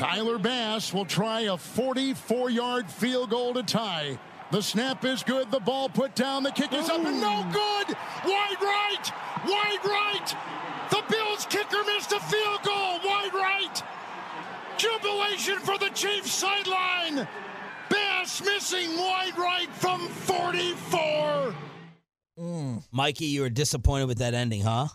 Tyler 0.00 0.38
Bass 0.38 0.94
will 0.94 1.04
try 1.04 1.42
a 1.42 1.58
44 1.58 2.48
yard 2.48 2.90
field 2.90 3.28
goal 3.28 3.52
to 3.52 3.62
tie. 3.62 4.18
The 4.50 4.62
snap 4.62 5.04
is 5.04 5.22
good. 5.22 5.50
The 5.50 5.60
ball 5.60 5.90
put 5.90 6.14
down. 6.14 6.42
The 6.42 6.52
kick 6.52 6.72
is 6.72 6.88
up 6.88 7.04
and 7.04 7.20
no 7.20 7.46
good. 7.52 7.94
Wide 8.24 8.62
right. 8.62 9.12
Wide 9.44 9.84
right. 9.84 10.34
The 10.88 11.02
Bills 11.06 11.44
kicker 11.50 11.84
missed 11.84 12.12
a 12.12 12.20
field 12.20 12.62
goal. 12.62 12.98
Wide 13.04 13.34
right. 13.34 13.82
Jubilation 14.78 15.58
for 15.58 15.76
the 15.76 15.90
Chiefs 15.90 16.32
sideline. 16.32 17.28
Bass 17.90 18.42
missing 18.42 18.96
wide 18.96 19.36
right 19.36 19.68
from 19.70 20.08
44. 20.08 21.54
Hmm. 22.38 22.76
Mikey, 22.90 23.26
you 23.26 23.42
were 23.42 23.50
disappointed 23.50 24.06
with 24.06 24.16
that 24.20 24.32
ending, 24.32 24.62
huh? 24.62 24.86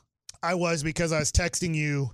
I 0.42 0.56
was 0.56 0.82
because 0.82 1.12
I 1.12 1.20
was 1.20 1.32
texting 1.32 1.76
you. 1.76 2.10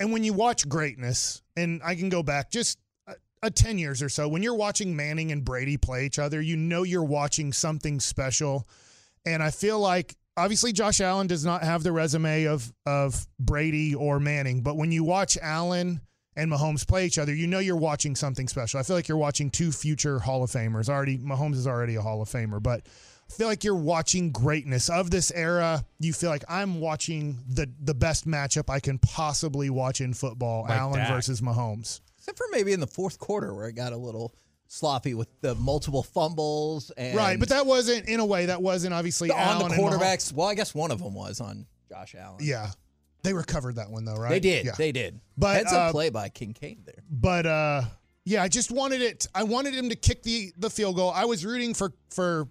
And 0.00 0.12
when 0.12 0.24
you 0.24 0.32
watch 0.32 0.68
greatness, 0.68 1.41
and 1.56 1.80
I 1.84 1.94
can 1.94 2.08
go 2.08 2.22
back 2.22 2.50
just 2.50 2.78
a, 3.06 3.14
a 3.42 3.50
10 3.50 3.78
years 3.78 4.02
or 4.02 4.08
so, 4.08 4.28
when 4.28 4.42
you're 4.42 4.54
watching 4.54 4.94
Manning 4.94 5.32
and 5.32 5.44
Brady 5.44 5.76
play 5.76 6.06
each 6.06 6.18
other, 6.18 6.40
you 6.40 6.56
know 6.56 6.82
you're 6.82 7.04
watching 7.04 7.52
something 7.52 8.00
special. 8.00 8.66
And 9.24 9.42
I 9.42 9.50
feel 9.50 9.78
like 9.78 10.16
obviously 10.36 10.72
Josh 10.72 11.00
Allen 11.00 11.26
does 11.26 11.44
not 11.44 11.62
have 11.62 11.82
the 11.82 11.92
resume 11.92 12.44
of 12.44 12.72
of 12.86 13.26
Brady 13.38 13.94
or 13.94 14.18
Manning, 14.20 14.62
but 14.62 14.76
when 14.76 14.92
you 14.92 15.04
watch 15.04 15.38
Allen 15.40 16.00
and 16.34 16.50
Mahomes 16.50 16.86
play 16.86 17.06
each 17.06 17.18
other, 17.18 17.34
you 17.34 17.46
know 17.46 17.58
you're 17.58 17.76
watching 17.76 18.16
something 18.16 18.48
special. 18.48 18.80
I 18.80 18.82
feel 18.82 18.96
like 18.96 19.08
you're 19.08 19.18
watching 19.18 19.50
two 19.50 19.70
future 19.70 20.18
Hall 20.18 20.42
of 20.42 20.50
Famers. 20.50 20.88
Already 20.88 21.18
Mahomes 21.18 21.56
is 21.56 21.66
already 21.66 21.96
a 21.96 22.02
Hall 22.02 22.22
of 22.22 22.28
Famer, 22.28 22.62
but 22.62 22.86
feel 23.32 23.48
like 23.48 23.64
you're 23.64 23.74
watching 23.74 24.30
greatness 24.32 24.88
of 24.88 25.10
this 25.10 25.30
era. 25.32 25.84
You 25.98 26.12
feel 26.12 26.30
like 26.30 26.44
I'm 26.48 26.80
watching 26.80 27.38
the 27.48 27.70
the 27.82 27.94
best 27.94 28.26
matchup 28.26 28.70
I 28.70 28.80
can 28.80 28.98
possibly 28.98 29.70
watch 29.70 30.00
in 30.00 30.14
football, 30.14 30.62
Like 30.62 30.78
Allen 30.78 30.98
Dak. 30.98 31.08
versus 31.10 31.40
Mahomes. 31.40 32.00
Except 32.18 32.38
for 32.38 32.46
maybe 32.52 32.72
in 32.72 32.80
the 32.80 32.86
fourth 32.86 33.18
quarter 33.18 33.54
where 33.54 33.68
it 33.68 33.72
got 33.74 33.92
a 33.92 33.96
little 33.96 34.34
sloppy 34.68 35.12
with 35.12 35.28
the 35.42 35.54
multiple 35.56 36.02
fumbles 36.02 36.90
and 36.96 37.16
right, 37.16 37.38
but 37.38 37.48
that 37.50 37.66
wasn't 37.66 38.08
in 38.08 38.20
a 38.20 38.24
way 38.24 38.46
that 38.46 38.62
wasn't 38.62 38.94
obviously 38.94 39.28
the, 39.28 39.34
on 39.34 39.40
Allen 39.40 39.68
the 39.68 39.74
and 39.74 39.82
quarterbacks. 39.82 40.32
Well, 40.32 40.46
I 40.48 40.54
guess 40.54 40.74
one 40.74 40.90
of 40.90 40.98
them 41.02 41.14
was 41.14 41.40
on 41.40 41.66
Josh 41.90 42.14
Allen. 42.14 42.38
Yeah, 42.40 42.70
they 43.22 43.34
recovered 43.34 43.76
that 43.76 43.90
one 43.90 44.04
though, 44.04 44.14
right? 44.16 44.30
They 44.30 44.40
did. 44.40 44.64
Yeah. 44.64 44.72
They 44.78 44.92
did. 44.92 45.20
But 45.36 45.56
heads 45.56 45.72
up 45.72 45.88
uh, 45.88 45.90
play 45.92 46.10
by 46.10 46.28
Kincaid 46.28 46.86
there. 46.86 47.02
But 47.10 47.44
uh 47.46 47.82
yeah, 48.24 48.42
I 48.42 48.48
just 48.48 48.70
wanted 48.70 49.02
it 49.02 49.26
I 49.34 49.42
wanted 49.42 49.74
him 49.74 49.88
to 49.90 49.96
kick 49.96 50.22
the 50.22 50.52
the 50.56 50.70
field 50.70 50.96
goal. 50.96 51.10
I 51.14 51.24
was 51.24 51.44
rooting 51.44 51.74
for 51.74 51.92
for 52.10 52.48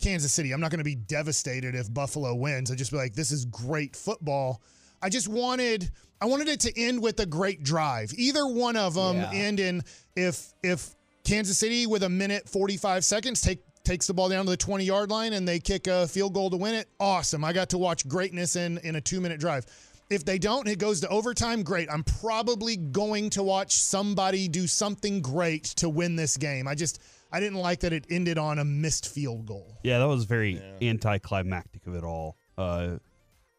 Kansas 0.00 0.32
City. 0.32 0.52
I'm 0.52 0.60
not 0.60 0.70
going 0.70 0.78
to 0.78 0.84
be 0.84 0.94
devastated 0.96 1.74
if 1.74 1.92
Buffalo 1.92 2.34
wins. 2.34 2.70
I 2.70 2.74
just 2.74 2.90
be 2.90 2.96
like 2.96 3.14
this 3.14 3.30
is 3.30 3.44
great 3.44 3.94
football. 3.94 4.62
I 5.02 5.08
just 5.08 5.28
wanted 5.28 5.90
I 6.20 6.26
wanted 6.26 6.48
it 6.48 6.60
to 6.60 6.78
end 6.80 7.02
with 7.02 7.18
a 7.20 7.26
great 7.26 7.62
drive. 7.62 8.12
Either 8.16 8.46
one 8.46 8.76
of 8.76 8.94
them 8.94 9.16
Yeah. 9.16 9.30
end 9.32 9.60
in 9.60 9.82
if 10.16 10.52
if 10.62 10.94
Kansas 11.24 11.58
City 11.58 11.86
with 11.86 12.02
a 12.02 12.08
minute 12.08 12.48
45 12.48 13.04
seconds 13.04 13.40
take 13.40 13.60
takes 13.82 14.06
the 14.06 14.12
ball 14.14 14.28
down 14.28 14.44
to 14.44 14.50
the 14.50 14.56
20 14.56 14.84
yard 14.84 15.10
line 15.10 15.32
and 15.32 15.48
they 15.48 15.58
kick 15.58 15.86
a 15.86 16.06
field 16.06 16.34
goal 16.34 16.50
to 16.50 16.56
win 16.56 16.74
it. 16.74 16.88
Awesome. 16.98 17.44
I 17.44 17.52
got 17.52 17.70
to 17.70 17.78
watch 17.78 18.06
greatness 18.06 18.56
in 18.56 18.78
in 18.78 18.96
a 18.96 19.00
2 19.00 19.20
minute 19.20 19.40
drive. 19.40 19.64
If 20.10 20.24
they 20.24 20.38
don't, 20.38 20.66
it 20.66 20.78
goes 20.80 21.00
to 21.02 21.08
overtime. 21.08 21.62
Great. 21.62 21.88
I'm 21.90 22.02
probably 22.02 22.76
going 22.76 23.30
to 23.30 23.42
watch 23.44 23.76
somebody 23.76 24.48
do 24.48 24.66
something 24.66 25.22
great 25.22 25.64
to 25.76 25.88
win 25.88 26.16
this 26.16 26.36
game. 26.36 26.66
I 26.66 26.74
just 26.74 27.00
I 27.32 27.40
didn't 27.40 27.58
like 27.58 27.80
that 27.80 27.92
it 27.92 28.06
ended 28.10 28.38
on 28.38 28.58
a 28.58 28.64
missed 28.64 29.08
field 29.08 29.46
goal. 29.46 29.78
Yeah, 29.82 29.98
that 29.98 30.08
was 30.08 30.24
very 30.24 30.60
anticlimactic 30.82 31.86
of 31.86 31.94
it 31.94 32.04
all. 32.04 32.36
Uh, 32.58 32.96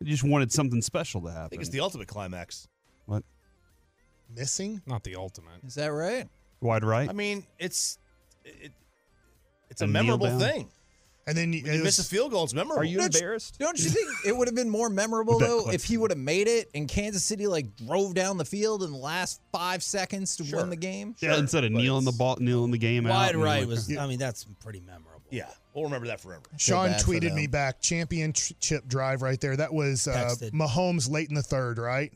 I 0.01 0.03
just 0.03 0.23
wanted 0.23 0.51
something 0.51 0.81
special 0.81 1.21
to 1.21 1.27
happen. 1.31 1.45
I 1.45 1.47
think 1.49 1.61
it's 1.61 1.71
the 1.71 1.79
ultimate 1.79 2.07
climax. 2.07 2.67
What? 3.05 3.23
Missing? 4.35 4.81
Not 4.85 5.03
the 5.03 5.15
ultimate. 5.15 5.63
Is 5.65 5.75
that 5.75 5.87
right? 5.87 6.27
Wide 6.61 6.83
right? 6.83 7.09
I 7.09 7.13
mean, 7.13 7.45
it's 7.59 7.97
it, 8.43 8.71
It's 9.69 9.81
a, 9.81 9.85
A 9.85 9.87
memorable 9.87 10.37
thing. 10.39 10.69
And 11.27 11.37
then 11.37 11.53
you, 11.53 11.61
When 11.63 11.73
you 11.75 11.83
miss 11.83 11.99
a 11.99 12.03
field 12.03 12.31
goal, 12.31 12.43
it's 12.45 12.53
memorable. 12.53 12.81
Are 12.81 12.83
you 12.83 12.97
Don't 12.97 13.13
you- 13.13 13.19
embarrassed? 13.19 13.59
Don't 13.59 13.77
you 13.77 13.89
think 13.89 14.09
it 14.25 14.35
would 14.35 14.47
have 14.47 14.55
been 14.55 14.69
more 14.69 14.89
memorable 14.89 15.37
though 15.39 15.69
if 15.69 15.83
he 15.83 15.97
would 15.97 16.09
have 16.11 16.17
made 16.17 16.47
it 16.47 16.69
and 16.73 16.87
Kansas 16.87 17.23
City 17.23 17.45
like 17.47 17.75
drove 17.75 18.15
down 18.15 18.37
the 18.37 18.45
field 18.45 18.81
in 18.83 18.91
the 18.91 18.97
last 18.97 19.39
five 19.51 19.83
seconds 19.83 20.35
to 20.37 20.55
win 20.55 20.69
the 20.71 20.75
game? 20.75 21.15
Yeah, 21.19 21.37
instead 21.37 21.63
of 21.63 21.71
but 21.73 21.77
kneeling 21.81 22.05
the 22.05 22.09
it's- 22.09 22.17
ball, 22.17 22.37
kneeling 22.39 22.71
the 22.71 22.77
game 22.79 23.05
out. 23.05 23.11
Wide 23.11 23.35
and 23.35 23.43
right 23.43 23.59
like- 23.59 23.67
was. 23.69 23.95
I 23.95 24.07
mean, 24.07 24.17
that's 24.19 24.45
pretty 24.63 24.79
memorable. 24.81 25.21
Yeah, 25.29 25.45
we'll 25.73 25.85
remember 25.85 26.07
that 26.07 26.19
forever. 26.19 26.41
Sean 26.57 26.87
bad 26.89 27.01
for 27.01 27.11
tweeted 27.11 27.33
me 27.33 27.47
back 27.47 27.79
championship 27.81 28.87
drive 28.87 29.21
right 29.21 29.39
there. 29.39 29.55
That 29.55 29.73
was 29.73 30.07
uh, 30.07 30.13
Texted. 30.13 30.51
Mahomes 30.51 31.09
late 31.09 31.29
in 31.29 31.35
the 31.35 31.43
third, 31.43 31.77
right? 31.77 32.11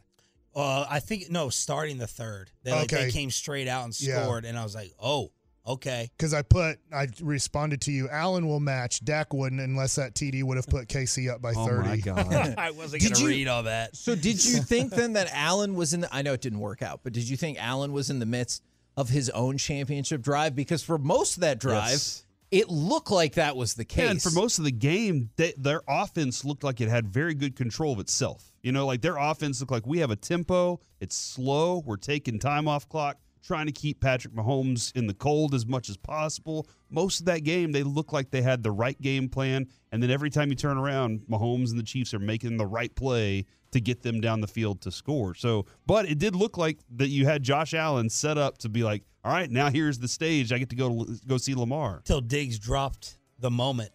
Uh, 0.55 0.85
I 0.89 0.99
think 0.99 1.29
no, 1.29 1.49
starting 1.49 1.97
the 1.97 2.07
third. 2.07 2.49
They, 2.63 2.71
like, 2.71 2.91
Okay. 2.91 3.05
they 3.05 3.11
came 3.11 3.29
straight 3.29 3.67
out 3.67 3.85
and 3.85 4.01
Yeah. 4.01 4.23
scored, 4.23 4.45
and 4.45 4.57
I 4.57 4.63
was 4.63 4.73
like, 4.75 4.93
oh, 5.01 5.31
okay. 5.67 6.09
Because 6.17 6.33
I 6.33 6.41
put, 6.41 6.77
I 6.93 7.07
responded 7.21 7.81
to 7.81 7.91
you. 7.91 8.07
Allen 8.09 8.47
will 8.47 8.59
match. 8.59 9.03
Dak 9.03 9.33
wouldn't 9.33 9.61
unless 9.61 9.95
that 9.95 10.13
TD 10.15 10.43
would 10.43 10.57
have 10.57 10.67
put 10.67 10.87
KC 10.87 11.29
up 11.31 11.41
by 11.41 11.53
Oh 11.55 11.65
thirty. 11.67 11.87
my 11.89 11.97
god! 11.97 12.27
I 12.57 12.71
wasn't 12.71 13.01
Did 13.03 13.13
gonna 13.13 13.23
you- 13.23 13.29
read 13.29 13.47
all 13.47 13.63
that. 13.63 13.95
So 13.95 14.15
did 14.15 14.43
you 14.43 14.57
think 14.61 14.91
then 14.93 15.13
that 15.13 15.29
Allen 15.33 15.75
was 15.75 15.93
in 15.93 16.01
the 16.01 16.13
I 16.15 16.21
know 16.21 16.33
it 16.33 16.41
didn't 16.41 16.59
work 16.59 16.81
out, 16.81 17.01
but 17.03 17.13
did 17.13 17.27
you 17.29 17.37
think 17.37 17.57
Allen 17.61 17.91
was 17.91 18.09
in 18.09 18.19
the 18.19 18.25
midst 18.25 18.63
of 18.97 19.09
his 19.09 19.29
own 19.31 19.57
championship 19.57 20.21
drive? 20.21 20.55
Because 20.55 20.81
for 20.83 20.97
most 20.97 21.37
of 21.37 21.41
that 21.41 21.59
drive, 21.59 21.89
Yes. 21.91 22.23
it 22.51 22.69
looked 22.69 23.11
like 23.11 23.33
that 23.33 23.57
was 23.57 23.73
the 23.73 23.83
case. 23.83 24.03
Yeah, 24.05 24.11
and 24.11 24.21
for 24.21 24.31
most 24.31 24.57
of 24.59 24.63
the 24.63 24.71
game, 24.71 25.29
they, 25.35 25.53
their 25.57 25.81
offense 25.87 26.45
looked 26.45 26.63
like 26.63 26.79
it 26.79 26.87
had 26.87 27.07
very 27.07 27.33
good 27.33 27.55
control 27.55 27.91
of 27.93 27.99
itself. 27.99 28.53
You 28.63 28.71
know, 28.71 28.85
like 28.85 29.01
their 29.01 29.17
offense 29.17 29.59
looked 29.59 29.71
like 29.71 29.85
we 29.85 29.99
have 29.99 30.11
a 30.11 30.15
tempo. 30.15 30.79
It's 31.01 31.15
slow. 31.17 31.83
We're 31.85 31.97
taking 31.97 32.39
time 32.39 32.67
off 32.67 32.87
clock, 32.89 33.17
trying 33.45 33.67
to 33.67 33.71
keep 33.71 34.01
Patrick 34.01 34.33
Mahomes 34.33 34.95
in 34.95 35.07
the 35.07 35.13
cold 35.13 35.53
as 35.53 35.65
much 35.65 35.89
as 35.89 35.97
possible. 35.97 36.67
Most 36.89 37.19
of 37.19 37.25
that 37.27 37.43
game, 37.43 37.71
they 37.71 37.83
look 37.83 38.11
like 38.11 38.31
they 38.31 38.41
had 38.41 38.63
the 38.63 38.71
right 38.71 38.99
game 39.01 39.29
plan. 39.29 39.67
And 39.91 40.01
then 40.01 40.09
every 40.09 40.29
time 40.29 40.49
you 40.49 40.55
turn 40.55 40.77
around, 40.77 41.21
Mahomes 41.29 41.69
and 41.69 41.79
the 41.79 41.83
Chiefs 41.83 42.13
are 42.13 42.19
making 42.19 42.57
the 42.57 42.65
right 42.65 42.93
play 42.95 43.45
to 43.71 43.81
get 43.81 44.01
them 44.01 44.21
down 44.21 44.41
the 44.41 44.47
field 44.47 44.81
to 44.81 44.91
score. 44.91 45.35
So, 45.35 45.65
but 45.85 46.09
it 46.09 46.17
did 46.17 46.35
look 46.35 46.57
like 46.57 46.79
that 46.95 47.09
you 47.09 47.25
had 47.25 47.43
Josh 47.43 47.73
Allen 47.73 48.09
set 48.09 48.37
up 48.37 48.57
to 48.59 48.69
be 48.69 48.83
like, 48.83 49.03
all 49.23 49.31
right, 49.31 49.49
now 49.49 49.69
here's 49.69 49.99
the 49.99 50.07
stage. 50.07 50.53
I 50.53 50.57
get 50.57 50.69
to 50.69 50.75
go 50.75 51.05
go 51.27 51.37
see 51.37 51.55
Lamar. 51.55 52.01
Till 52.05 52.21
Diggs 52.21 52.59
dropped 52.59 53.17
the 53.39 53.51
moment. 53.51 53.91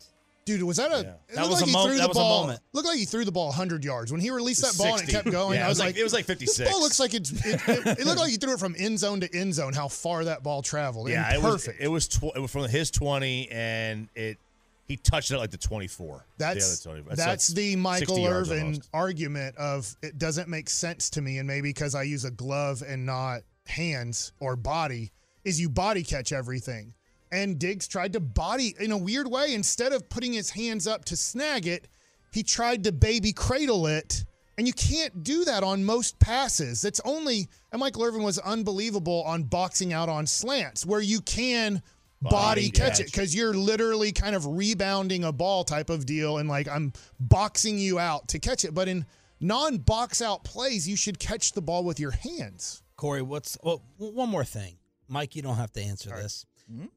Dude, 0.59 0.63
was 0.65 0.77
that 0.79 0.91
a? 0.93 1.03
Yeah. 1.05 1.35
That 1.37 1.49
was 1.49 1.61
like 1.61 1.63
a 1.63 1.67
he 1.67 1.73
mo- 1.73 1.85
threw 1.87 1.97
that 1.97 2.03
the 2.03 2.09
was 2.09 2.17
a 2.17 2.21
moment. 2.21 2.61
Looked 2.73 2.89
like 2.89 2.99
he 2.99 3.05
threw 3.05 3.25
the 3.25 3.33
ball 3.33 3.53
hundred 3.53 3.85
yards 3.85 4.11
when 4.13 4.21
he 4.21 4.31
released 4.31 4.63
that 4.63 4.77
ball 4.77 4.99
and 4.99 5.09
it 5.09 5.13
kept 5.13 5.31
going. 5.31 5.59
Yeah, 5.59 5.67
I 5.67 5.69
was 5.69 5.77
was 5.77 5.81
like- 5.81 5.87
like, 5.95 5.97
it 5.97 6.03
was 6.05 6.13
like 6.13 6.27
This 6.27 6.39
56. 6.57 6.71
ball 6.71 6.81
looks 6.81 7.01
like 7.01 7.15
it's. 7.15 7.31
It, 7.47 7.61
it, 7.69 7.99
it 8.01 8.07
looked 8.07 8.19
like 8.21 8.31
he 8.31 8.37
threw 8.37 8.55
it 8.55 8.61
from 8.61 8.75
end 8.79 8.99
zone 8.99 9.21
to 9.21 9.35
end 9.37 9.55
zone. 9.55 9.73
How 9.73 9.89
far 9.89 10.25
that 10.25 10.43
ball 10.43 10.63
traveled? 10.63 11.09
Yeah, 11.09 11.27
And 11.27 11.37
it 11.37 11.43
was. 11.43 11.65
perfect. 11.65 11.81
It 11.83 11.89
was. 11.89 12.09
Tw- 12.09 12.35
it 12.37 12.41
was 12.41 12.51
from 12.51 12.69
his 12.69 12.91
twenty, 12.91 13.49
and 13.51 14.09
it. 14.15 14.39
He 14.87 14.97
touched 14.97 15.31
it 15.31 15.35
at 15.35 15.41
like 15.41 15.53
the 15.53 15.57
twenty-four. 15.57 16.27
That's 16.37 16.83
the 16.83 16.91
other 16.91 17.01
20. 17.03 17.15
that's 17.15 17.51
like 17.51 17.57
the 17.57 17.77
Michael 17.77 18.27
Irvin 18.27 18.61
almost. 18.63 18.89
argument 18.93 19.57
of 19.57 19.95
it 20.03 20.19
doesn't 20.19 20.49
make 20.49 20.69
sense 20.69 21.11
to 21.11 21.23
me, 21.23 21.39
and 21.39 21.47
maybe 21.47 21.69
because 21.69 21.95
I 21.95 22.03
use 22.03 22.25
a 22.25 22.31
glove 22.33 22.83
and 22.85 23.07
not 23.07 23.43
hands 23.67 24.33
or 24.41 24.57
body, 24.57 25.13
is 25.45 25.61
you 25.61 25.69
body 25.69 26.03
catch 26.03 26.33
everything. 26.33 26.93
And 27.33 27.59
Diggs 27.59 27.87
tried 27.87 28.13
to 28.15 28.21
body 28.21 28.75
in 28.81 28.93
a 28.93 28.99
weird 28.99 29.31
way 29.31 29.55
instead 29.55 29.93
of 29.93 30.09
putting 30.09 30.33
his 30.33 30.51
hands 30.51 30.87
up 30.87 31.05
to 31.07 31.17
snag 31.17 31.67
it, 31.67 31.89
he 32.33 32.43
tried 32.43 32.85
to 32.85 32.93
baby 32.93 33.33
cradle 33.33 33.87
it. 33.87 34.25
And 34.59 34.67
you 34.67 34.73
can't 34.75 35.23
do 35.23 35.45
that 35.47 35.63
on 35.63 35.85
most 35.85 36.19
passes. 36.19 36.85
It's 36.85 37.01
only 37.05 37.49
and 37.73 37.81
Michael 37.81 38.03
Irvin 38.05 38.23
was 38.23 38.39
unbelievable 38.39 39.23
on 39.27 39.45
boxing 39.45 39.93
out 39.93 40.09
on 40.09 40.27
slants 40.27 40.85
where 40.85 41.01
you 41.01 41.21
can 41.23 41.83
body, 42.21 42.33
Body 42.33 42.71
catch, 42.71 42.99
catch. 42.99 43.01
it 43.01 43.07
because 43.07 43.35
you're 43.35 43.55
literally 43.55 44.13
kind 44.13 44.37
of 44.37 44.45
rebounding 44.47 45.25
a 45.25 45.33
ball 45.33 45.65
type 45.65 45.89
of 45.89 46.05
deal 46.05 46.37
and 46.39 46.49
like 46.49 46.69
I'm 46.69 46.93
boxing 47.19 47.79
you 47.79 47.99
out 47.99 48.29
to 48.29 48.39
catch 48.39 48.65
it. 48.67 48.75
But 48.75 48.89
in 48.89 49.07
non-box 49.41 50.21
out 50.21 50.45
plays, 50.45 50.87
you 50.87 50.97
should 50.97 51.19
catch 51.19 51.53
the 51.53 51.63
ball 51.63 51.83
with 51.85 51.99
your 51.99 52.11
hands. 52.11 52.83
Corey, 52.97 53.23
what's 53.23 53.57
well, 53.63 53.83
one 53.97 54.29
more 54.29 54.45
thing, 54.45 54.77
Mike? 55.09 55.35
You 55.35 55.41
don't 55.43 55.57
have 55.57 55.73
to 55.73 55.81
answer 55.81 56.11
this. 56.11 56.45
Mhm. 56.71 56.91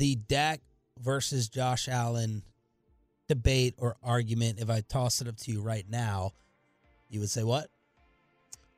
The 0.00 0.16
Dak 0.16 0.62
versus 0.98 1.50
Josh 1.50 1.86
Allen 1.86 2.42
debate 3.28 3.74
or 3.76 3.96
argument. 4.02 4.58
If 4.58 4.70
I 4.70 4.80
toss 4.80 5.20
it 5.20 5.28
up 5.28 5.36
to 5.36 5.52
you 5.52 5.60
right 5.60 5.84
now, 5.86 6.32
you 7.10 7.20
would 7.20 7.28
say 7.28 7.44
what? 7.44 7.68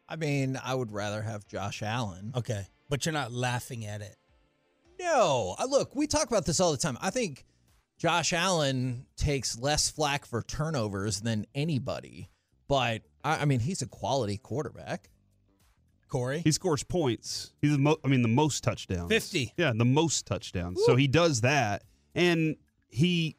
I 0.09 0.17
mean, 0.17 0.59
I 0.61 0.75
would 0.75 0.91
rather 0.91 1.23
have 1.23 1.47
Josh 1.47 1.81
Allen. 1.81 2.33
Okay, 2.37 2.67
but 2.91 3.07
you're 3.07 3.13
not 3.13 3.31
laughing 3.31 3.87
at 3.87 4.01
it. 4.01 4.17
No, 4.99 5.55
I 5.61 5.67
look, 5.67 5.95
we 5.95 6.09
talk 6.09 6.27
about 6.27 6.45
this 6.45 6.59
all 6.59 6.73
the 6.73 6.77
time. 6.77 6.99
I 7.01 7.11
think 7.11 7.47
Josh 7.99 8.33
Allen 8.33 9.07
takes 9.17 9.57
less 9.57 9.89
flack 9.89 10.27
for 10.27 10.43
turnovers 10.43 11.21
than 11.21 11.47
anybody, 11.55 12.31
but 12.67 13.03
I, 13.23 13.43
I 13.43 13.45
mean, 13.45 13.61
he's 13.61 13.81
a 13.81 13.87
quality 13.87 14.39
quarterback. 14.39 15.09
Corey, 16.13 16.43
He 16.45 16.53
scores 16.53 16.83
points. 16.85 17.53
He's 17.63 17.73
the 17.73 17.79
mo- 17.79 17.97
I 18.05 18.09
mean 18.09 18.23
the 18.23 18.29
most 18.29 18.63
touchdowns. 18.63 19.09
50. 19.09 19.55
Yeah, 19.57 19.73
the 19.75 19.85
most 19.85 20.27
touchdowns. 20.27 20.81
So 20.85 20.95
he 20.95 21.09
does 21.09 21.41
that, 21.41 21.83
and 22.15 22.57
he 22.91 23.37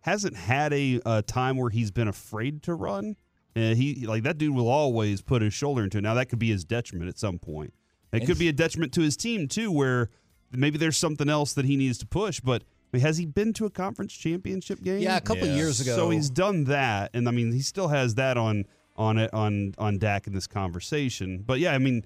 hasn't 0.00 0.36
had 0.36 0.72
a, 0.72 1.00
a 1.04 1.22
time 1.22 1.56
where 1.56 1.70
he's 1.70 1.90
been 1.90 2.08
afraid 2.08 2.62
to 2.64 2.74
run. 2.74 3.16
Uh, 3.56 3.74
he 3.74 4.04
like 4.06 4.22
that 4.24 4.38
dude 4.38 4.54
will 4.54 4.68
always 4.68 5.22
put 5.22 5.42
his 5.42 5.52
shoulder 5.54 5.82
into 5.84 5.98
it. 5.98 6.02
Now 6.02 6.14
that 6.14 6.26
could 6.26 6.38
be 6.38 6.50
his 6.50 6.64
detriment 6.64 7.08
at 7.08 7.18
some 7.18 7.38
point. 7.38 7.72
It 8.12 8.26
could 8.26 8.38
be 8.38 8.46
a 8.48 8.52
detriment 8.52 8.92
to 8.94 9.00
his 9.00 9.16
team 9.16 9.48
too, 9.48 9.72
where 9.72 10.08
maybe 10.52 10.78
there's 10.78 10.96
something 10.96 11.28
else 11.28 11.52
that 11.54 11.64
he 11.64 11.76
needs 11.76 11.98
to 11.98 12.06
push. 12.06 12.38
But 12.40 12.62
I 12.62 12.96
mean, 12.96 13.02
has 13.02 13.16
he 13.18 13.26
been 13.26 13.52
to 13.54 13.66
a 13.66 13.70
conference 13.70 14.12
championship 14.12 14.80
game? 14.82 15.00
Yeah, 15.00 15.16
a 15.16 15.20
couple 15.20 15.48
Yeah. 15.48 15.56
years 15.56 15.80
ago. 15.80 15.96
So 15.96 16.10
he's 16.10 16.30
done 16.30 16.64
that, 16.64 17.10
and 17.12 17.26
I 17.28 17.32
mean, 17.32 17.50
he 17.52 17.60
still 17.60 17.88
has 17.88 18.14
that 18.14 18.36
on 18.36 18.66
on 18.96 19.18
it 19.18 19.32
on 19.32 19.74
on 19.78 19.98
Dak 19.98 20.26
in 20.26 20.32
this 20.32 20.46
conversation. 20.46 21.42
But 21.46 21.58
yeah, 21.60 21.72
I 21.72 21.78
mean, 21.78 22.04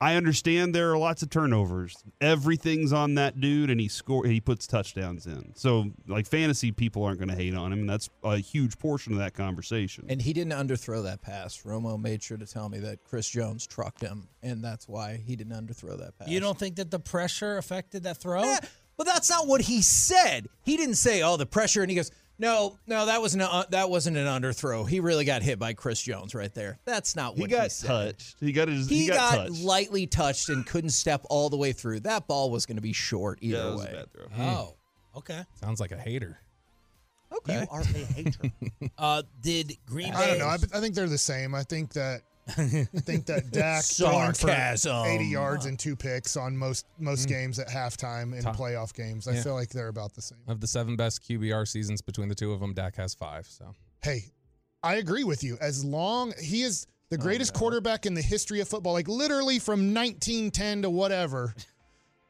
I 0.00 0.16
understand 0.16 0.74
there 0.74 0.90
are 0.92 0.98
lots 0.98 1.22
of 1.22 1.30
turnovers. 1.30 1.96
Everything's 2.20 2.92
on 2.92 3.14
that 3.14 3.40
dude, 3.40 3.70
and 3.70 3.80
he 3.80 3.88
score 3.88 4.26
he 4.26 4.40
puts 4.40 4.66
touchdowns 4.66 5.26
in. 5.26 5.52
So 5.54 5.92
like 6.06 6.26
fantasy 6.26 6.72
people 6.72 7.04
aren't 7.04 7.18
going 7.18 7.30
to 7.30 7.36
hate 7.36 7.54
on 7.54 7.72
him, 7.72 7.80
and 7.80 7.88
that's 7.88 8.10
a 8.22 8.38
huge 8.38 8.78
portion 8.78 9.12
of 9.12 9.18
that 9.20 9.34
conversation. 9.34 10.06
And 10.08 10.20
he 10.20 10.32
didn't 10.32 10.52
underthrow 10.52 11.02
that 11.04 11.22
pass. 11.22 11.62
Romo 11.62 12.00
made 12.00 12.22
sure 12.22 12.36
to 12.36 12.46
tell 12.46 12.68
me 12.68 12.78
that 12.80 13.04
Chris 13.04 13.28
Jones 13.28 13.66
trucked 13.66 14.00
him, 14.00 14.28
and 14.42 14.62
that's 14.62 14.88
why 14.88 15.22
he 15.24 15.36
didn't 15.36 15.54
underthrow 15.54 15.98
that 15.98 16.18
pass. 16.18 16.28
You 16.28 16.40
don't 16.40 16.58
think 16.58 16.76
that 16.76 16.90
the 16.90 17.00
pressure 17.00 17.56
affected 17.56 18.02
that 18.02 18.18
throw? 18.18 18.42
Yeah, 18.42 18.60
but 18.96 19.06
that's 19.06 19.30
not 19.30 19.46
what 19.46 19.62
he 19.62 19.80
said. 19.80 20.48
He 20.64 20.76
didn't 20.76 20.96
say, 20.96 21.22
"Oh, 21.22 21.36
the 21.36 21.46
pressure," 21.46 21.82
and 21.82 21.90
he 21.90 21.96
goes, 21.96 22.10
"No, 22.38 22.78
no, 22.86 23.06
that 23.06 23.20
wasn't 23.20 23.42
a, 23.44 23.66
that 23.70 23.88
wasn't 23.90 24.16
an 24.16 24.26
underthrow. 24.26 24.88
He 24.88 25.00
really 25.00 25.24
got 25.24 25.42
hit 25.42 25.58
by 25.58 25.72
Chris 25.74 26.00
Jones 26.02 26.34
right 26.34 26.52
there. 26.54 26.78
That's 26.84 27.14
not 27.16 27.36
he 27.36 27.46
got 27.46 27.64
he 27.64 27.68
said. 27.70 27.86
touched. 27.88 28.36
He 28.40 28.52
got 28.52 28.68
his. 28.68 28.88
He, 28.88 29.02
He, 29.04 29.08
got, 29.08 29.34
touched. 29.36 29.62
lightly 29.62 30.06
touched 30.06 30.48
and 30.48 30.66
couldn't 30.66 30.90
step 30.90 31.22
all 31.30 31.48
the 31.50 31.56
way 31.56 31.72
through. 31.72 32.00
That 32.00 32.26
ball 32.26 32.50
was 32.50 32.66
going 32.66 32.76
to 32.76 32.82
be 32.82 32.92
short 32.92 33.38
either 33.40 33.56
Yeah, 33.58 33.62
that 33.64 33.72
was 33.72 33.80
a 33.80 33.84
way. 33.86 33.92
bad 33.92 34.12
throw. 34.12 34.44
Oh, 34.44 34.74
okay. 35.18 35.42
Sounds 35.60 35.80
like 35.80 35.92
a 35.92 35.98
hater. 35.98 36.38
Okay. 37.36 37.60
You 37.62 37.66
are 37.70 37.80
a 37.80 37.84
hater. 37.84 38.52
uh, 38.98 39.22
did 39.40 39.76
Green 39.86 40.10
Bay? 40.12 40.16
I 40.16 40.26
don't 40.28 40.38
know. 40.38 40.46
I, 40.46 40.54
I 40.54 40.80
think 40.80 40.94
they're 40.94 41.08
the 41.08 41.18
same. 41.18 41.54
I 41.54 41.62
think 41.64 41.92
that 41.94 42.22
I 42.48 42.86
think 43.00 43.26
that 43.26 43.50
Dak 43.52 43.84
throwing 43.84 44.32
for 44.32 44.48
Sarcasm. 44.48 45.06
80 45.06 45.24
yards 45.26 45.66
and 45.66 45.78
two 45.78 45.96
picks 45.96 46.36
on 46.36 46.56
most 46.56 46.86
most 46.98 47.26
Mm. 47.26 47.30
games 47.30 47.58
at 47.58 47.68
halftime 47.68 48.36
in 48.36 48.42
Top. 48.42 48.56
playoff 48.56 48.92
games. 48.94 49.26
I 49.26 49.32
Yeah. 49.34 49.42
feel 49.42 49.54
like 49.54 49.70
they're 49.70 49.88
about 49.88 50.14
the 50.14 50.22
same. 50.22 50.38
Of 50.46 50.60
the 50.60 50.66
seven 50.66 50.96
best 50.96 51.22
QBR 51.22 51.64
seasons 51.66 52.02
between 52.02 52.28
the 52.28 52.34
two 52.34 52.52
of 52.52 52.60
them, 52.60 52.74
Dak 52.74 52.96
has 52.96 53.14
five. 53.14 53.46
So 53.46 53.74
Hey, 54.02 54.26
I 54.82 54.96
agree 54.96 55.24
with 55.24 55.42
you. 55.42 55.56
As 55.60 55.84
long 55.84 56.34
he 56.40 56.62
is 56.62 56.86
the 57.10 57.16
greatest 57.18 57.54
quarterback 57.54 58.06
in 58.06 58.14
the 58.14 58.22
history 58.22 58.60
of 58.60 58.68
football, 58.68 58.92
like 58.92 59.08
literally 59.08 59.58
from 59.58 59.94
1910 59.94 60.82
to 60.82 60.90
whatever. 60.90 61.54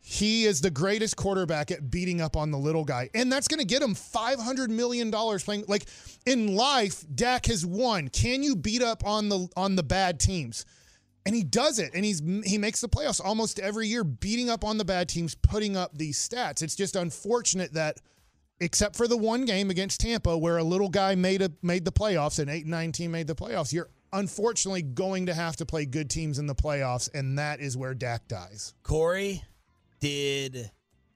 He 0.06 0.44
is 0.44 0.60
the 0.60 0.70
greatest 0.70 1.16
quarterback 1.16 1.70
at 1.70 1.90
beating 1.90 2.20
up 2.20 2.36
on 2.36 2.50
the 2.50 2.58
little 2.58 2.84
guy. 2.84 3.08
And 3.14 3.32
that's 3.32 3.48
going 3.48 3.60
to 3.60 3.64
get 3.64 3.80
him 3.80 3.94
$500 3.94 4.68
million 4.68 5.10
playing. 5.10 5.64
Like 5.66 5.86
in 6.26 6.54
life, 6.54 7.06
Dak 7.14 7.46
has 7.46 7.64
won. 7.64 8.08
Can 8.08 8.42
you 8.42 8.54
beat 8.54 8.82
up 8.82 9.06
on 9.06 9.30
the 9.30 9.48
on 9.56 9.76
the 9.76 9.82
bad 9.82 10.20
teams? 10.20 10.66
And 11.24 11.34
he 11.34 11.42
does 11.42 11.78
it. 11.78 11.92
And 11.94 12.04
he's 12.04 12.20
he 12.44 12.58
makes 12.58 12.82
the 12.82 12.88
playoffs 12.88 13.18
almost 13.24 13.58
every 13.58 13.88
year, 13.88 14.04
beating 14.04 14.50
up 14.50 14.62
on 14.62 14.76
the 14.76 14.84
bad 14.84 15.08
teams, 15.08 15.34
putting 15.36 15.74
up 15.74 15.96
these 15.96 16.18
stats. 16.18 16.62
It's 16.62 16.76
just 16.76 16.96
unfortunate 16.96 17.72
that 17.72 17.96
except 18.60 18.96
for 18.96 19.08
the 19.08 19.16
one 19.16 19.46
game 19.46 19.70
against 19.70 20.00
Tampa 20.00 20.36
where 20.36 20.58
a 20.58 20.64
little 20.64 20.90
guy 20.90 21.14
made 21.14 21.40
a 21.40 21.50
made 21.62 21.86
the 21.86 21.92
playoffs 21.92 22.38
and 22.38 22.50
8 22.50 22.64
and 22.64 22.70
9 22.70 22.92
team 22.92 23.10
made 23.10 23.26
the 23.26 23.34
playoffs, 23.34 23.72
you're 23.72 23.88
unfortunately 24.12 24.82
going 24.82 25.24
to 25.26 25.34
have 25.34 25.56
to 25.56 25.64
play 25.64 25.86
good 25.86 26.10
teams 26.10 26.38
in 26.38 26.46
the 26.46 26.54
playoffs 26.54 27.08
and 27.14 27.38
that 27.38 27.60
is 27.60 27.74
where 27.74 27.94
Dak 27.94 28.28
dies. 28.28 28.74
Corey, 28.82 29.42
did 30.04 30.70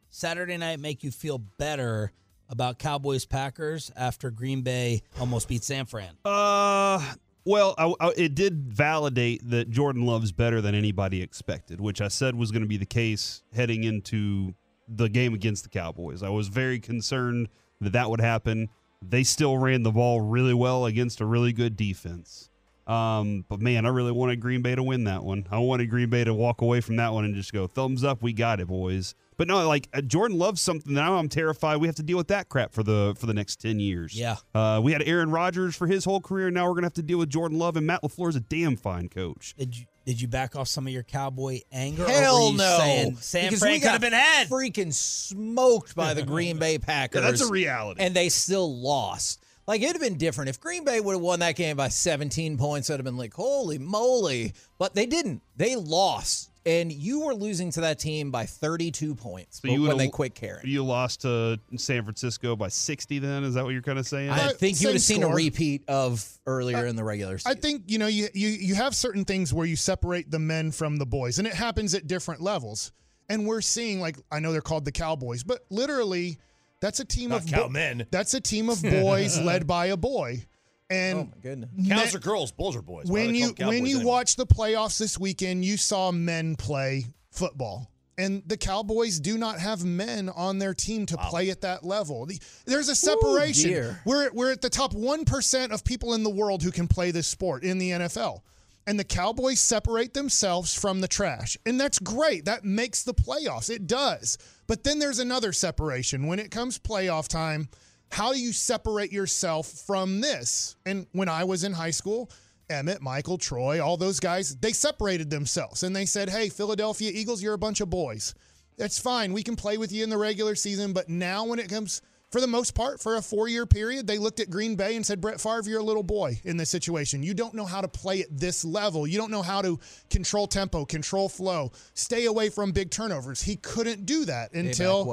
Saturday 0.08 0.56
night 0.56 0.80
make 0.80 1.04
you 1.04 1.10
feel 1.10 1.36
better 1.36 2.10
about 2.48 2.78
Cowboys 2.78 3.26
Packers 3.26 3.92
after 3.94 4.30
Green 4.30 4.62
Bay 4.62 5.02
almost 5.20 5.46
beat 5.46 5.62
San 5.62 5.84
Fran? 5.84 6.14
Uh, 6.24 6.98
well, 7.44 7.74
I, 7.76 7.92
I- 8.00 8.14
it 8.16 8.34
did 8.34 8.72
validate 8.72 9.42
that 9.50 9.68
Jordan 9.68 10.06
Love's 10.06 10.32
better 10.32 10.62
than 10.62 10.74
anybody 10.74 11.20
expected, 11.20 11.82
which 11.82 12.00
I 12.00 12.08
said 12.08 12.34
was 12.34 12.50
going 12.50 12.62
to 12.62 12.68
be 12.68 12.78
the 12.78 12.86
case 12.86 13.42
heading 13.54 13.84
into 13.84 14.54
the 14.88 15.10
game 15.10 15.34
against 15.34 15.64
the 15.64 15.68
Cowboys. 15.68 16.22
I 16.22 16.30
was 16.30 16.48
very 16.48 16.80
concerned 16.80 17.48
that 17.82 17.92
that 17.92 18.08
would 18.08 18.22
happen. 18.22 18.70
They 19.06 19.22
still 19.22 19.58
ran 19.58 19.82
the 19.82 19.92
ball 19.92 20.22
really 20.22 20.54
well 20.54 20.86
against 20.86 21.20
a 21.20 21.26
really 21.26 21.52
good 21.52 21.76
defense. 21.76 22.48
Um, 22.88 23.44
but 23.48 23.60
man, 23.60 23.84
I 23.84 23.90
really 23.90 24.12
wanted 24.12 24.40
Green 24.40 24.62
Bay 24.62 24.74
to 24.74 24.82
win 24.82 25.04
that 25.04 25.22
one. 25.22 25.46
I 25.50 25.58
wanted 25.58 25.90
Green 25.90 26.08
Bay 26.08 26.24
to 26.24 26.32
walk 26.32 26.62
away 26.62 26.80
from 26.80 26.96
that 26.96 27.12
one 27.12 27.24
and 27.26 27.34
just 27.34 27.52
go, 27.52 27.66
thumbs 27.66 28.02
up, 28.02 28.22
we 28.22 28.32
got 28.32 28.60
it, 28.60 28.66
boys. 28.68 29.14
But 29.36 29.46
no, 29.46 29.68
like 29.68 29.88
uh, 29.94 30.00
Jordan 30.00 30.36
loves 30.38 30.60
something. 30.60 30.92
Now 30.94 31.16
I'm 31.16 31.28
terrified 31.28 31.76
we 31.76 31.86
have 31.86 31.94
to 31.96 32.02
deal 32.02 32.16
with 32.16 32.26
that 32.28 32.48
crap 32.48 32.72
for 32.72 32.82
the 32.82 33.14
for 33.16 33.26
the 33.26 33.34
next 33.34 33.60
ten 33.60 33.78
years. 33.78 34.18
Yeah. 34.18 34.36
Uh, 34.52 34.80
we 34.82 34.90
had 34.92 35.02
Aaron 35.06 35.30
Rodgers 35.30 35.76
for 35.76 35.86
his 35.86 36.04
whole 36.04 36.20
career. 36.20 36.50
Now 36.50 36.66
we're 36.66 36.74
gonna 36.74 36.86
have 36.86 36.94
to 36.94 37.02
deal 37.02 37.18
with 37.18 37.28
Jordan 37.28 37.56
Love 37.56 37.76
and 37.76 37.86
Matt 37.86 38.02
Lafleur 38.02 38.30
is 38.30 38.36
a 38.36 38.40
damn 38.40 38.74
fine 38.74 39.08
coach. 39.08 39.54
Did 39.56 39.76
you 39.78 39.84
did 40.06 40.20
you 40.20 40.26
back 40.26 40.56
off 40.56 40.66
some 40.66 40.86
of 40.88 40.92
your 40.92 41.04
cowboy 41.04 41.60
anger? 41.70 42.02
or 42.04 42.08
Hell 42.08 42.50
you 42.50 42.56
no. 42.58 42.78
Saying 42.78 43.16
San 43.16 43.44
because 43.44 43.58
Fran 43.60 43.72
we 43.74 43.78
could 43.78 43.84
got 43.84 43.92
have 43.92 44.00
been 44.00 44.12
had. 44.12 44.48
freaking 44.48 44.92
smoked 44.92 45.94
by 45.94 46.14
the 46.14 46.22
Green 46.22 46.58
Bay 46.58 46.78
Packers. 46.80 47.22
that's 47.22 47.42
a 47.42 47.52
reality. 47.52 48.02
And 48.02 48.14
they 48.16 48.30
still 48.30 48.80
lost. 48.80 49.40
Like 49.68 49.82
it'd 49.82 49.96
have 49.96 50.00
been 50.00 50.16
different 50.16 50.48
if 50.48 50.58
Green 50.58 50.82
Bay 50.82 50.98
would 50.98 51.12
have 51.12 51.20
won 51.20 51.40
that 51.40 51.54
game 51.54 51.76
by 51.76 51.88
17 51.88 52.56
points. 52.56 52.88
I'd 52.88 52.94
have 52.94 53.04
been 53.04 53.18
like, 53.18 53.34
holy 53.34 53.76
moly! 53.76 54.54
But 54.78 54.94
they 54.94 55.04
didn't. 55.04 55.42
They 55.56 55.76
lost, 55.76 56.50
and 56.64 56.90
you 56.90 57.26
were 57.26 57.34
losing 57.34 57.70
to 57.72 57.82
that 57.82 57.98
team 57.98 58.30
by 58.30 58.46
32 58.46 59.14
points 59.14 59.60
So 59.60 59.68
you 59.68 59.82
when 59.82 59.98
they 59.98 60.08
quit 60.08 60.34
caring. 60.34 60.66
You 60.66 60.82
lost 60.86 61.20
to 61.20 61.60
San 61.76 62.02
Francisco 62.02 62.56
by 62.56 62.68
60 62.68 63.18
then? 63.18 63.44
Is 63.44 63.54
that 63.54 63.64
what 63.64 63.74
you're 63.74 63.82
kind 63.82 63.98
of 63.98 64.06
saying? 64.06 64.30
I 64.30 64.54
think 64.54 64.80
you 64.80 64.88
would 64.88 64.94
have 64.94 65.02
same 65.02 65.16
seen 65.16 65.22
a 65.22 65.34
repeat 65.34 65.84
of 65.86 66.26
earlier 66.46 66.86
in 66.86 66.96
the 66.96 67.04
regular 67.04 67.36
season. 67.36 67.52
I 67.52 67.60
think 67.60 67.82
you 67.88 67.98
know 67.98 68.06
you, 68.06 68.28
you 68.32 68.48
you 68.48 68.74
have 68.74 68.96
certain 68.96 69.26
things 69.26 69.52
where 69.52 69.66
you 69.66 69.76
separate 69.76 70.30
the 70.30 70.38
men 70.38 70.70
from 70.72 70.96
the 70.96 71.06
boys, 71.06 71.38
and 71.38 71.46
it 71.46 71.52
happens 71.52 71.94
at 71.94 72.06
different 72.06 72.40
levels. 72.40 72.90
And 73.28 73.46
we're 73.46 73.60
seeing 73.60 74.00
like 74.00 74.16
I 74.32 74.40
know 74.40 74.52
they're 74.52 74.62
called 74.62 74.86
the 74.86 74.92
Cowboys, 74.92 75.44
but 75.44 75.66
literally 75.68 76.38
that's 76.80 77.00
a 77.00 77.04
team 77.04 77.30
Not 77.30 77.52
of 77.52 77.70
men. 77.72 78.06
That's 78.10 78.34
a 78.34 78.40
team 78.40 78.68
of 78.70 78.82
boys 78.82 79.38
led 79.40 79.66
by 79.66 79.86
a 79.86 79.96
boy. 79.96 80.44
And 80.90 81.18
oh 81.18 81.24
my 81.24 81.40
goodness. 81.42 81.70
Cows 81.88 82.14
are 82.14 82.18
girls, 82.18 82.50
bulls 82.52 82.74
are 82.76 82.82
boys. 82.82 83.06
When 83.06 83.34
you 83.34 83.52
call 83.52 83.68
when 83.68 83.84
you 83.84 83.96
anymore? 83.96 84.14
watch 84.14 84.36
the 84.36 84.46
playoffs 84.46 84.98
this 84.98 85.18
weekend, 85.18 85.64
you 85.64 85.76
saw 85.76 86.10
men 86.12 86.56
play 86.56 87.06
football. 87.30 87.90
And 88.16 88.42
the 88.46 88.56
Cowboys 88.56 89.20
do 89.20 89.38
not 89.38 89.60
have 89.60 89.84
men 89.84 90.28
on 90.28 90.58
their 90.58 90.74
team 90.74 91.06
to 91.06 91.16
play 91.16 91.50
at 91.50 91.60
that 91.60 91.84
level. 91.84 92.26
The- 92.26 92.40
There's 92.64 92.88
a 92.88 92.96
separation. 92.96 93.70
dear. 93.70 94.00
we're 94.04 94.30
we're 94.32 94.50
at 94.50 94.60
the 94.60 94.70
top 94.70 94.92
1% 94.92 95.70
of 95.70 95.84
people 95.84 96.14
in 96.14 96.24
the 96.24 96.30
world 96.30 96.62
who 96.64 96.72
can 96.72 96.88
play 96.88 97.10
this 97.12 97.28
sport 97.28 97.62
in 97.62 97.78
the 97.78 97.90
NFL. 97.90 98.40
And 98.88 98.98
the 98.98 99.04
Cowboys 99.04 99.60
separate 99.60 100.14
themselves 100.14 100.72
from 100.72 101.02
the 101.02 101.08
trash. 101.08 101.58
And 101.66 101.78
that's 101.78 101.98
great. 101.98 102.46
That 102.46 102.64
makes 102.64 103.02
the 103.02 103.12
playoffs. 103.12 103.68
It 103.68 103.86
does. 103.86 104.38
But 104.66 104.82
then 104.82 104.98
there's 104.98 105.18
another 105.18 105.52
separation. 105.52 106.26
When 106.26 106.38
it 106.38 106.50
comes 106.50 106.78
playoff 106.78 107.28
time, 107.28 107.68
how 108.10 108.32
do 108.32 108.40
you 108.40 108.50
separate 108.50 109.12
yourself 109.12 109.66
from 109.66 110.22
this? 110.22 110.74
And 110.86 111.06
when 111.12 111.28
I 111.28 111.44
was 111.44 111.64
in 111.64 111.74
high 111.74 111.90
school, 111.90 112.30
Emmett, 112.70 113.02
Michael, 113.02 113.36
Troy, 113.36 113.78
all 113.78 113.98
those 113.98 114.20
guys, 114.20 114.56
they 114.56 114.72
separated 114.72 115.28
themselves 115.28 115.82
and 115.82 115.94
they 115.94 116.06
said, 116.06 116.30
hey, 116.30 116.48
Philadelphia 116.48 117.10
Eagles, 117.12 117.42
you're 117.42 117.52
a 117.52 117.58
bunch 117.58 117.82
of 117.82 117.90
boys. 117.90 118.34
That's 118.78 118.98
fine. 118.98 119.34
We 119.34 119.42
can 119.42 119.54
play 119.54 119.76
with 119.76 119.92
you 119.92 120.02
in 120.02 120.08
the 120.08 120.16
regular 120.16 120.54
season. 120.54 120.94
But 120.94 121.10
now, 121.10 121.44
when 121.44 121.58
it 121.58 121.68
comes, 121.68 122.00
for 122.30 122.40
the 122.40 122.46
most 122.46 122.74
part, 122.74 123.00
for 123.00 123.16
a 123.16 123.22
four 123.22 123.48
year 123.48 123.64
period, 123.64 124.06
they 124.06 124.18
looked 124.18 124.40
at 124.40 124.50
Green 124.50 124.76
Bay 124.76 124.96
and 124.96 125.04
said, 125.04 125.20
Brett 125.20 125.40
Favre, 125.40 125.62
you're 125.64 125.80
a 125.80 125.84
little 125.84 126.02
boy 126.02 126.38
in 126.44 126.56
this 126.58 126.68
situation. 126.68 127.22
You 127.22 127.32
don't 127.32 127.54
know 127.54 127.64
how 127.64 127.80
to 127.80 127.88
play 127.88 128.20
at 128.20 128.28
this 128.30 128.64
level. 128.64 129.06
You 129.06 129.16
don't 129.18 129.30
know 129.30 129.42
how 129.42 129.62
to 129.62 129.78
control 130.10 130.46
tempo, 130.46 130.84
control 130.84 131.28
flow, 131.28 131.72
stay 131.94 132.26
away 132.26 132.50
from 132.50 132.72
big 132.72 132.90
turnovers. 132.90 133.40
He 133.40 133.56
couldn't 133.56 134.04
do 134.04 134.26
that 134.26 134.52
until 134.52 135.04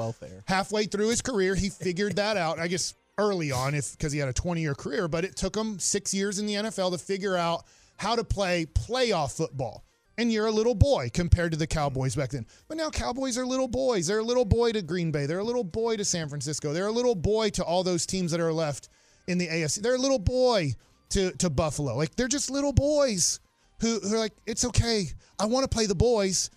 halfway 0.46 0.84
through 0.84 1.08
his 1.08 1.22
career. 1.22 1.54
He 1.54 1.70
figured 1.70 2.16
that 2.16 2.36
out. 2.36 2.58
I 2.58 2.68
guess 2.68 2.92
early 3.18 3.50
on, 3.50 3.74
if 3.74 3.92
because 3.92 4.12
he 4.12 4.18
had 4.18 4.28
a 4.28 4.34
20 4.34 4.60
year 4.60 4.74
career, 4.74 5.08
but 5.08 5.24
it 5.24 5.36
took 5.36 5.56
him 5.56 5.78
six 5.78 6.12
years 6.12 6.38
in 6.38 6.46
the 6.46 6.54
NFL 6.54 6.92
to 6.92 6.98
figure 6.98 7.36
out 7.36 7.64
how 7.96 8.14
to 8.14 8.24
play 8.24 8.66
playoff 8.66 9.34
football. 9.34 9.85
And 10.18 10.32
you're 10.32 10.46
a 10.46 10.50
little 10.50 10.74
boy 10.74 11.10
compared 11.12 11.52
to 11.52 11.58
the 11.58 11.66
Cowboys 11.66 12.16
back 12.16 12.30
then. 12.30 12.46
But 12.68 12.78
now 12.78 12.88
Cowboys 12.90 13.36
are 13.36 13.44
little 13.44 13.68
boys. 13.68 14.06
They're 14.06 14.20
a 14.20 14.24
little 14.24 14.46
boy 14.46 14.72
to 14.72 14.80
Green 14.82 15.10
Bay. 15.10 15.26
They're 15.26 15.40
a 15.40 15.44
little 15.44 15.64
boy 15.64 15.96
to 15.98 16.04
San 16.04 16.28
Francisco. 16.28 16.72
They're 16.72 16.86
a 16.86 16.92
little 16.92 17.14
boy 17.14 17.50
to 17.50 17.64
all 17.64 17.82
those 17.84 18.06
teams 18.06 18.30
that 18.30 18.40
are 18.40 18.52
left 18.52 18.88
in 19.26 19.36
the 19.38 19.46
AFC. 19.46 19.82
They're 19.82 19.94
a 19.94 19.98
little 19.98 20.18
boy 20.18 20.72
to, 21.10 21.32
to 21.32 21.50
Buffalo. 21.50 21.96
Like 21.96 22.16
they're 22.16 22.28
just 22.28 22.50
little 22.50 22.72
boys 22.72 23.40
who, 23.80 23.98
who 24.00 24.14
are 24.14 24.18
like, 24.18 24.32
it's 24.46 24.64
okay. 24.64 25.04
I 25.38 25.44
want 25.46 25.64
to 25.64 25.74
play 25.74 25.84
the 25.84 25.94
boys, 25.94 26.48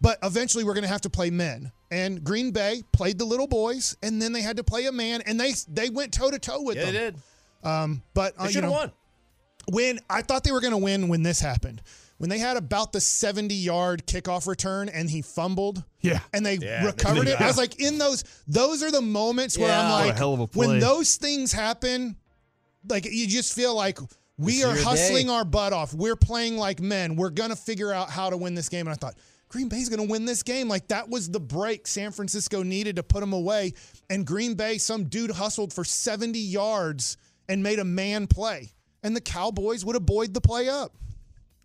but 0.00 0.18
eventually 0.22 0.62
we're 0.62 0.74
going 0.74 0.82
to 0.84 0.88
have 0.88 1.00
to 1.02 1.10
play 1.10 1.30
men. 1.30 1.72
And 1.90 2.22
Green 2.22 2.52
Bay 2.52 2.84
played 2.92 3.18
the 3.18 3.24
little 3.24 3.48
boys, 3.48 3.96
and 4.04 4.22
then 4.22 4.32
they 4.32 4.42
had 4.42 4.58
to 4.58 4.62
play 4.62 4.86
a 4.86 4.92
man, 4.92 5.22
and 5.26 5.40
they 5.40 5.54
they 5.66 5.90
went 5.90 6.12
toe 6.14 6.30
to 6.30 6.38
toe 6.38 6.62
with 6.62 6.76
Yeah, 6.76 6.84
them. 6.84 6.94
they 6.94 7.00
did. 7.00 7.16
Um, 7.64 8.02
but 8.14 8.34
uh, 8.38 8.42
They 8.42 8.48
you 8.50 8.52
should 8.52 8.62
have 8.62 8.72
know, 8.72 8.78
won. 8.78 8.92
when 9.72 9.98
I 10.08 10.22
thought 10.22 10.44
they 10.44 10.52
were 10.52 10.60
going 10.60 10.70
to 10.70 10.78
win 10.78 11.08
when 11.08 11.24
this 11.24 11.40
happened, 11.40 11.82
when 12.20 12.28
they 12.28 12.38
had 12.38 12.58
about 12.58 12.92
the 12.92 13.00
70 13.00 13.54
yard 13.54 14.06
kickoff 14.06 14.46
return 14.46 14.90
and 14.90 15.08
he 15.08 15.22
fumbled. 15.22 15.82
Yeah. 16.02 16.20
And 16.34 16.44
they 16.44 16.56
Yeah, 16.56 16.84
recovered 16.84 17.26
they- 17.26 17.32
it. 17.32 17.40
I 17.40 17.46
was 17.46 17.56
like, 17.56 17.80
in 17.80 17.96
those, 17.96 18.24
those 18.46 18.82
are 18.82 18.90
the 18.90 19.00
moments 19.00 19.56
where 19.56 19.72
I'm 19.72 19.86
Yeah. 19.88 19.90
What 19.92 20.04
a 20.04 20.06
like, 20.08 20.16
hell 20.18 20.34
of 20.34 20.40
a 20.40 20.46
play. 20.46 20.66
when 20.66 20.80
those 20.80 21.16
things 21.16 21.50
happen, 21.50 22.16
like 22.86 23.06
you 23.06 23.26
just 23.26 23.54
feel 23.54 23.74
like 23.74 23.98
we 24.36 24.56
It's 24.56 24.64
are 24.64 24.76
hustling 24.76 25.28
day. 25.28 25.32
our 25.32 25.46
butt 25.46 25.72
off. 25.72 25.94
We're 25.94 26.14
playing 26.14 26.58
like 26.58 26.78
men. 26.78 27.16
We're 27.16 27.30
going 27.30 27.50
to 27.50 27.56
figure 27.56 27.90
out 27.90 28.10
how 28.10 28.28
to 28.28 28.36
win 28.36 28.54
this 28.54 28.68
game. 28.68 28.86
And 28.86 28.90
I 28.92 28.96
thought, 28.96 29.14
Green 29.48 29.70
Bay's 29.70 29.88
going 29.88 30.06
to 30.06 30.10
win 30.12 30.26
this 30.26 30.42
game. 30.42 30.68
Like 30.68 30.88
that 30.88 31.08
was 31.08 31.30
the 31.30 31.40
break 31.40 31.86
San 31.86 32.12
Francisco 32.12 32.62
needed 32.62 32.96
to 32.96 33.02
put 33.02 33.20
them 33.20 33.32
away. 33.32 33.72
And 34.10 34.26
Green 34.26 34.54
Bay, 34.54 34.76
some 34.76 35.04
dude 35.04 35.30
hustled 35.30 35.72
for 35.72 35.84
70 35.84 36.38
yards 36.38 37.16
and 37.48 37.62
made 37.62 37.78
a 37.78 37.84
man 37.84 38.26
play. 38.26 38.72
And 39.02 39.16
the 39.16 39.22
Cowboys 39.22 39.86
would 39.86 39.96
have 39.96 40.04
buoyed 40.04 40.34
the 40.34 40.40
play 40.42 40.68
up. 40.68 40.94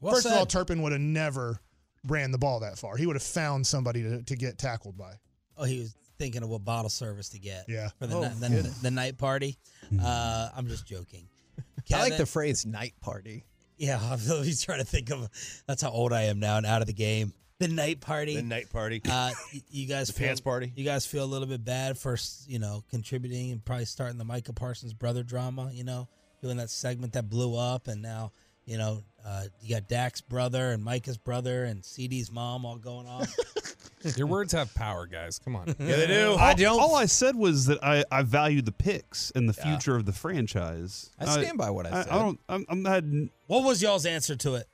Well 0.01 0.13
First 0.13 0.25
of 0.27 0.33
all. 0.33 0.45
Turpin 0.45 0.81
would 0.81 0.91
have 0.91 1.01
never 1.01 1.59
ran 2.07 2.31
the 2.31 2.37
ball 2.37 2.59
that 2.61 2.77
far. 2.77 2.97
He 2.97 3.05
would 3.05 3.15
have 3.15 3.23
found 3.23 3.65
somebody 3.65 4.03
to, 4.03 4.21
to 4.23 4.35
get 4.35 4.57
tackled 4.57 4.97
by. 4.97 5.13
Oh, 5.57 5.63
he 5.63 5.79
was 5.79 5.95
thinking 6.19 6.43
of 6.43 6.49
what 6.49 6.63
bottle 6.63 6.89
service 6.89 7.29
to 7.29 7.39
get. 7.39 7.65
Yeah. 7.67 7.89
For 7.99 8.07
the, 8.07 8.15
Oh, 8.15 8.21
ni- 8.21 8.47
the, 8.61 8.75
the 8.83 8.91
night 8.91 9.17
party. 9.17 9.57
Uh, 10.01 10.49
I'm 10.55 10.67
just 10.67 10.85
joking. 10.85 11.27
I 11.93 11.99
like 11.99 12.17
the 12.17 12.25
phrase 12.25 12.65
night 12.65 12.93
party. 13.01 13.45
Yeah, 13.77 13.99
I'm 14.11 14.19
always 14.31 14.63
trying 14.63 14.79
to 14.79 14.85
think 14.85 15.11
of. 15.11 15.27
That's 15.67 15.81
how 15.81 15.89
old 15.91 16.13
I 16.13 16.23
am 16.23 16.39
now 16.39 16.57
and 16.57 16.65
out 16.65 16.81
of 16.81 16.87
the 16.87 16.93
game. 16.93 17.33
The 17.59 17.67
night 17.69 18.01
party. 18.01 18.35
The 18.35 18.41
night 18.41 18.69
party. 18.69 19.01
Uh, 19.09 19.31
you 19.69 19.87
guys 19.87 20.07
The 20.07 20.13
feel, 20.13 20.27
pants 20.27 20.41
party. 20.41 20.73
You 20.75 20.83
guys 20.83 21.05
feel 21.05 21.23
a 21.23 21.25
little 21.25 21.47
bit 21.47 21.63
bad 21.63 21.97
for 21.97 22.17
you 22.47 22.59
know 22.59 22.83
contributing 22.89 23.51
and 23.51 23.63
probably 23.63 23.85
starting 23.85 24.17
the 24.17 24.25
Micah 24.25 24.51
Parsons 24.53 24.93
brother 24.93 25.23
drama. 25.23 25.69
You 25.71 25.85
know, 25.85 26.09
doing 26.41 26.57
that 26.57 26.69
segment 26.69 27.13
that 27.13 27.29
blew 27.29 27.57
up, 27.57 27.87
and 27.87 28.01
now 28.01 28.33
you 28.65 28.77
know 28.77 29.03
uh, 29.25 29.43
you 29.59 29.75
got 29.75 29.87
Dak's 29.87 30.21
brother 30.21 30.71
and 30.71 30.83
Micah's 30.83 31.17
brother 31.17 31.63
and 31.63 31.83
CD's 31.83 32.31
mom 32.31 32.65
all 32.65 32.77
going 32.77 33.07
on. 33.07 33.25
Your 34.15 34.27
words 34.27 34.53
have 34.53 34.71
power, 34.75 35.07
guys. 35.07 35.39
Come 35.39 35.55
on. 35.55 35.67
Yeah, 35.79 35.95
they 35.95 36.07
do. 36.07 36.35
I 36.35 36.53
don't. 36.53 36.79
all 36.79 36.95
I 36.95 37.07
said 37.07 37.35
was 37.35 37.65
that 37.65 37.83
I, 37.83 38.03
I 38.11 38.21
value 38.21 38.61
the 38.61 38.71
picks 38.71 39.31
and 39.33 39.49
the 39.49 39.53
future 39.53 39.95
of 39.95 40.05
the 40.05 40.13
franchise. 40.13 41.09
I 41.19 41.25
stand 41.25 41.57
by 41.57 41.71
what 41.71 41.87
I 41.87 42.03
said. 42.03 42.11
I, 42.11 42.19
don't. 42.19 42.39
I'm, 42.47 42.65
I'm 42.69 42.83
not. 42.83 43.03
what 43.47 43.63
was 43.63 43.81
y'all's 43.81 44.05
answer 44.05 44.35
to 44.35 44.55
it? 44.55 44.67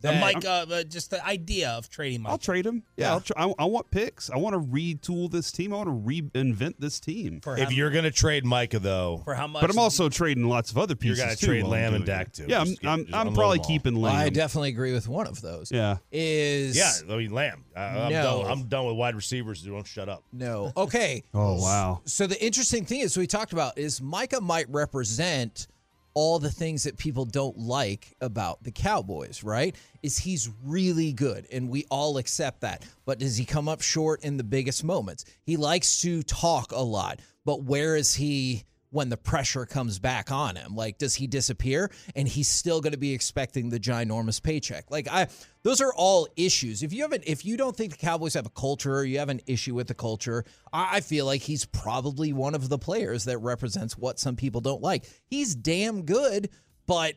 The 0.00 0.08
That- 0.08 0.20
Mike, 0.20 0.44
uh, 0.46 0.82
just 0.84 1.10
the 1.10 1.24
idea 1.26 1.70
of 1.70 1.90
trading 1.90 2.22
Mike 2.22 2.30
I'll 2.32 2.38
trade 2.38 2.64
him. 2.66 2.82
Yeah, 2.96 3.06
Yeah. 3.08 3.12
I'll 3.12 3.20
tr- 3.20 3.32
I, 3.36 3.52
I 3.58 3.64
want 3.66 3.90
picks. 3.90 4.30
I 4.30 4.36
want 4.38 4.54
to 4.54 4.60
retool 4.60 5.30
this 5.30 5.52
team. 5.52 5.72
I 5.72 5.76
want 5.76 5.88
to 5.88 5.92
reinvent 5.94 6.74
this 6.78 6.98
team. 7.00 7.40
for 7.42 7.56
If 7.58 7.72
you're 7.72 7.90
gonna 7.90 8.10
trade 8.10 8.44
Micah 8.44 8.78
though, 8.78 9.20
for 9.24 9.34
how 9.34 9.46
much? 9.46 9.60
But 9.60 9.70
I'm 9.70 9.78
also 9.78 10.08
trading 10.08 10.44
lots 10.48 10.70
of 10.70 10.78
other 10.78 10.92
You're 11.00 11.14
pieces. 11.14 11.18
gonna 11.24 11.36
trade 11.36 11.64
Lamb 11.64 11.94
and 11.94 12.04
doing 12.06 12.18
Dak, 12.18 12.32
too. 12.32 12.46
Yeah, 12.48 12.60
I'm. 12.60 12.66
Just 12.66 12.80
get- 12.80 12.88
I'm, 12.90 13.06
I'm 13.12 13.34
probably 13.34 13.58
them 13.58 13.62
all. 13.64 13.66
keeping 13.68 14.00
Well, 14.00 14.12
Lamb. 14.12 14.26
I 14.26 14.28
definitely 14.30 14.70
agree 14.70 14.92
with 14.92 15.06
one 15.08 15.26
of 15.26 15.40
those. 15.42 15.70
yeah. 15.70 15.98
Is 16.10 16.76
yeah, 16.76 16.92
I 17.12 17.18
mean 17.18 17.32
Lamb. 17.32 17.64
I, 17.76 17.80
I'm, 17.82 18.12
No. 18.12 18.42
done, 18.42 18.50
I'm 18.50 18.62
done 18.68 18.86
with 18.86 18.96
wide 18.96 19.14
receivers. 19.14 19.62
Who 19.64 19.72
don't 19.72 19.86
shut 19.86 20.08
up. 20.08 20.24
No. 20.32 20.72
Okay. 20.76 21.22
Oh 21.34 21.60
wow. 21.60 22.00
So 22.06 22.26
the 22.26 22.42
interesting 22.44 22.84
thing 22.84 23.00
is 23.00 23.16
we 23.16 23.26
talked 23.26 23.52
about 23.52 23.78
is 23.78 24.00
Micah 24.02 24.40
might 24.40 24.66
represent 24.70 25.68
all 26.14 26.38
the 26.38 26.50
things 26.50 26.84
that 26.84 26.96
people 26.96 27.24
don't 27.24 27.58
like 27.58 28.14
about 28.20 28.62
the 28.62 28.70
Cowboys, 28.70 29.42
right? 29.44 29.74
Is 30.02 30.18
he's 30.18 30.50
really 30.64 31.12
good 31.12 31.46
and 31.52 31.68
we 31.68 31.84
all 31.90 32.18
accept 32.18 32.60
that. 32.62 32.84
But 33.04 33.18
does 33.18 33.36
he 33.36 33.44
come 33.44 33.68
up 33.68 33.80
short 33.80 34.22
in 34.22 34.36
the 34.36 34.44
biggest 34.44 34.84
moments? 34.84 35.24
He 35.42 35.56
likes 35.56 36.00
to 36.02 36.22
talk 36.22 36.72
a 36.72 36.80
lot, 36.80 37.20
but 37.44 37.62
where 37.62 37.96
is 37.96 38.14
he 38.14 38.64
when 38.90 39.08
the 39.08 39.16
pressure 39.16 39.66
comes 39.66 39.98
back 39.98 40.30
on 40.30 40.56
him? 40.56 40.74
Like 40.74 40.98
does 40.98 41.14
he 41.14 41.26
disappear 41.26 41.90
and 42.14 42.28
he's 42.28 42.48
still 42.48 42.80
going 42.80 42.92
to 42.92 42.98
be 42.98 43.12
expecting 43.12 43.70
the 43.70 43.80
ginormous 43.80 44.42
paycheck? 44.42 44.90
Like 44.90 45.08
I 45.08 45.28
those 45.62 45.80
are 45.80 45.92
all 45.94 46.28
issues. 46.36 46.82
If 46.82 46.92
you 46.92 47.02
haven't 47.02 47.24
if 47.26 47.44
you 47.44 47.56
don't 47.56 47.76
think 47.76 47.92
the 47.92 47.98
Cowboys 47.98 48.34
have 48.34 48.46
a 48.46 48.50
culture 48.50 48.96
or 48.96 49.04
you 49.04 49.18
have 49.18 49.28
an 49.28 49.40
issue 49.46 49.74
with 49.74 49.88
the 49.88 49.94
culture, 49.94 50.44
I 50.72 50.96
I 50.96 51.00
feel 51.00 51.26
like 51.26 51.42
he's 51.42 51.64
probably 51.64 52.32
one 52.32 52.54
of 52.54 52.68
the 52.68 52.78
players 52.78 53.24
that 53.24 53.38
represents 53.38 53.96
what 53.96 54.18
some 54.18 54.36
people 54.36 54.60
don't 54.60 54.82
like. 54.82 55.04
He's 55.26 55.54
damn 55.54 56.02
good, 56.02 56.50
but 56.86 57.14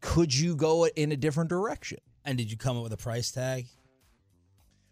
could 0.00 0.34
you 0.34 0.56
go 0.56 0.86
in 0.86 1.12
a 1.12 1.16
different 1.16 1.50
direction? 1.50 1.98
and 2.24 2.38
did 2.38 2.50
you 2.50 2.56
come 2.56 2.76
up 2.76 2.82
with 2.82 2.92
a 2.92 2.96
price 2.96 3.30
tag? 3.30 3.66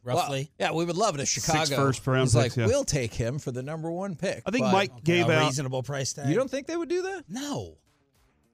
Roughly. 0.05 0.51
Well, 0.59 0.68
yeah, 0.70 0.74
we 0.76 0.84
would 0.84 0.96
love 0.96 1.14
it 1.14 1.20
if 1.20 1.28
Chicago 1.28 1.64
Six 1.64 1.76
first 1.76 2.07
round 2.07 2.22
was 2.22 2.34
like, 2.34 2.44
picks, 2.46 2.57
yeah. 2.57 2.66
we'll 2.66 2.84
take 2.84 3.12
him 3.14 3.38
for 3.38 3.51
the 3.53 3.62
number 3.62 3.90
one 3.90 4.16
pick. 4.16 4.42
I 4.46 4.51
think 4.51 4.64
But- 4.66 4.72
Mike 4.72 5.05
gave 5.05 5.28
a 5.28 5.32
out. 5.38 5.46
reasonable 5.46 5.82
price 5.82 6.12
tag. 6.12 6.28
You 6.28 6.34
don't 6.36 6.51
think 6.51 6.66
they 6.66 6.76
would 6.76 6.88
do 6.88 7.03
that? 7.03 7.24
No. 7.28 7.76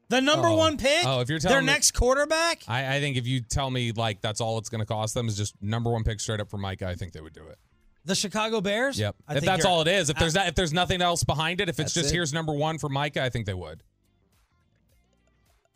The 0.09 0.21
number 0.21 0.47
Oh. 0.49 0.55
one 0.57 0.77
pick. 0.77 1.05
Oh, 1.05 1.21
if 1.21 1.29
you're 1.29 1.39
their 1.41 1.51
telling 1.51 1.67
me- 1.67 1.73
next 1.73 1.91
quarterback. 1.93 2.63
I, 2.69 2.97
I 2.97 3.01
think 3.01 3.17
if 3.17 3.27
you 3.27 3.41
tell 3.41 3.71
me 3.71 3.91
like 3.93 4.21
that's 4.21 4.41
all 4.41 4.57
it's 4.59 4.69
going 4.69 4.79
to 4.81 4.87
cost 4.87 5.15
them 5.15 5.27
is 5.29 5.37
just 5.37 5.55
number 5.61 5.91
one 5.91 6.05
pick 6.05 6.21
straight 6.21 6.41
up 6.41 6.49
for 6.49 6.59
Micah, 6.59 6.87
I 6.89 6.95
think 6.95 7.13
they 7.13 7.21
would 7.21 7.33
do 7.35 7.47
it. 7.49 7.59
The 8.05 8.15
Chicago 8.15 8.61
Bears. 8.61 9.01
Yep. 9.01 9.17
I 9.27 9.33
if 9.33 9.41
think 9.41 9.47
that's 9.47 9.65
you're- 9.65 9.73
all 9.75 9.81
it 9.83 9.89
is, 9.89 10.09
if 10.11 10.17
there's 10.17 10.35
not, 10.37 10.47
if 10.47 10.55
there's 10.55 10.73
nothing 10.73 11.03
else 11.03 11.25
behind 11.25 11.61
it, 11.61 11.69
if 11.69 11.81
it's 11.81 11.93
That's 11.93 11.95
just 11.95 12.11
it. 12.11 12.15
here's 12.15 12.33
number 12.33 12.53
one 12.53 12.79
for 12.79 12.89
Micah, 12.89 13.21
I 13.25 13.31
think 13.31 13.47
they 13.47 13.55
would. 13.55 13.83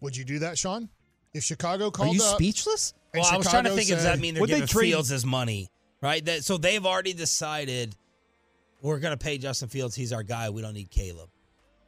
Would 0.01 0.17
you 0.17 0.25
do 0.25 0.39
that, 0.39 0.57
Sean? 0.57 0.89
If 1.35 1.43
Chicago 1.45 1.89
Are 1.89 1.91
called 1.91 2.15
you 2.17 2.23
up, 2.23 2.37
speechless? 2.37 2.95
And 3.13 3.23
Well, 3.23 3.31
I 3.33 3.37
was 3.37 3.47
trying 3.47 3.65
to 3.65 3.71
Chicago 3.71 3.77
think. 3.77 3.89
Does 3.89 4.05
that 4.05 4.19
mean 4.19 4.35
they're 4.35 4.41
Would 4.41 4.51
they 4.51 4.55
giving 4.55 4.69
trade- 4.69 4.91
Fields 4.91 5.09
his 5.09 5.25
money? 5.25 5.71
Right. 6.01 6.25
That, 6.25 6.45
so 6.45 6.57
they've 6.57 6.85
already 6.85 7.13
decided 7.13 7.95
we're 8.81 9.01
going 9.01 9.17
to 9.17 9.23
pay 9.23 9.37
Justin 9.39 9.69
Fields. 9.69 9.95
He's 9.95 10.13
our 10.13 10.23
guy. 10.23 10.49
We 10.51 10.63
don't 10.63 10.75
need 10.75 10.91
Caleb. 10.91 11.29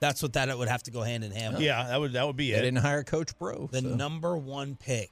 That's 0.01 0.23
what 0.23 0.33
that 0.35 0.57
would 0.59 0.69
have 0.69 0.83
to 0.83 0.91
go 0.91 1.03
hand 1.03 1.25
in 1.25 1.31
hand. 1.31 1.55
with. 1.55 1.63
Yeah, 1.63 1.87
that 1.87 2.01
would 2.01 2.13
that 2.15 2.27
would 2.27 2.37
be 2.37 2.51
They 2.51 2.57
it. 2.57 2.61
They 2.61 2.67
didn't 2.67 2.79
hire 2.79 3.05
Coach 3.05 3.39
Bro. 3.39 3.69
The 3.73 3.81
so. 3.81 3.89
number 3.89 4.37
one 4.37 4.77
pick. 4.77 5.11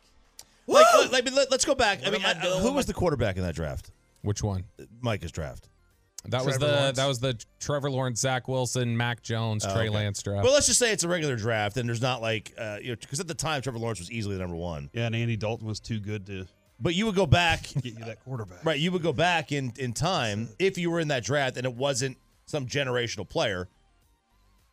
Like, 0.67 0.85
let, 1.11 1.35
let, 1.35 1.53
us 1.53 1.65
go 1.65 1.75
back. 1.75 2.01
I 2.07 2.11
mean, 2.11 2.23
am 2.23 2.37
I 2.37 2.59
who 2.59 2.73
was 2.73 2.87
the 2.87 2.95
quarterback 2.95 3.37
in 3.37 3.43
that 3.43 3.55
draft? 3.55 3.91
Which 4.23 4.43
one? 4.43 4.65
Micah's 5.01 5.33
draft. 5.33 5.70
That 6.27 6.45
was 6.45 6.59
the 6.59 6.67
Lawrence. 6.69 6.97
that 6.99 7.07
was 7.07 7.19
the 7.21 7.39
Trevor 7.61 7.91
Lawrence, 7.91 8.21
Zach 8.21 8.47
Wilson, 8.47 8.97
Mac 8.97 9.23
Jones, 9.23 9.65
Oh, 9.65 9.73
Trey 9.73 9.89
okay. 9.89 9.91
Lance 9.91 10.23
draft. 10.23 10.45
Well, 10.45 10.53
let's 10.53 10.67
just 10.67 10.79
say 10.79 10.93
it's 10.93 11.03
a 11.05 11.09
regular 11.09 11.35
draft, 11.37 11.77
and 11.79 11.89
there's 11.89 12.03
not 12.03 12.21
like 12.21 12.53
uh, 12.59 12.79
you 12.83 12.91
know 12.91 12.97
because 13.01 13.21
at 13.21 13.29
the 13.29 13.35
time 13.35 13.63
Trevor 13.63 13.79
Lawrence 13.79 13.99
was 14.01 14.11
easily 14.13 14.35
the 14.37 14.41
number 14.43 14.57
one. 14.57 14.91
Yeah, 14.93 15.07
and 15.07 15.15
Andy 15.15 15.37
Dalton 15.37 15.67
was 15.67 15.81
too 15.81 15.99
good 15.99 16.27
to 16.27 16.47
But 16.79 16.95
you 16.95 17.07
would 17.07 17.15
go 17.15 17.27
back, 17.27 17.63
get 17.83 17.85
you 17.99 18.05
that 18.05 18.23
quarterback. 18.25 18.65
right? 18.65 18.79
You 18.79 18.93
would 18.93 19.03
go 19.03 19.13
back 19.15 19.51
in 19.53 19.73
in 19.79 19.93
time 19.95 20.51
if 20.59 20.77
you 20.77 20.91
were 20.91 21.01
in 21.01 21.09
that 21.09 21.25
draft 21.25 21.57
and 21.57 21.65
it 21.65 21.75
wasn't 21.75 22.19
some 22.47 22.67
generational 22.67 23.27
player. 23.29 23.69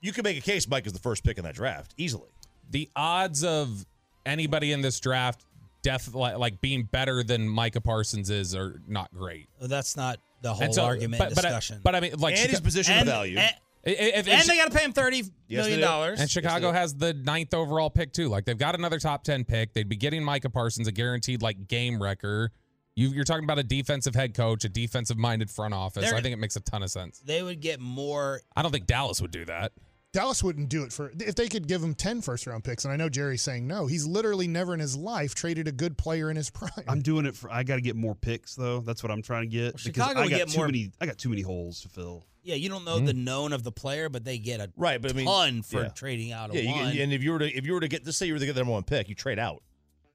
You 0.02 0.12
could 0.12 0.24
make 0.26 0.38
a 0.38 0.42
case 0.42 0.68
Mike 0.68 0.86
is 0.86 0.94
the 0.94 1.00
first 1.00 1.24
pick 1.24 1.38
in 1.38 1.44
that 1.46 1.56
draft 1.56 1.94
easily. 1.98 2.30
the 2.70 2.90
odds 2.96 3.44
of 3.46 3.86
anybody 4.26 4.74
in 4.74 4.82
this 4.82 5.00
draft 5.00 5.46
def 5.82 6.14
like, 6.14 6.38
like 6.38 6.60
being 6.60 6.84
better 6.84 7.24
than 7.24 7.48
Micah 7.48 7.80
Parsons 7.82 8.30
is 8.30 8.54
are 8.54 8.82
not 8.88 9.10
great. 9.14 9.48
That's 9.62 9.96
not 9.96 10.20
the 10.42 10.54
whole 10.54 10.72
so- 10.74 10.84
argument 10.84 11.20
but, 11.20 11.36
but 11.36 11.46
I- 11.46 11.50
discussion. 11.50 11.80
But, 11.84 11.96
I 11.96 12.00
mean, 12.00 12.14
like 12.18 12.34
and 12.36 12.42
his 12.50 12.52
Chica- 12.60 12.62
position 12.64 12.94
and, 12.96 13.06
value. 13.08 13.38
And, 13.38 13.54
if- 13.84 14.28
if- 14.28 14.28
and 14.28 14.48
they 14.50 14.58
got 14.58 14.72
to 14.72 14.78
pay 14.78 14.84
him 14.84 14.92
thirty 14.94 15.24
yes, 15.48 15.64
million 15.66 15.80
dollars. 15.80 16.20
And 16.20 16.30
Chicago 16.30 16.72
has 16.72 16.94
the 16.96 17.14
ninth 17.14 17.54
overall 17.54 17.90
pick 17.90 18.12
too. 18.14 18.28
Like 18.28 18.46
they've 18.46 18.58
got 18.58 18.76
another 18.76 19.00
top 19.00 19.24
ten 19.24 19.46
pick. 19.46 19.74
They'd 19.74 19.88
be 19.88 19.96
getting 19.96 20.24
Micah 20.24 20.50
Parsons, 20.50 20.88
a 20.88 20.92
guaranteed 20.92 21.42
like 21.42 21.68
game 21.68 22.02
wrecker. 22.02 22.52
You, 22.96 23.10
you're 23.10 23.24
talking 23.24 23.44
about 23.44 23.60
a 23.60 23.64
defensive 23.64 24.16
head 24.16 24.34
coach, 24.34 24.66
a 24.66 24.70
defensive 24.70 25.18
minded 25.18 25.52
front 25.52 25.74
office. 25.74 26.04
They're- 26.04 26.16
I 26.18 26.22
think 26.22 26.34
it 26.34 26.38
makes 26.40 26.56
a 26.56 26.60
ton 26.62 26.82
of 26.84 26.90
sense. 26.92 27.20
they 27.20 27.44
would 27.44 27.62
get 27.62 27.80
more. 27.80 28.42
I 28.56 28.62
don't 28.64 28.72
think 28.72 28.88
Dallas 28.88 29.22
would 29.22 29.32
do 29.32 29.46
that. 29.46 29.72
Dallas 30.18 30.44
wouldn't 30.44 30.70
do 30.70 30.82
it 30.82 30.92
for 30.92 31.12
if 31.20 31.36
they 31.36 31.48
could 31.48 31.68
give 31.68 31.84
him 31.84 31.94
10 31.94 32.22
first 32.22 32.48
round 32.48 32.64
picks. 32.64 32.86
And 32.86 32.92
I 32.92 32.98
know 32.98 33.08
Jerry's 33.08 33.44
saying 33.44 33.68
no. 33.68 33.86
He's 33.86 34.08
literally 34.08 34.48
never 34.48 34.74
in 34.74 34.80
his 34.80 34.98
life 34.98 35.36
traded 35.36 35.68
a 35.68 35.72
good 35.72 35.96
player 35.96 36.32
in 36.32 36.36
his 36.36 36.50
prime. 36.52 36.72
I'm 36.88 37.02
doing 37.04 37.28
it 37.28 37.36
for. 37.36 37.52
I 37.52 37.62
got 37.62 37.76
to 37.76 37.82
get 37.82 37.96
more 37.96 38.16
picks 38.16 38.56
though. 38.56 38.80
That's 38.80 39.04
what 39.04 39.12
I'm 39.12 39.22
trying 39.22 39.44
to 39.44 39.48
get. 39.48 39.62
Well, 39.62 39.72
because 39.74 39.84
Chicago 39.84 40.22
I 40.22 40.28
got 40.28 40.38
get 40.38 40.50
too 40.50 40.58
more- 40.58 40.66
many. 40.66 40.92
I 41.00 41.06
got 41.06 41.20
too 41.20 41.30
many 41.30 41.44
holes 41.44 41.82
to 41.82 41.90
fill. 41.90 42.26
Yeah, 42.42 42.56
you 42.56 42.68
don't 42.68 42.84
know 42.84 42.98
hmm. 42.98 43.06
the 43.06 43.14
known 43.14 43.54
of 43.54 43.62
the 43.64 43.72
player, 43.72 44.10
but 44.10 44.24
they 44.24 44.40
get 44.40 44.60
a 44.60 44.72
Right, 44.76 45.00
but 45.00 45.12
I 45.12 45.14
mean, 45.14 45.28
ton 45.28 45.62
for 45.62 45.84
yeah. 45.84 45.90
trading 45.90 46.32
out 46.32 46.52
Yeah, 46.52 46.62
a 46.62 46.64
you, 46.64 46.72
one. 46.72 46.92
can- 46.94 47.02
and 47.02 47.14
if 47.14 47.22
you 47.22 47.34
were 47.34 47.40
to 47.40 47.56
if 47.56 47.66
you 47.68 47.74
were 47.74 47.82
to 47.82 47.88
get, 47.88 48.04
let's 48.04 48.18
say 48.18 48.26
you 48.26 48.34
were 48.34 48.40
to 48.40 48.46
get 48.48 48.54
the 48.54 48.62
number 48.62 48.74
one 48.74 48.84
pick, 48.84 49.10
you 49.10 49.14
trade 49.16 49.38
out. 49.38 49.62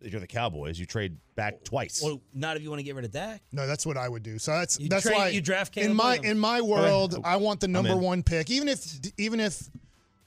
If 0.01 0.11
you're 0.11 0.21
the 0.21 0.27
Cowboys, 0.27 0.81
you 0.81 0.87
trade 0.87 1.17
back 1.37 1.63
twice. 1.63 2.03
well, 2.03 2.21
not 2.35 2.57
if 2.57 2.63
you 2.65 2.71
want 2.71 2.81
to 2.81 2.83
get 2.83 2.97
rid 2.97 3.05
of 3.05 3.13
Dak. 3.13 3.41
No, 3.53 3.69
that's 3.69 3.87
what 3.87 3.97
I 3.97 4.09
would 4.09 4.25
do. 4.25 4.41
So 4.41 4.51
that's 4.51 4.81
You 4.81 4.89
that's 4.89 5.05
trade- 5.05 5.15
why 5.15 5.29
you 5.29 5.41
draft 5.41 5.73
Caleb 5.73 5.91
in 5.91 5.97
my 5.97 6.05
Williams. 6.15 6.27
in 6.27 6.39
my 6.41 6.61
world, 6.61 7.21
I 7.23 7.37
want 7.37 7.61
the 7.61 7.69
number 7.69 7.97
one 7.97 8.25
pick. 8.25 8.51
Even 8.51 8.67
if 8.67 8.99
even 9.17 9.39
if 9.39 9.71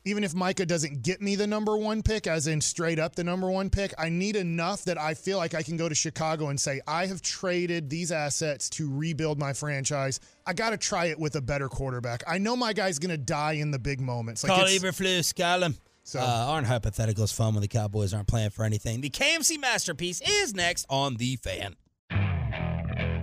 even 0.05 0.23
if 0.23 0.35
Micah 0.35 0.65
doesn't 0.67 1.01
get 1.01 1.19
me 1.19 1.35
the 1.35 1.47
number 1.47 1.75
one 1.75 2.03
pick, 2.03 2.27
as 2.27 2.45
in 2.45 2.61
straight 2.61 2.99
up 2.99 3.15
the 3.15 3.23
number 3.23 3.49
one 3.49 3.71
pick, 3.71 3.93
I 3.97 4.09
need 4.09 4.35
enough 4.35 4.83
that 4.85 4.99
I 4.99 5.15
feel 5.15 5.37
like 5.37 5.55
I 5.55 5.63
can 5.63 5.77
go 5.77 5.89
to 5.89 5.95
Chicago 5.95 6.49
and 6.49 6.59
say 6.59 6.79
I 6.87 7.07
have 7.07 7.23
traded 7.23 7.89
these 7.89 8.11
assets 8.11 8.69
to 8.71 8.95
rebuild 8.95 9.39
my 9.39 9.51
franchise. 9.51 10.19
I 10.45 10.53
got 10.53 10.69
to 10.69 10.77
try 10.77 11.05
it 11.05 11.19
with 11.19 11.35
a 11.35 11.41
better 11.41 11.67
quarterback. 11.67 12.23
I 12.27 12.37
know 12.37 12.55
my 12.55 12.71
guy's 12.71 12.99
going 12.99 13.09
to 13.09 13.17
die 13.17 13.53
in 13.53 13.71
the 13.71 13.79
big 13.79 13.99
moments. 13.99 14.43
Like 14.43 14.53
Call 14.53 14.65
it's- 14.65 14.79
Eberflus, 14.79 15.33
Scallum. 15.33 15.75
So- 16.03 16.19
uh, 16.19 16.23
aren't 16.23 16.67
hypotheticals 16.67 17.33
fun 17.33 17.55
when 17.55 17.61
the 17.61 17.67
Cowboys 17.67 18.13
aren't 18.13 18.27
playing 18.27 18.51
for 18.51 18.63
anything? 18.63 19.01
The 19.01 19.09
KMC 19.09 19.57
masterpiece 19.59 20.21
is 20.21 20.53
next 20.53 20.85
on 20.87 21.15
the 21.15 21.37
fan. 21.37 21.75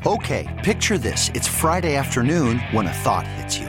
Okay, 0.05 0.61
picture 0.65 0.99
this. 0.99 1.29
It's 1.33 1.47
Friday 1.47 1.95
afternoon 1.95 2.59
when 2.73 2.89
a 2.89 2.93
thought 2.93 3.25
hits 3.25 3.57
you. 3.57 3.69